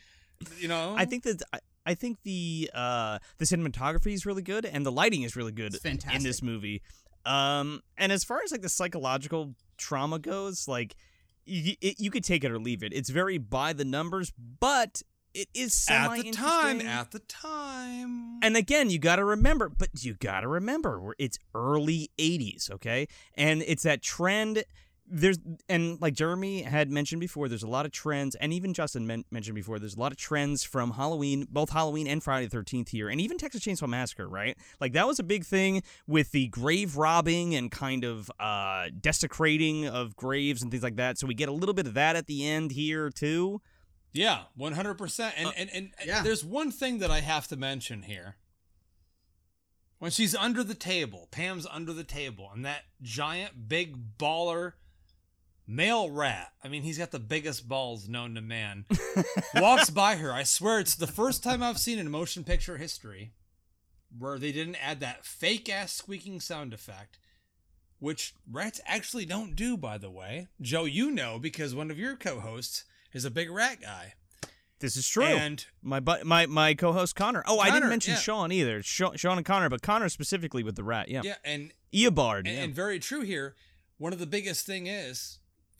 [0.58, 4.66] You know, I think that I, I think the uh the cinematography is really good
[4.66, 6.82] and the lighting is really good It's in this movie.
[7.26, 10.96] Um, and as far as like the psychological trauma goes, like
[11.50, 12.94] you, it, you could take it or leave it.
[12.94, 15.02] It's very by the numbers, but
[15.34, 19.90] it is at the time, at the time, And again, you got to remember, but
[20.04, 23.08] you got to remember, it's early 80s, okay?
[23.36, 24.64] And it's that trend.
[25.11, 29.07] There's, and like Jeremy had mentioned before, there's a lot of trends, and even Justin
[29.07, 32.56] men- mentioned before, there's a lot of trends from Halloween, both Halloween and Friday the
[32.56, 34.57] 13th here, and even Texas Chainsaw Massacre, right?
[34.80, 39.88] Like that was a big thing with the grave robbing and kind of uh, desecrating
[39.88, 41.18] of graves and things like that.
[41.18, 43.61] So we get a little bit of that at the end here, too.
[44.14, 45.36] yeah, one hundred percent.
[45.38, 46.22] And and and yeah.
[46.22, 48.36] there's one thing that I have to mention here.
[49.99, 54.73] When she's under the table, Pam's under the table, and that giant, big baller
[55.70, 56.52] male rat.
[56.64, 58.86] I mean, he's got the biggest balls known to man.
[59.56, 60.34] walks by her.
[60.34, 63.32] I swear it's the first time I've seen in motion picture history
[64.18, 67.20] where they didn't add that fake ass squeaking sound effect,
[68.00, 70.48] which rats actually don't do, by the way.
[70.60, 74.14] Joe, you know because one of your co hosts is a big rat guy.
[74.80, 75.26] This is true.
[75.26, 77.44] And My bu- my my co-host Connor.
[77.46, 78.20] Oh, I didn't mention yeah.
[78.20, 78.82] Sean either.
[78.82, 81.10] Sean, Sean and Connor, but Connor specifically with the rat.
[81.10, 81.22] Yeah.
[81.24, 82.40] yeah, and, Eobard.
[82.40, 82.62] and, yeah.
[82.62, 83.56] and very true here.
[83.98, 85.40] One of the biggest thing is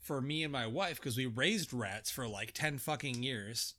[0.10, 3.76] for me and my wife because we raised rats for like 10 fucking years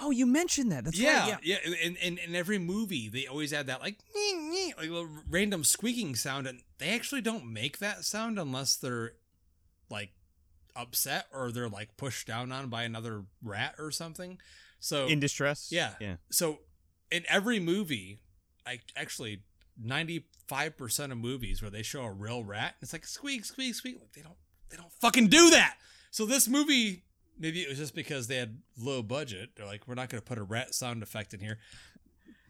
[0.00, 0.84] oh, you mentioned that.
[0.84, 1.38] That's yeah, right.
[1.42, 1.58] Yeah.
[1.64, 1.74] yeah.
[1.82, 5.64] In, in in every movie, they always add that like "Nee, nee," like little random
[5.64, 9.12] squeaking sound, and they actually don't make that sound unless they're
[9.90, 10.12] like
[10.74, 14.38] upset or they're like pushed down on by another rat or something.
[14.80, 15.68] So In distress.
[15.70, 16.16] yeah, Yeah.
[16.30, 16.60] So
[17.10, 18.20] in every movie,
[18.66, 19.42] I actually
[19.78, 23.74] ninety five percent of movies where they show a real rat, it's like squeak, squeak,
[23.74, 24.00] squeak.
[24.00, 24.36] Like they don't
[24.72, 25.76] they don't fucking do that.
[26.10, 27.04] So this movie.
[27.38, 29.50] Maybe it was just because they had low budget.
[29.56, 31.58] They're like, we're not going to put a rat sound effect in here.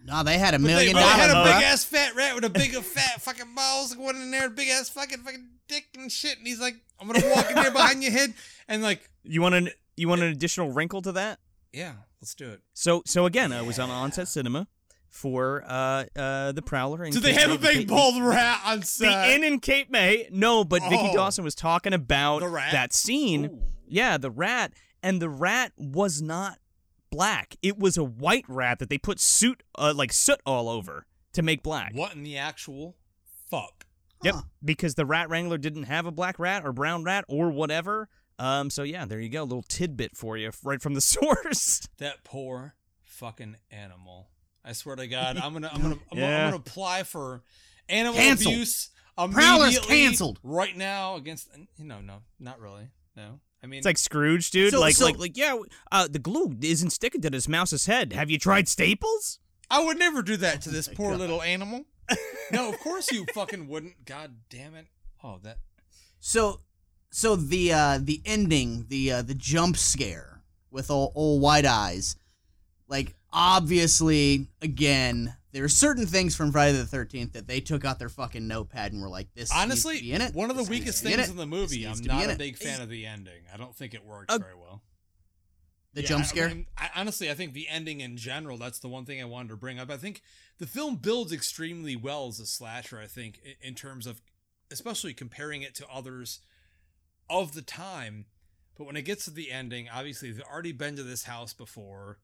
[0.05, 2.45] no, they had a But million but they had a big ass fat rat with
[2.45, 6.37] a big fat fucking balls going in there, big ass fucking fucking dick and shit.
[6.39, 8.35] And he's like, I'm gonna walk in there behind your head
[8.69, 11.39] and like, You want an you want an additional wrinkle to that?
[11.73, 12.61] yeah, let's do it.
[12.75, 14.67] So so again, I was on onset cinema
[15.13, 17.05] for uh uh the Prowler.
[17.05, 19.05] in Do they Cape have a big the- bald rat on set?
[19.07, 19.31] The set?
[19.31, 20.27] inn in Cape May.
[20.33, 21.15] No, but Vicky Oh.
[21.15, 22.73] Dawson was talking about The rat?
[22.73, 23.45] that scene.
[23.45, 23.63] Ooh.
[23.87, 24.73] Yeah, the rat,
[25.03, 26.59] and the rat was not
[27.11, 27.57] black.
[27.63, 31.43] It was a white rat that they put soot uh, like soot all over to
[31.43, 31.93] make black.
[31.95, 32.97] What in the actual
[33.51, 33.85] fuck?
[34.23, 34.43] Yep, Huh.
[34.65, 38.09] because the rat wrangler didn't have a black rat or brown rat or whatever.
[38.39, 41.87] Um, so yeah, there you go, a little tidbit for you right from the source.
[41.99, 44.29] That poor fucking animal.
[44.65, 46.45] I swear to God, I'm gonna, I'm gonna, I'm, gonna, Yeah.
[46.45, 47.43] I'm gonna apply for
[47.89, 48.55] animal Canceled.
[48.55, 48.91] abuse.
[49.33, 50.39] Prowler's canceled.
[50.43, 51.49] right now against.
[51.77, 52.89] you No, no, not really.
[53.17, 54.73] No, I mean, It's like Scrooge, dude.
[54.73, 55.57] So- like, so- like, like, yeah.
[55.91, 58.13] Uh, the glue isn't sticking to this mouse's head.
[58.13, 59.39] Have you tried Staples?
[59.71, 61.21] I would never do that to this my poor God.
[61.21, 61.85] little animal.
[62.53, 64.05] no, of course you fucking wouldn't.
[64.05, 64.87] God damn it.
[65.25, 65.59] Oh, that.
[66.21, 66.61] So,
[67.11, 72.17] so the uh, the ending, the uh, the jump scare with old, old white eyes,
[72.89, 77.99] like obviously, again, there are certain things from Friday the Thirteenth that they took out
[77.99, 80.35] their fucking notepad and were like, "This Honestly, needs to be in it.
[80.35, 81.31] one of the This weakest in things it.
[81.31, 81.87] in the movie.
[81.87, 83.43] I'm not in a it." big fan of the ending.
[83.53, 84.83] I don't think it works Uh, very well.
[85.95, 86.49] The Yeah, jump scare.
[86.49, 89.49] I, I, honestly, I think the ending in general, that's the one thing I wanted
[89.51, 89.91] to bring up.
[89.91, 90.23] I think
[90.57, 94.23] the film builds extremely well as a slasher, I think, in, in terms of
[94.71, 96.41] especially comparing it to others
[97.29, 98.25] of the time.
[98.75, 102.19] But when it gets to the ending, obviously, they've already been to this house before.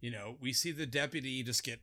[0.00, 1.80] You know, we see the deputy just get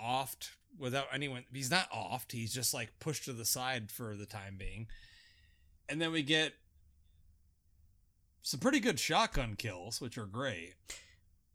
[0.00, 1.44] offed without anyone.
[1.52, 4.86] He's not offed, he's just like pushed to the side for the time being.
[5.88, 6.52] And then we get
[8.42, 10.74] some pretty good shotgun kills, which are great.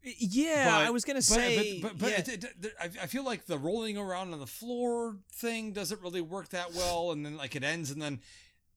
[0.02, 1.80] Yeah, But- I was gonna but- say.
[1.80, 2.18] but, but, yeah.
[2.20, 6.20] it, it- it- I feel like the rolling around on the floor thing doesn't really
[6.20, 8.20] work that well, and then like it ends, and then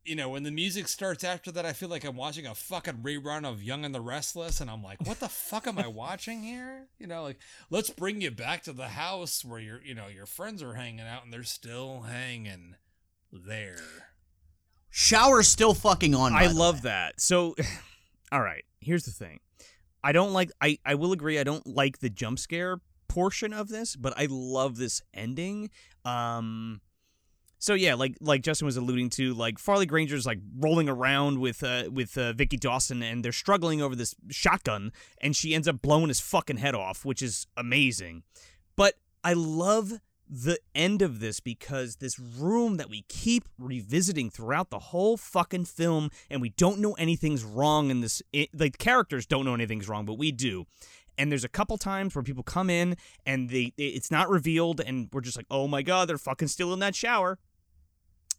[0.05, 2.97] you know when the music starts after that, I feel like I'm watching a fucking
[3.03, 6.43] rerun of Young and the Restless, and I'm like, what the fuck am I watching
[6.43, 6.87] here?
[6.97, 7.39] You know, like
[7.69, 11.01] let's bring you back to the house where your you know your friends are hanging
[11.01, 12.75] out, and they're still hanging
[13.31, 13.77] there.
[14.89, 16.33] Shower's still fucking on.
[16.33, 16.89] I love way.
[16.89, 17.21] that.
[17.21, 17.55] So,
[18.31, 19.39] all right, here's the thing.
[20.03, 20.51] I don't like.
[20.61, 21.39] I I will agree.
[21.39, 25.69] I don't like the jump scare portion of this, but I love this ending.
[26.05, 26.81] Um.
[27.59, 31.61] So yeah, like like Justin was alluding to, like Farley Granger's like rolling around with
[31.61, 35.81] uh with uh, Vicky Dawson, and they're struggling over this shotgun, and she ends up
[35.81, 38.23] blowing his fucking head off, which is amazing.
[38.77, 38.95] But
[39.25, 39.99] I love
[40.29, 45.65] the end of this because this room that we keep revisiting throughout the whole fucking
[45.65, 49.89] film and we don't know anything's wrong in this it, like characters don't know anything's
[49.89, 50.67] wrong but we do
[51.17, 52.95] and there's a couple times where people come in
[53.25, 56.73] and they it's not revealed and we're just like oh my god they're fucking still
[56.73, 57.39] in that shower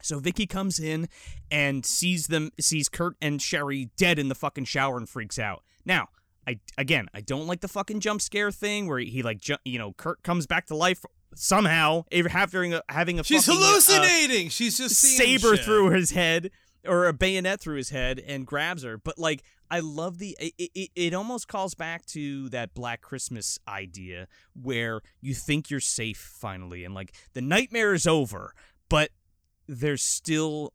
[0.03, 1.09] so Vicky comes in
[1.51, 5.63] and sees them sees Kurt and Sherry dead in the fucking shower and freaks out.
[5.85, 6.09] Now,
[6.47, 9.79] I again, I don't like the fucking jump scare thing where he like ju- you
[9.79, 11.05] know Kurt comes back to life
[11.35, 14.49] somehow having a having a She's fucking, uh, hallucinating.
[14.49, 15.65] She's just saber shit.
[15.65, 16.51] through his head
[16.87, 18.99] or a bayonet through his head and grabs her.
[18.99, 23.59] But like, I love the it, it, it almost calls back to that Black Christmas
[23.69, 24.27] idea
[24.61, 28.55] where you think you're safe finally, and like the nightmare is over,
[28.89, 29.11] but
[29.71, 30.73] there's still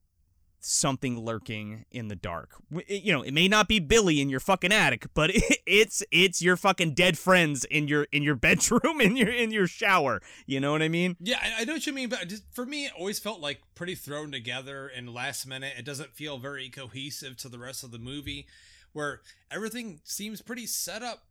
[0.60, 2.56] something lurking in the dark.
[2.88, 5.32] You know, it may not be Billy in your fucking attic, but
[5.66, 9.68] it's it's your fucking dead friends in your in your bedroom in your in your
[9.68, 10.22] shower.
[10.46, 11.18] You know what I mean?
[11.20, 13.62] Yeah, I, I know what you mean, but just, for me, it always felt like
[13.76, 15.74] pretty thrown together and last minute.
[15.78, 18.48] It doesn't feel very cohesive to the rest of the movie,
[18.94, 21.26] where everything seems pretty set up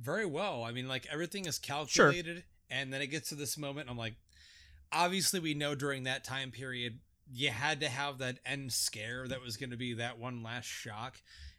[0.00, 0.64] very well.
[0.64, 3.88] I mean, like everything is calculated, and then it gets to this moment.
[3.90, 4.14] I'm like,
[4.92, 6.98] obviously, we know during that time period,
[7.32, 10.66] you had to have that end scare that was going to be that one last
[10.66, 11.16] shock.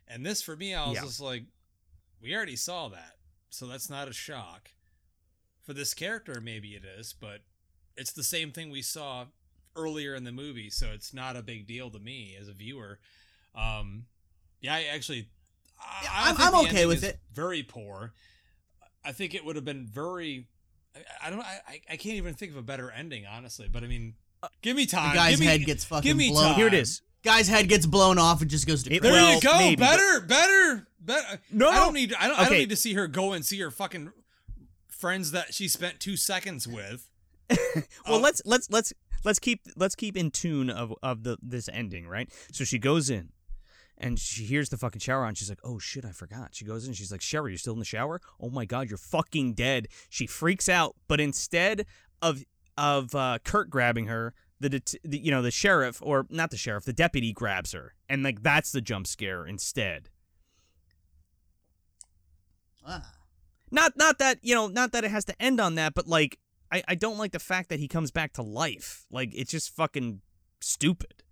[0.07, 1.01] And this, for me, I was Yeah.
[1.03, 1.43] just like,
[2.21, 3.17] we already saw that,
[3.49, 4.71] so that's not a shock.
[5.63, 7.41] For this character, maybe it is, but
[7.97, 9.25] it's the same thing we saw
[9.75, 12.99] earlier in the movie, so it's not a big deal to me as a viewer.
[13.53, 14.05] Um,
[14.61, 15.27] yeah, I actually,
[15.79, 17.19] I, I i'm, think I'm the okay with it.
[17.33, 18.13] Very poor.
[19.03, 20.47] I think it would have been very.
[21.21, 21.39] I, I don't.
[21.39, 23.67] I, I- I can't even think of a better ending, honestly.
[23.71, 24.15] But I mean,
[24.61, 25.11] give me time.
[25.11, 26.45] The guy's give me, head gets fucking give me blown.
[26.49, 26.55] time.
[26.55, 27.01] Here it is.
[27.23, 28.93] Guy's head gets blown off and just goes to.
[28.93, 29.57] It- There Well, you go.
[29.57, 31.41] maybe, but- better, better, better.
[31.51, 32.13] No, I don't need.
[32.19, 32.39] I don't.
[32.39, 34.11] I don't need to see her go and see her fucking
[34.87, 37.07] friends that she spent two seconds with.
[37.49, 37.57] well
[38.07, 38.17] Oh.
[38.19, 38.91] let's let's let's
[39.23, 43.09] let's keep let's keep in tune of of the this ending right so she goes
[43.09, 43.29] in
[43.97, 45.35] and she hears the fucking shower on.
[45.35, 46.49] She's like oh shit i forgot.
[46.53, 46.93] She goes in.
[46.93, 48.21] She's like sherry you're still in the shower?
[48.39, 49.87] Oh my god you're fucking dead.
[50.09, 50.95] She freaks out.
[51.07, 51.85] But instead
[52.21, 52.43] of
[52.77, 56.57] of uh, kurt grabbing her the, det- the you know the sheriff or not the
[56.57, 57.93] sheriff the deputy grabs her.
[58.09, 60.09] And like that's the jump scare instead.
[62.89, 63.11] Ah.
[63.69, 66.39] not not that you know not that it has to end on that but like
[66.71, 69.05] I, I don't like the fact that he comes back to life.
[69.11, 70.21] Like it's just fucking
[70.61, 71.23] stupid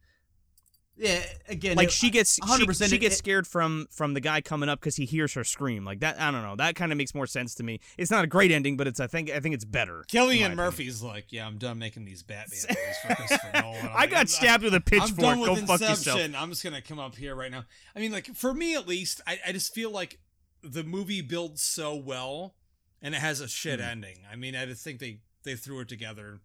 [0.97, 2.89] Yeah, again, like it- she gets she, 100%.
[2.89, 5.43] she it- gets it- scared from from the guy coming up because he hears her
[5.43, 8.09] scream like that i don't know that kind of makes more sense to me it's
[8.09, 10.35] not a great ending but it's i think i think it's better in my Cillian
[10.35, 10.55] opinion.
[10.55, 13.85] Murphy's like, yeah, I'm done making these Batman movies for Christopher Nolan.
[13.87, 16.49] I'm like, got I'm- stabbed with a I'm pitchfork done with go fuck yourself I'm
[16.49, 17.65] just gonna come up here right now.
[17.93, 20.19] I mean, like for me at least, I, I just feel like
[20.63, 22.55] the movie builds so well,
[23.01, 23.85] and it has a shit Hmm.
[23.85, 24.17] ending.
[24.31, 26.39] I mean, I just think they they threw it together.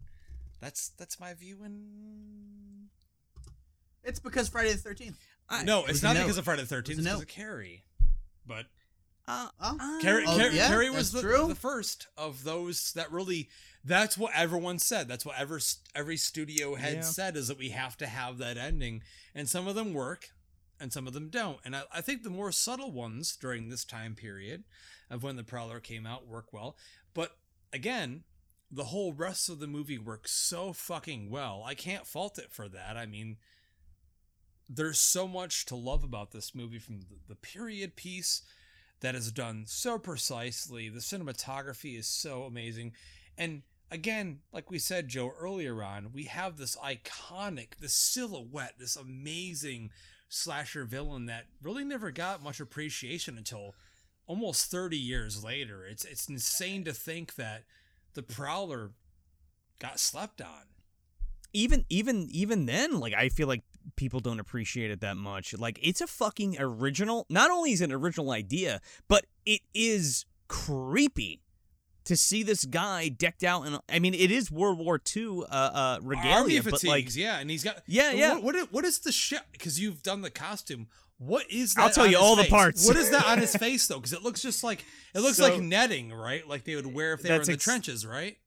[0.59, 1.59] That's that's my view.
[1.63, 2.80] And
[4.03, 5.17] It's because Friday the Thirteenth.
[5.63, 6.99] no, it's not because of Friday the Thirteenth.
[6.99, 7.23] It's a because note.
[7.23, 7.83] of Carrie.
[8.45, 8.65] But
[9.27, 13.49] uh, Oh, Carrie, Oh, Carrie, yeah, Carrie was the, the first of those that really.
[13.83, 15.07] That's what everyone said.
[15.07, 15.59] That's what ever
[15.95, 17.01] every studio had Yeah.
[17.01, 19.01] said is that we have to have that ending,
[19.33, 20.29] and some of them work,
[20.79, 21.57] and some of them don't.
[21.65, 24.63] And I, I think the more subtle ones during this time period
[25.09, 26.75] of when the Prowler came out work well.
[27.15, 27.35] But
[27.73, 28.23] again,
[28.71, 31.63] the whole rest of the movie works so fucking well.
[31.65, 32.95] I can't fault it for that.
[32.97, 33.37] I mean,
[34.73, 38.43] there's so much to love about this movie from the, the period piece
[39.01, 40.89] that is done so precisely.
[40.89, 42.93] The cinematography is so amazing.
[43.37, 48.95] And again, like we said, Joe, earlier on, we have this iconic, this silhouette, this
[48.95, 49.91] amazing
[50.29, 53.75] slasher villain that really never got much appreciation until
[54.27, 55.85] almost 30 years later.
[55.85, 57.63] It's it's insane to think that
[58.13, 58.91] the Prowler
[59.79, 60.65] got slept on.
[61.53, 63.63] even even even then like i feel like
[63.95, 67.85] people don't appreciate it that much like it's a fucking original not only is it
[67.85, 71.41] an original idea but it is creepy
[72.03, 73.77] to see this guy decked out in.
[73.87, 77.63] I mean, it is World War II uh, uh, regalia, but like, yeah, and he's
[77.63, 78.33] got Yeah, yeah.
[78.33, 79.41] What, what is, what is the shit?
[79.51, 80.87] Because you've done the costume.
[81.19, 81.81] What is that?
[81.83, 82.87] I'll tell you all the parts.
[82.87, 83.97] What is that on his face though?
[83.97, 84.83] Because it looks just like
[85.13, 86.45] it looks So- like netting, right?
[86.47, 88.37] Like they would wear if they were in the ex- trenches, right?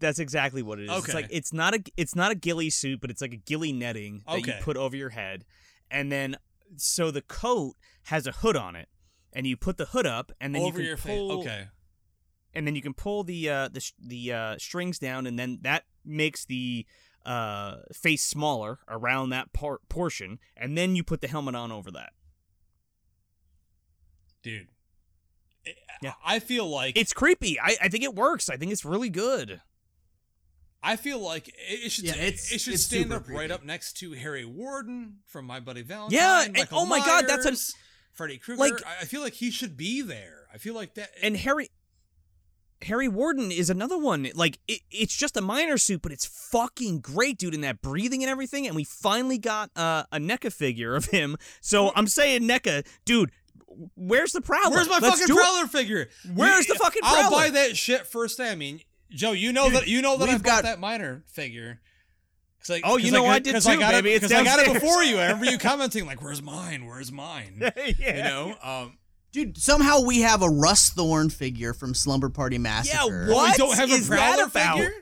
[0.00, 1.04] That's exactly what it is.
[1.04, 3.72] It's like it's not a it's not a ghillie suit, but it's like a ghillie
[3.72, 4.60] netting that you Okay.
[4.62, 5.44] put over your head,
[5.90, 6.36] and then
[6.76, 8.88] so the coat has a hood on it,
[9.32, 11.46] and you put the hood up, and then you can your pull, face.
[11.46, 11.66] Okay.
[12.54, 15.84] and then you can pull the uh, the the uh, strings down, and then that
[16.04, 16.86] makes the
[17.24, 21.90] uh, face smaller around that part portion, and then you put the helmet on over
[21.90, 22.10] that.
[24.42, 24.68] Dude.
[26.02, 26.12] Yeah.
[26.24, 27.58] I feel like It's creepy.
[27.58, 28.50] I, I think it works.
[28.50, 29.62] I think it's really good.
[30.84, 34.12] I feel like it should Yeah, it's- it should stand up right up next to
[34.12, 36.16] Harry Warden from My Bloody Valentine.
[36.18, 37.74] Yeah, and- oh my God, that's a- Myers,
[38.12, 38.60] Freddy Krueger.
[38.60, 40.46] like- I feel like he should be there.
[40.52, 41.10] I feel like that.
[41.22, 41.70] and Harry
[42.82, 44.28] Harry Warden is another one.
[44.34, 47.54] Like it, it's just a miner suit, but it's fucking great, dude.
[47.54, 51.36] In that breathing and everything, and we finally got uh, a NECA figure of him.
[51.62, 53.30] So I'm saying NECA, dude.
[53.96, 54.70] Where's the prowler?
[54.76, 55.42] Where's my Let's fucking do it.
[55.42, 56.08] Prowler figure?
[56.34, 58.50] Where's the fucking I'll buy that shit first day.
[58.50, 58.80] I mean,
[59.14, 61.80] Joe, you know that you know that I we've bought got- that miner figure.
[62.60, 64.12] 'Cause like, Oh, you know got- I did too, got baby.
[64.12, 65.18] It, It's because I got it before you.
[65.18, 66.86] I remember you commenting like, "Where's mine?
[66.86, 67.56] Where's mine?"
[67.98, 68.16] yeah.
[68.16, 68.56] You know.
[68.62, 68.98] Um,
[69.32, 73.26] Dude, somehow we have a Russ Thorn figure from Slumber Party Massacre.
[73.32, 73.60] what?
[73.60, 74.94] oh, you don't have a is that Prowler figure?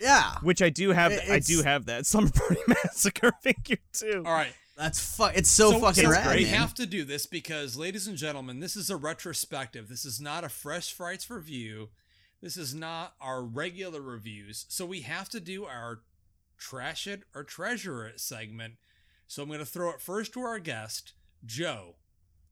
[0.00, 0.34] Yeah.
[0.42, 1.12] Which I do have.
[1.12, 4.22] It- I do have that Slumber Party Massacre figure too.
[4.26, 4.52] All right.
[4.76, 6.36] That's fu- It's so, fucking it's rad, great.
[6.38, 9.88] We have to do this because, ladies and gentlemen, this is a retrospective.
[9.88, 11.88] This is not a fresh frights review.
[12.40, 14.64] This is not our regular reviews.
[14.68, 16.00] So we have to do our
[16.56, 18.74] trash it or treasure it segment.
[19.26, 21.96] So I'm going to throw it first to our guest, Joe,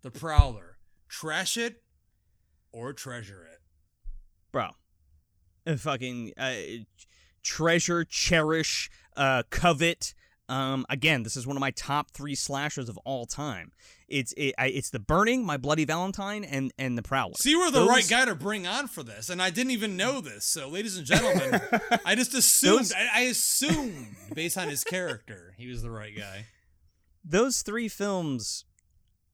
[0.03, 0.79] the Prowler.
[1.09, 1.83] Trash it
[2.73, 3.61] or treasure it.
[4.53, 4.71] bro.
[5.77, 6.55] Fucking uh,
[7.43, 10.15] treasure, cherish, uh, covet.
[10.49, 13.73] Um, again, this is one of my top three slashers of all time.
[14.09, 17.35] It's it, I, it's the Burning, My Bloody Valentine, and and the Prowler.
[17.37, 19.73] See, you were the Those- right guy to bring on for this, and I didn't
[19.73, 20.45] even know this.
[20.45, 21.61] So, ladies and gentlemen,
[22.05, 22.79] I just assumed.
[22.79, 26.47] Those- I, I assumed based on his character, he was the right guy.
[27.25, 28.65] Those three films,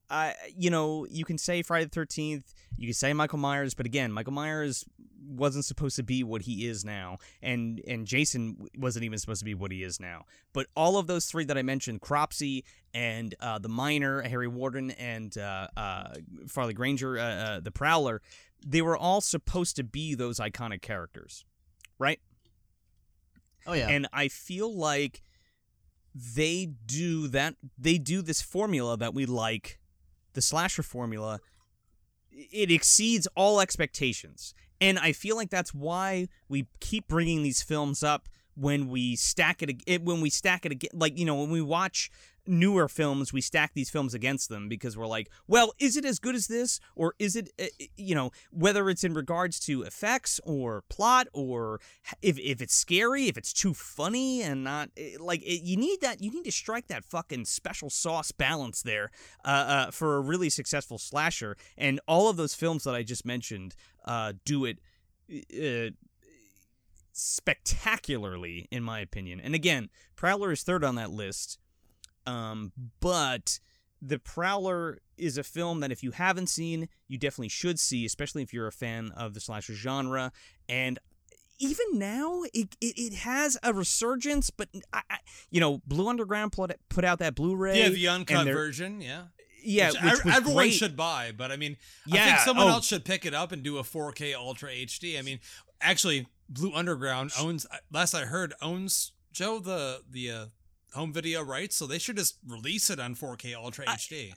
[0.09, 3.85] I you know you can say Friday the Thirteenth, you can say Michael Myers, but
[3.85, 4.83] again, Michael Myers
[5.27, 9.45] wasn't supposed to be what he is now, and and Jason wasn't even supposed to
[9.45, 10.25] be what he is now.
[10.53, 12.63] But all of those three that I mentioned, Cropsy
[12.93, 16.13] and uh, the Miner, Harry Warden, and uh, uh,
[16.47, 18.21] Farley Granger, uh, uh, the Prowler,
[18.65, 21.45] they were all supposed to be those iconic characters,
[21.97, 22.19] right?
[23.65, 23.89] Oh, yeah.
[23.89, 25.23] And I feel like
[26.13, 29.79] they do that they do this formula that we like,
[30.33, 31.39] the slasher formula.
[32.31, 34.53] It exceeds all expectations.
[34.83, 39.63] And I feel like that's why we keep bringing these films up when we stack
[39.63, 42.11] it, it when we stack it again like you know when we watch
[42.45, 46.19] newer films we stack these films against them because we're like well is it as
[46.19, 46.79] good as this?
[46.95, 47.65] Or is it uh,
[47.97, 51.79] you know whether it's in regards to effects or plot or
[52.21, 56.01] if, if it's scary if it's too funny and not eh, like it, you need
[56.01, 59.11] that you need to strike that fucking special sauce balance there
[59.45, 61.57] uh, uh, for a really successful slasher.
[61.77, 63.75] And all of those films that i just mentioned
[64.05, 64.79] uh, do it
[67.11, 69.39] spectacularly in my opinion.
[69.39, 71.59] And again prowler is third on that list
[72.25, 73.59] um, but
[74.01, 78.41] the prowler is a film that if you haven't seen you definitely should see especially
[78.41, 80.31] if you're a fan of the slasher genre
[80.67, 80.99] and
[81.59, 85.17] even now it, it, it has a resurgence but I, I,
[85.51, 88.99] you know blue underground put, put out that blu-ray Yeah, the uncut version.
[88.99, 89.25] Yeah.
[89.63, 90.73] yeah Which which everyone great.
[90.73, 91.77] should buy, but I mean,
[92.07, 92.71] I think Yeah, someone oh.
[92.71, 95.17] else should pick it up and do a 4K Ultra HD.
[95.17, 95.39] I mean,
[95.79, 97.65] actually, Blue Underground owns.
[97.91, 100.45] Last I heard, owns Joe the the uh,
[100.93, 104.33] home video rights, so they should just release it on 4K Ultra HD.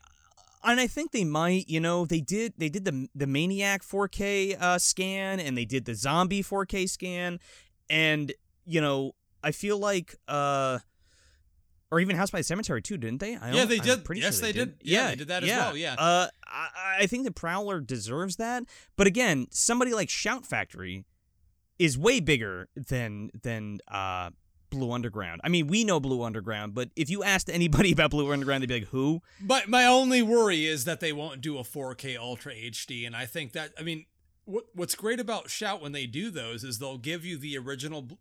[0.63, 4.59] and I think they might, you know, they did they did the the Maniac 4K
[4.61, 7.39] uh, scan and they did the Zombie 4K scan,
[7.89, 8.33] and
[8.65, 9.13] you know,
[9.43, 10.79] I feel like, uh,
[11.89, 13.37] or even House by the Cemetery too, didn't they?
[13.37, 14.03] I Yeah, they did.
[14.03, 14.75] pretty Yes, sure they did.
[14.81, 15.95] Yeah, they did that as well, yeah.
[15.97, 18.63] Uh, I, I think the Prowler deserves that,
[18.97, 21.05] but again, somebody like Shout Factory
[21.79, 24.31] is way bigger than than uh.
[24.69, 25.41] Blue Underground.
[25.43, 28.67] I mean, we know Blue Underground, but if you asked anybody about Blue Underground, they'd
[28.67, 32.53] be like, "Who?" But my only worry is that they won't do a 4K Ultra
[32.53, 34.05] HD, and I think that I mean,
[34.45, 38.01] what what's great about Shout when they do those is they'll give you the original
[38.01, 38.15] bl-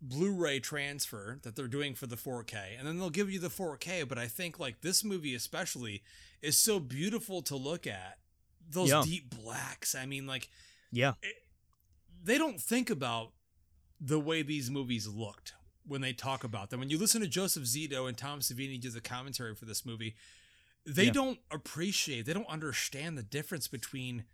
[0.00, 4.06] Blu-ray transfer that they're doing for the 4K, and then they'll give you the 4K.
[4.08, 6.02] But I think like this movie especially
[6.40, 8.18] is so beautiful to look at
[8.70, 9.02] those Yeah.
[9.04, 9.94] deep blacks.
[9.96, 10.50] I mean, like
[10.92, 11.14] Yeah.
[12.22, 13.32] they don't think about
[14.00, 15.54] the way these movies looked
[15.88, 16.80] when they talk about them.
[16.80, 20.14] When you listen to Joseph Zito and Tom Savini do the commentary for this movie,
[20.84, 21.12] they Yeah.
[21.12, 24.24] don't appreciate, they don't understand the difference between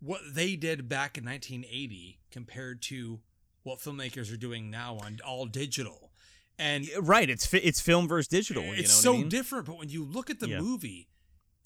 [0.00, 3.20] what they did back in 1980 compared to
[3.62, 6.12] what filmmakers are doing now on all digital.
[6.58, 7.28] And Right.
[7.28, 8.64] It's fi- it's film versus digital.
[8.64, 9.28] you it's know so I mean?
[9.28, 10.60] different, but when you look at the Yeah.
[10.60, 11.08] movie,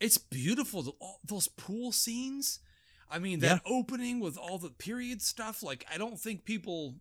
[0.00, 0.96] it's beautiful.
[1.00, 2.58] All those pool scenes.
[3.08, 5.62] I mean, that opening with all the period stuff.
[5.62, 7.00] Like, I don't think people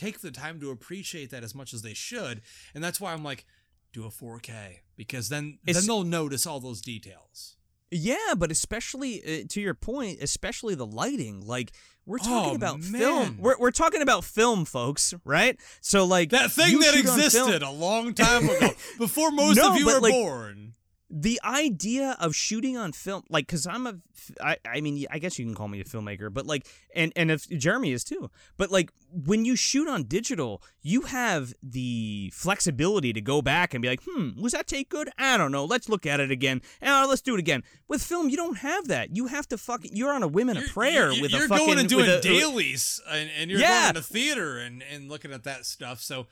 [0.00, 2.40] take the time to appreciate that as much as they should,
[2.74, 3.44] and that's why I'm like,
[3.92, 7.56] do a 4K because then It's- then they'll notice all those details.
[7.92, 11.40] Yeah, but especially uh, to your point, especially the lighting.
[11.44, 11.72] Like
[12.06, 13.00] we're talking Oh, about man.
[13.00, 13.38] film.
[13.40, 15.58] We're we're talking about film, folks, right?
[15.80, 19.86] So like That thing that existed a long time ago, before most No, of you
[19.86, 20.74] were like, born.
[21.10, 23.94] The idea of shooting on film like because i'm a
[24.40, 27.32] I, I mean i guess you can call me a filmmaker but like and and
[27.32, 33.12] if jeremy is too but like when you shoot on digital you have the flexibility
[33.12, 35.10] to go back and be like hmm was that take good?
[35.18, 35.64] I don't know.
[35.64, 36.62] Let's look at it again.
[36.82, 37.62] Uh, let's do it again.
[37.88, 39.14] With film you don't have that.
[39.16, 41.66] You have to fucking you're on a women of prayer you're, with you're a fucking
[41.66, 43.92] going and doing a- dailies and, and you're Yeah.
[43.92, 46.00] going to theater and, and looking at that stuff.
[46.00, 46.26] So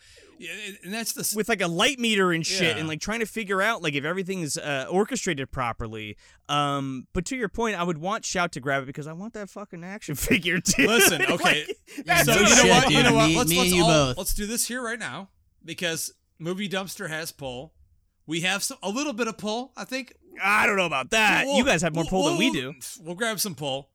[0.85, 2.79] and that's the with like a light meter and shit Yeah.
[2.79, 6.17] and like trying to figure out like if everything's uh, orchestrated properly
[6.49, 9.35] um but to your point i would want shout to grab it because i want
[9.35, 11.67] that fucking action figure too Listen, okay.
[12.07, 12.91] Like, so no you know shit, what?
[12.91, 13.27] you know what?
[13.29, 14.17] Me- let's me let's and you all, both.
[14.19, 15.29] let's do this here right now
[15.65, 17.75] because movie dumpster has pull.
[18.27, 19.73] We have some a little bit of pull.
[19.77, 22.39] I think i don't know about that We'll- you guys have more we'll- pull than
[22.39, 23.91] we do We'll grab some pull.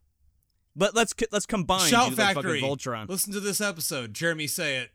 [0.75, 2.61] but let's let's combine Shout do Factory.
[2.61, 4.13] voltron Listen to this episode.
[4.13, 4.91] Jeremy, say it.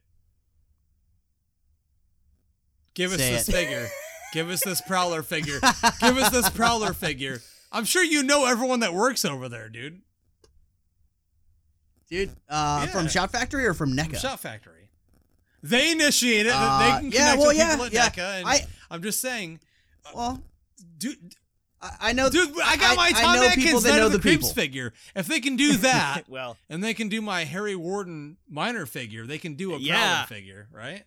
[2.95, 3.53] Give us Say this it.
[3.53, 3.89] figure.
[4.33, 5.59] Give us this prowler figure.
[6.01, 7.41] Give us this prowler figure.
[7.73, 10.01] I'm sure you know everyone that works over there, dude.
[12.09, 12.93] Dude, uh, Yeah.
[12.93, 14.19] from Shout Factory or from NECA?
[14.19, 14.89] Shout Factory.
[15.63, 16.53] They initiate it.
[16.55, 18.09] Uh, they can connect yeah, well, with yeah, people at yeah.
[18.09, 18.39] NECA.
[18.39, 19.61] And I- I'm just saying,
[20.15, 20.43] well,
[20.97, 21.35] dude,
[21.83, 22.31] I, I know.
[22.31, 24.49] dude, I got my Tom I know Atkins that Night know of the, the Creeps
[24.49, 24.55] people.
[24.55, 24.93] figure.
[25.15, 29.27] If they can do that, well and they can do my Harry Warden miner figure,
[29.27, 30.25] they can do a Yeah.
[30.25, 31.05] Prowler figure, right?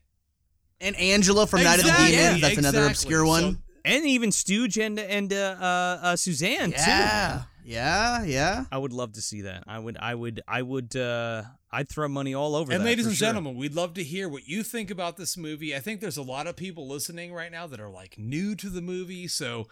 [0.81, 2.41] And Angela from Night of the Exactly, Demons.
[2.41, 3.53] That's another obscure one.
[3.53, 8.65] So- and even stooge and and uh, uh, uh suzanne too yeah, yeah, yeah.
[8.71, 9.63] I would love to see that.
[9.67, 12.85] I would, I would, I would, uh, I'd throw money all over And that.
[12.85, 13.27] ladies and sure.
[13.27, 15.75] gentlemen, we'd love to hear what you think about this movie.
[15.75, 18.69] I think there's a lot of people listening right now that are like new to
[18.69, 19.27] the movie.
[19.27, 19.67] So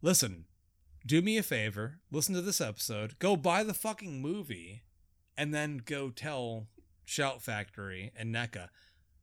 [0.00, 0.46] listen,
[1.06, 4.82] do me a favor, listen to this episode, go buy the fucking movie,
[5.36, 6.66] and then go tell
[7.04, 8.68] Shout Factory and NECA,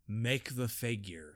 [0.10, 1.36] make the figure.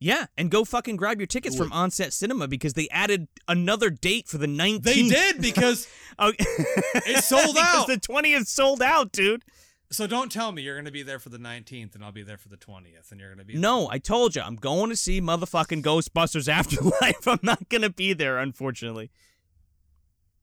[0.00, 4.28] Yeah, and go fucking grab your tickets from Onset Cinema because they added another date
[4.28, 4.82] for the 19th.
[4.82, 5.88] They did because
[6.20, 7.86] Oh, It sold because out.
[7.88, 9.42] The 20th sold out, dude.
[9.90, 12.22] so don't tell me you're going to be there for the 19th and I'll be
[12.22, 14.42] there for the 20th and you're going to be No, I told you.
[14.42, 17.26] I'm going to see motherfucking Ghostbusters Afterlife.
[17.26, 19.10] I'm not going to be there, unfortunately.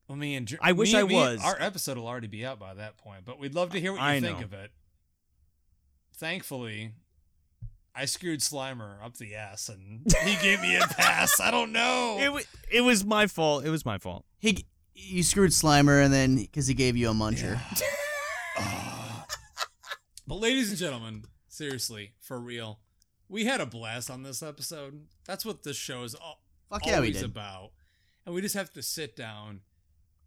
[0.06, 1.40] Well, me and Jer- I wish me- I me- was.
[1.42, 4.00] Our episode will already be out by that point, but we'd love to hear what
[4.02, 4.44] you I think know.
[4.44, 4.70] of it.
[6.18, 6.92] Thankfully,
[7.94, 11.40] I screwed Slimer up the ass, and he gave me a pass.
[11.40, 12.18] I don't know.
[12.20, 12.40] It, wa-
[12.70, 13.64] it was my fault.
[13.64, 14.24] It was my fault.
[14.38, 17.60] He, you screwed Slimer, and then because he gave you a muncher.
[20.28, 22.80] But ladies and gentlemen, seriously, for real,
[23.28, 25.02] we had a blast on this episode.
[25.24, 27.26] That's what this show is all, Fuck yeah, we always did.
[27.26, 27.70] about.
[28.24, 29.60] And we just have to sit down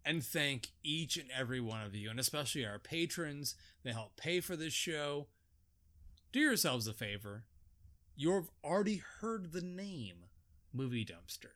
[0.02, 4.40] and thank each and every one of you, and especially our patrons that help pay
[4.40, 5.26] for this show.
[6.32, 7.44] Do yourselves a favor.
[8.16, 10.26] You've already heard the name
[10.72, 11.52] Movie Dumpster.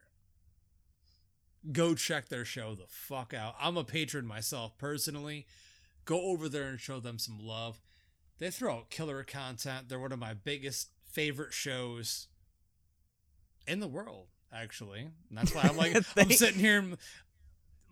[1.73, 3.55] Go check their show the fuck out.
[3.61, 5.47] I'm a patron myself personally.
[6.05, 7.81] Go over there and show them some love.
[8.39, 9.89] They throw out killer content.
[9.89, 12.27] They're one of my biggest favorite shows
[13.67, 15.01] in the world, actually.
[15.29, 16.79] And that's why I'm like, I'm sitting here.
[16.79, 16.97] and-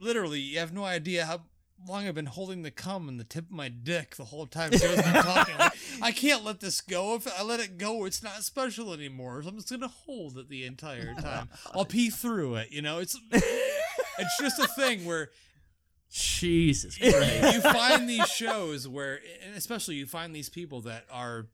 [0.01, 1.43] Literally, you have no idea how
[1.87, 4.73] long I've been holding the cum in the tip of my dick the whole time
[4.73, 5.55] Joe's been talking.
[6.03, 7.15] Like, I can't let this go.
[7.15, 9.43] If I let it go, it's not special anymore.
[9.43, 11.49] So I'm just gonna hold it the entire time.
[11.75, 12.73] I'll pee through it.
[12.73, 15.31] You know, it's it's just a thing where
[16.11, 17.55] Jesus Christ.
[17.55, 21.47] you find these shows where, and especially you find these people that are,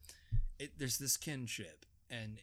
[0.59, 2.39] it, there's this kinship, and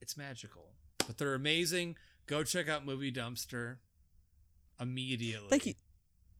[0.00, 0.66] it's magical.
[1.06, 1.96] But they're amazing.
[2.26, 3.78] Go check out Movie Dumpster
[4.80, 5.48] immediately.
[5.48, 5.74] Thank you.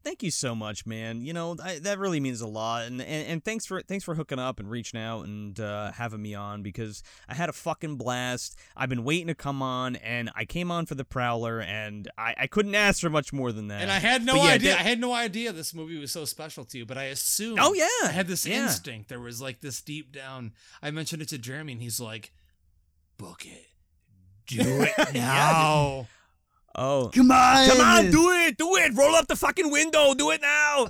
[0.03, 1.21] Thank you so much, man.
[1.21, 4.15] You know I, that really means a lot, and, and and thanks for thanks for
[4.15, 7.95] hooking up and reaching out and uh, having me on because I had a fucking
[7.97, 8.57] blast.
[8.75, 12.33] I've been waiting to come on, and I came on for the Prowler, and I,
[12.37, 13.81] I couldn't ask for much more than that.
[13.81, 14.71] And I had no yeah, idea.
[14.71, 17.59] that- I had no idea this movie was so special to you, but I assumed.
[17.61, 17.87] Oh, yeah.
[18.03, 18.63] I had this Yeah.
[18.63, 19.09] instinct.
[19.09, 20.53] There was like this deep down.
[20.81, 22.31] I mentioned it to Jeremy, and he's like,
[23.17, 23.67] "Book it,
[24.47, 26.07] do it now."
[26.79, 27.11] Oh.
[27.13, 27.67] Come on.
[27.67, 28.95] Come on, do it, do it!
[28.95, 30.87] Roll up the fucking window, do it now!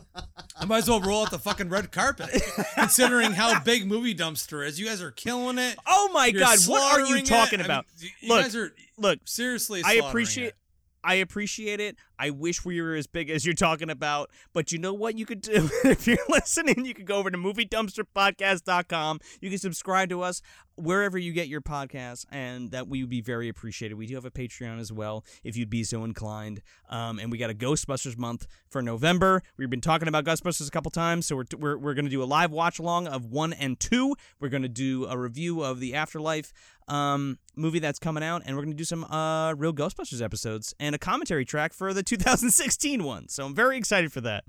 [0.56, 2.30] I might as well roll out the fucking red carpet,
[2.76, 4.80] considering how big movie dumpster is.
[4.80, 5.78] You guys are killing it.
[5.88, 7.28] Oh my You're god, what are you slaughtering it.
[7.28, 7.86] talking I mean, about?
[8.00, 9.82] you Look, guys are Look, seriously.
[9.84, 10.56] I appreciate it.
[11.04, 11.96] I appreciate it.
[12.20, 14.30] I wish we were as big as you're talking about.
[14.54, 15.70] But you know what you could do?
[15.86, 19.20] if you're listening, you could go over to moviedumpsterpodcast.com.
[19.42, 20.42] You can subscribe to us
[20.80, 23.96] wherever you get your podcasts, and that we would be very appreciated.
[23.96, 26.62] We do have a Patreon as well, if you'd be so inclined.
[26.90, 29.42] Um, and we got a Ghostbusters month for November.
[29.58, 32.24] We've been talking about Ghostbusters a couple times, so we're, we're, we're going to do
[32.24, 34.16] a live watch along of one and two.
[34.40, 36.54] We're going to do a review of the Afterlife
[36.88, 40.74] um, movie that's coming out, and we're going to do some uh, real Ghostbusters episodes
[40.80, 43.28] and a commentary track for the 2016 one.
[43.30, 44.44] So I'm very excited for that.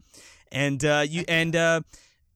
[0.50, 1.82] And uh, you and uh,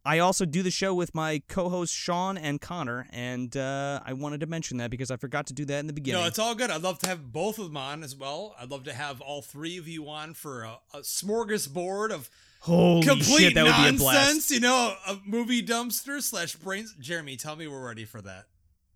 [0.05, 4.41] I also do the show with my co-hosts Sean and Connor, and uh, I wanted
[4.41, 6.21] to mention that because I forgot to do that in the beginning.
[6.21, 6.71] No, it's all good.
[6.71, 8.55] I'd love to have both of them on as well.
[8.61, 12.29] I'd love to have all three of you on for a, a smorgasbord of
[12.61, 14.27] Holy complete shit, that would be a blast.
[14.27, 14.51] nonsense.
[14.51, 16.95] You know, a movie dumpster slash brains.
[17.01, 18.47] Jeremy, tell me we're ready for that.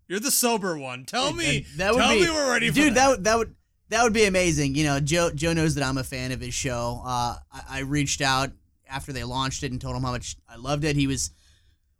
[0.08, 1.04] You're the sober one.
[1.04, 1.66] Tell me.
[1.76, 2.94] That would tell be, me we're ready for dude.
[2.94, 2.94] that.
[2.94, 3.54] That would that would
[3.90, 4.74] that would be amazing.
[4.74, 7.00] You know, Joe Joe knows that I'm a fan of his show.
[7.04, 8.50] Uh, I, I reached out
[8.88, 10.96] after they launched it and told him how much I loved it.
[10.96, 11.30] He was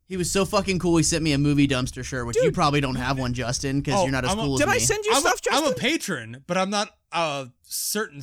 [0.06, 0.96] he was so fucking cool.
[0.96, 3.98] He sent me a movie dumpster shirt, which you probably don't have one, Justin, because
[4.00, 4.74] Oh, you're not as I'm a- cool as Did me.
[4.74, 8.22] I send you I'm, stuff, a, I'm a patron, but I'm not a certain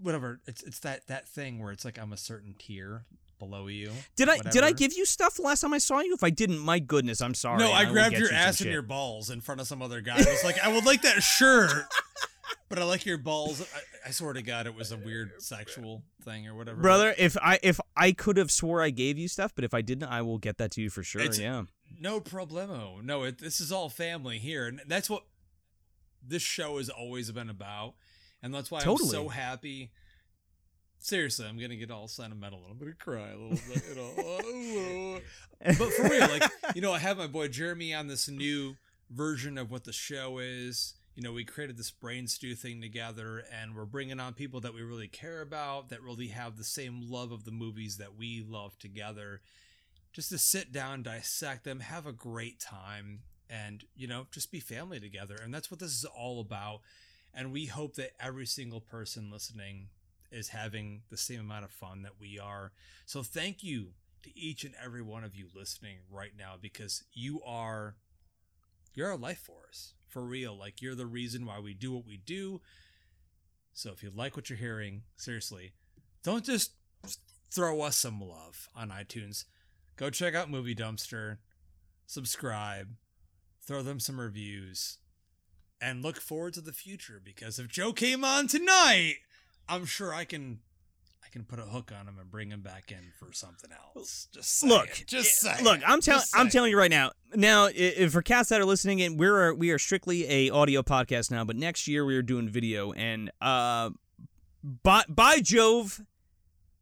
[0.00, 0.40] whatever.
[0.46, 3.04] It's it's that that thing where it's like I'm a certain tier
[3.38, 3.90] below you.
[4.16, 6.14] did I did I give you stuff the last time I saw you?
[6.14, 7.58] If I didn't, my goodness, I'm sorry.
[7.58, 8.72] No, I will grabbed your you ass and shit.
[8.72, 10.14] your balls in front of some other guy.
[10.16, 11.84] I was like, I would like that shirt,
[12.68, 13.60] but I like your balls.
[13.60, 16.80] I, I swear to God, it was a weird sexual thing or whatever.
[16.80, 17.14] brother.
[17.16, 20.08] If I if I could have swore I gave you stuff, but if I didn't,
[20.08, 21.20] I will get that to you for sure.
[21.20, 21.62] It's- yeah.
[22.00, 23.02] no problemo.
[23.02, 25.24] No, it, this is all family here, and that's what
[26.26, 27.94] this show has always been about,
[28.42, 29.08] and that's why Totally.
[29.08, 29.90] I'm so happy.
[30.98, 32.64] Seriously, I'm gonna get all sentimental.
[32.68, 35.20] I'm gonna cry a little bit, you know.
[35.64, 35.72] Oh.
[35.78, 38.76] but for real, like you know, I have my boy Jeremy on this new
[39.10, 40.94] version of what the show is.
[41.16, 44.74] You know, we created this brain stew thing together, and we're bringing on people that
[44.74, 48.44] we really care about, that really have the same love of the movies that we
[48.46, 49.40] love together,
[50.12, 54.60] just to sit down, dissect them, have a great time, and you know, just be
[54.60, 55.36] family together.
[55.42, 56.80] And that's what this is all about.
[57.32, 59.88] And we hope that every single person listening
[60.30, 62.72] is having the same amount of fun that we are.
[63.06, 67.40] So thank you to each and every one of you listening right now because you
[67.42, 67.94] are
[68.96, 70.58] you're our life force for real.
[70.58, 72.60] Like you're the reason why we do what we do.
[73.74, 75.74] So if you like what you're hearing, seriously,
[76.24, 76.72] don't just
[77.50, 79.44] throw us some love on iTunes.
[79.96, 81.36] Go check out Movie Dumpster,
[82.06, 82.88] subscribe,
[83.64, 84.98] throw them some reviews,
[85.80, 89.16] and look forward to the future because if Joe came on tonight,
[89.68, 90.60] I'm sure I can
[91.26, 94.28] I can put a hook on him and bring him back in for something else.
[94.32, 94.62] Just.
[94.62, 95.80] Look, just look.
[95.84, 97.10] I'm telling, I'm telling you right now.
[97.34, 101.32] Now, if for cats that are listening, in, we're we are strictly a audio podcast
[101.32, 101.44] now.
[101.44, 103.90] But next year we are doing video, and uh,
[104.84, 106.00] by by Jove,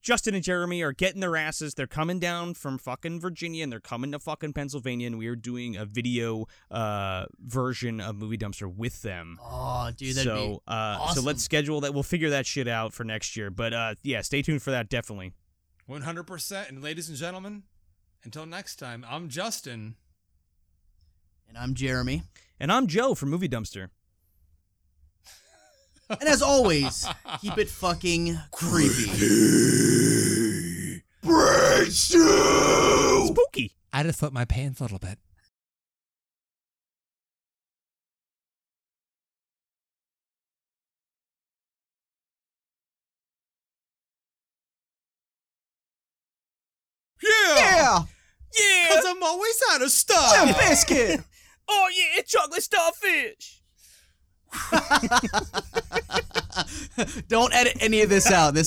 [0.05, 1.75] Justin and Jeremy are getting their asses.
[1.75, 5.35] They're coming down from fucking Virginia, and they're coming to fucking Pennsylvania, and we are
[5.35, 9.39] doing a video uh version of Movie Dumpster with them.
[9.43, 11.95] oh, dude, that'd so be uh, so let's schedule that.
[11.95, 13.51] We'll figure that shit out for next year.
[13.51, 14.91] But uh, yeah, stay tuned for that.
[14.91, 15.33] Definitely.
[15.89, 16.69] 100%.
[16.69, 17.63] And ladies and gentlemen,
[18.25, 19.97] until next time, I'm Justin.
[21.49, 22.25] And I'm Jeremy.
[22.61, 23.89] And I'm Joe from Movie Dumpster.
[26.11, 27.07] And as always,
[27.41, 29.07] keep it fucking creepy.
[31.23, 31.91] Brain!
[31.91, 33.73] Spooky.
[33.93, 35.19] I just flipped my pants a little bit.
[47.23, 47.55] Yeah!
[47.57, 47.99] Yeah,
[48.59, 48.89] Yeah.
[48.89, 50.45] Because I'm always out of stuff!
[50.45, 51.25] Limp Bizkit.
[51.67, 53.63] Oh yeah, chocolate starfish.
[57.29, 58.55] Don't edit any of this out.
[58.55, 58.63] This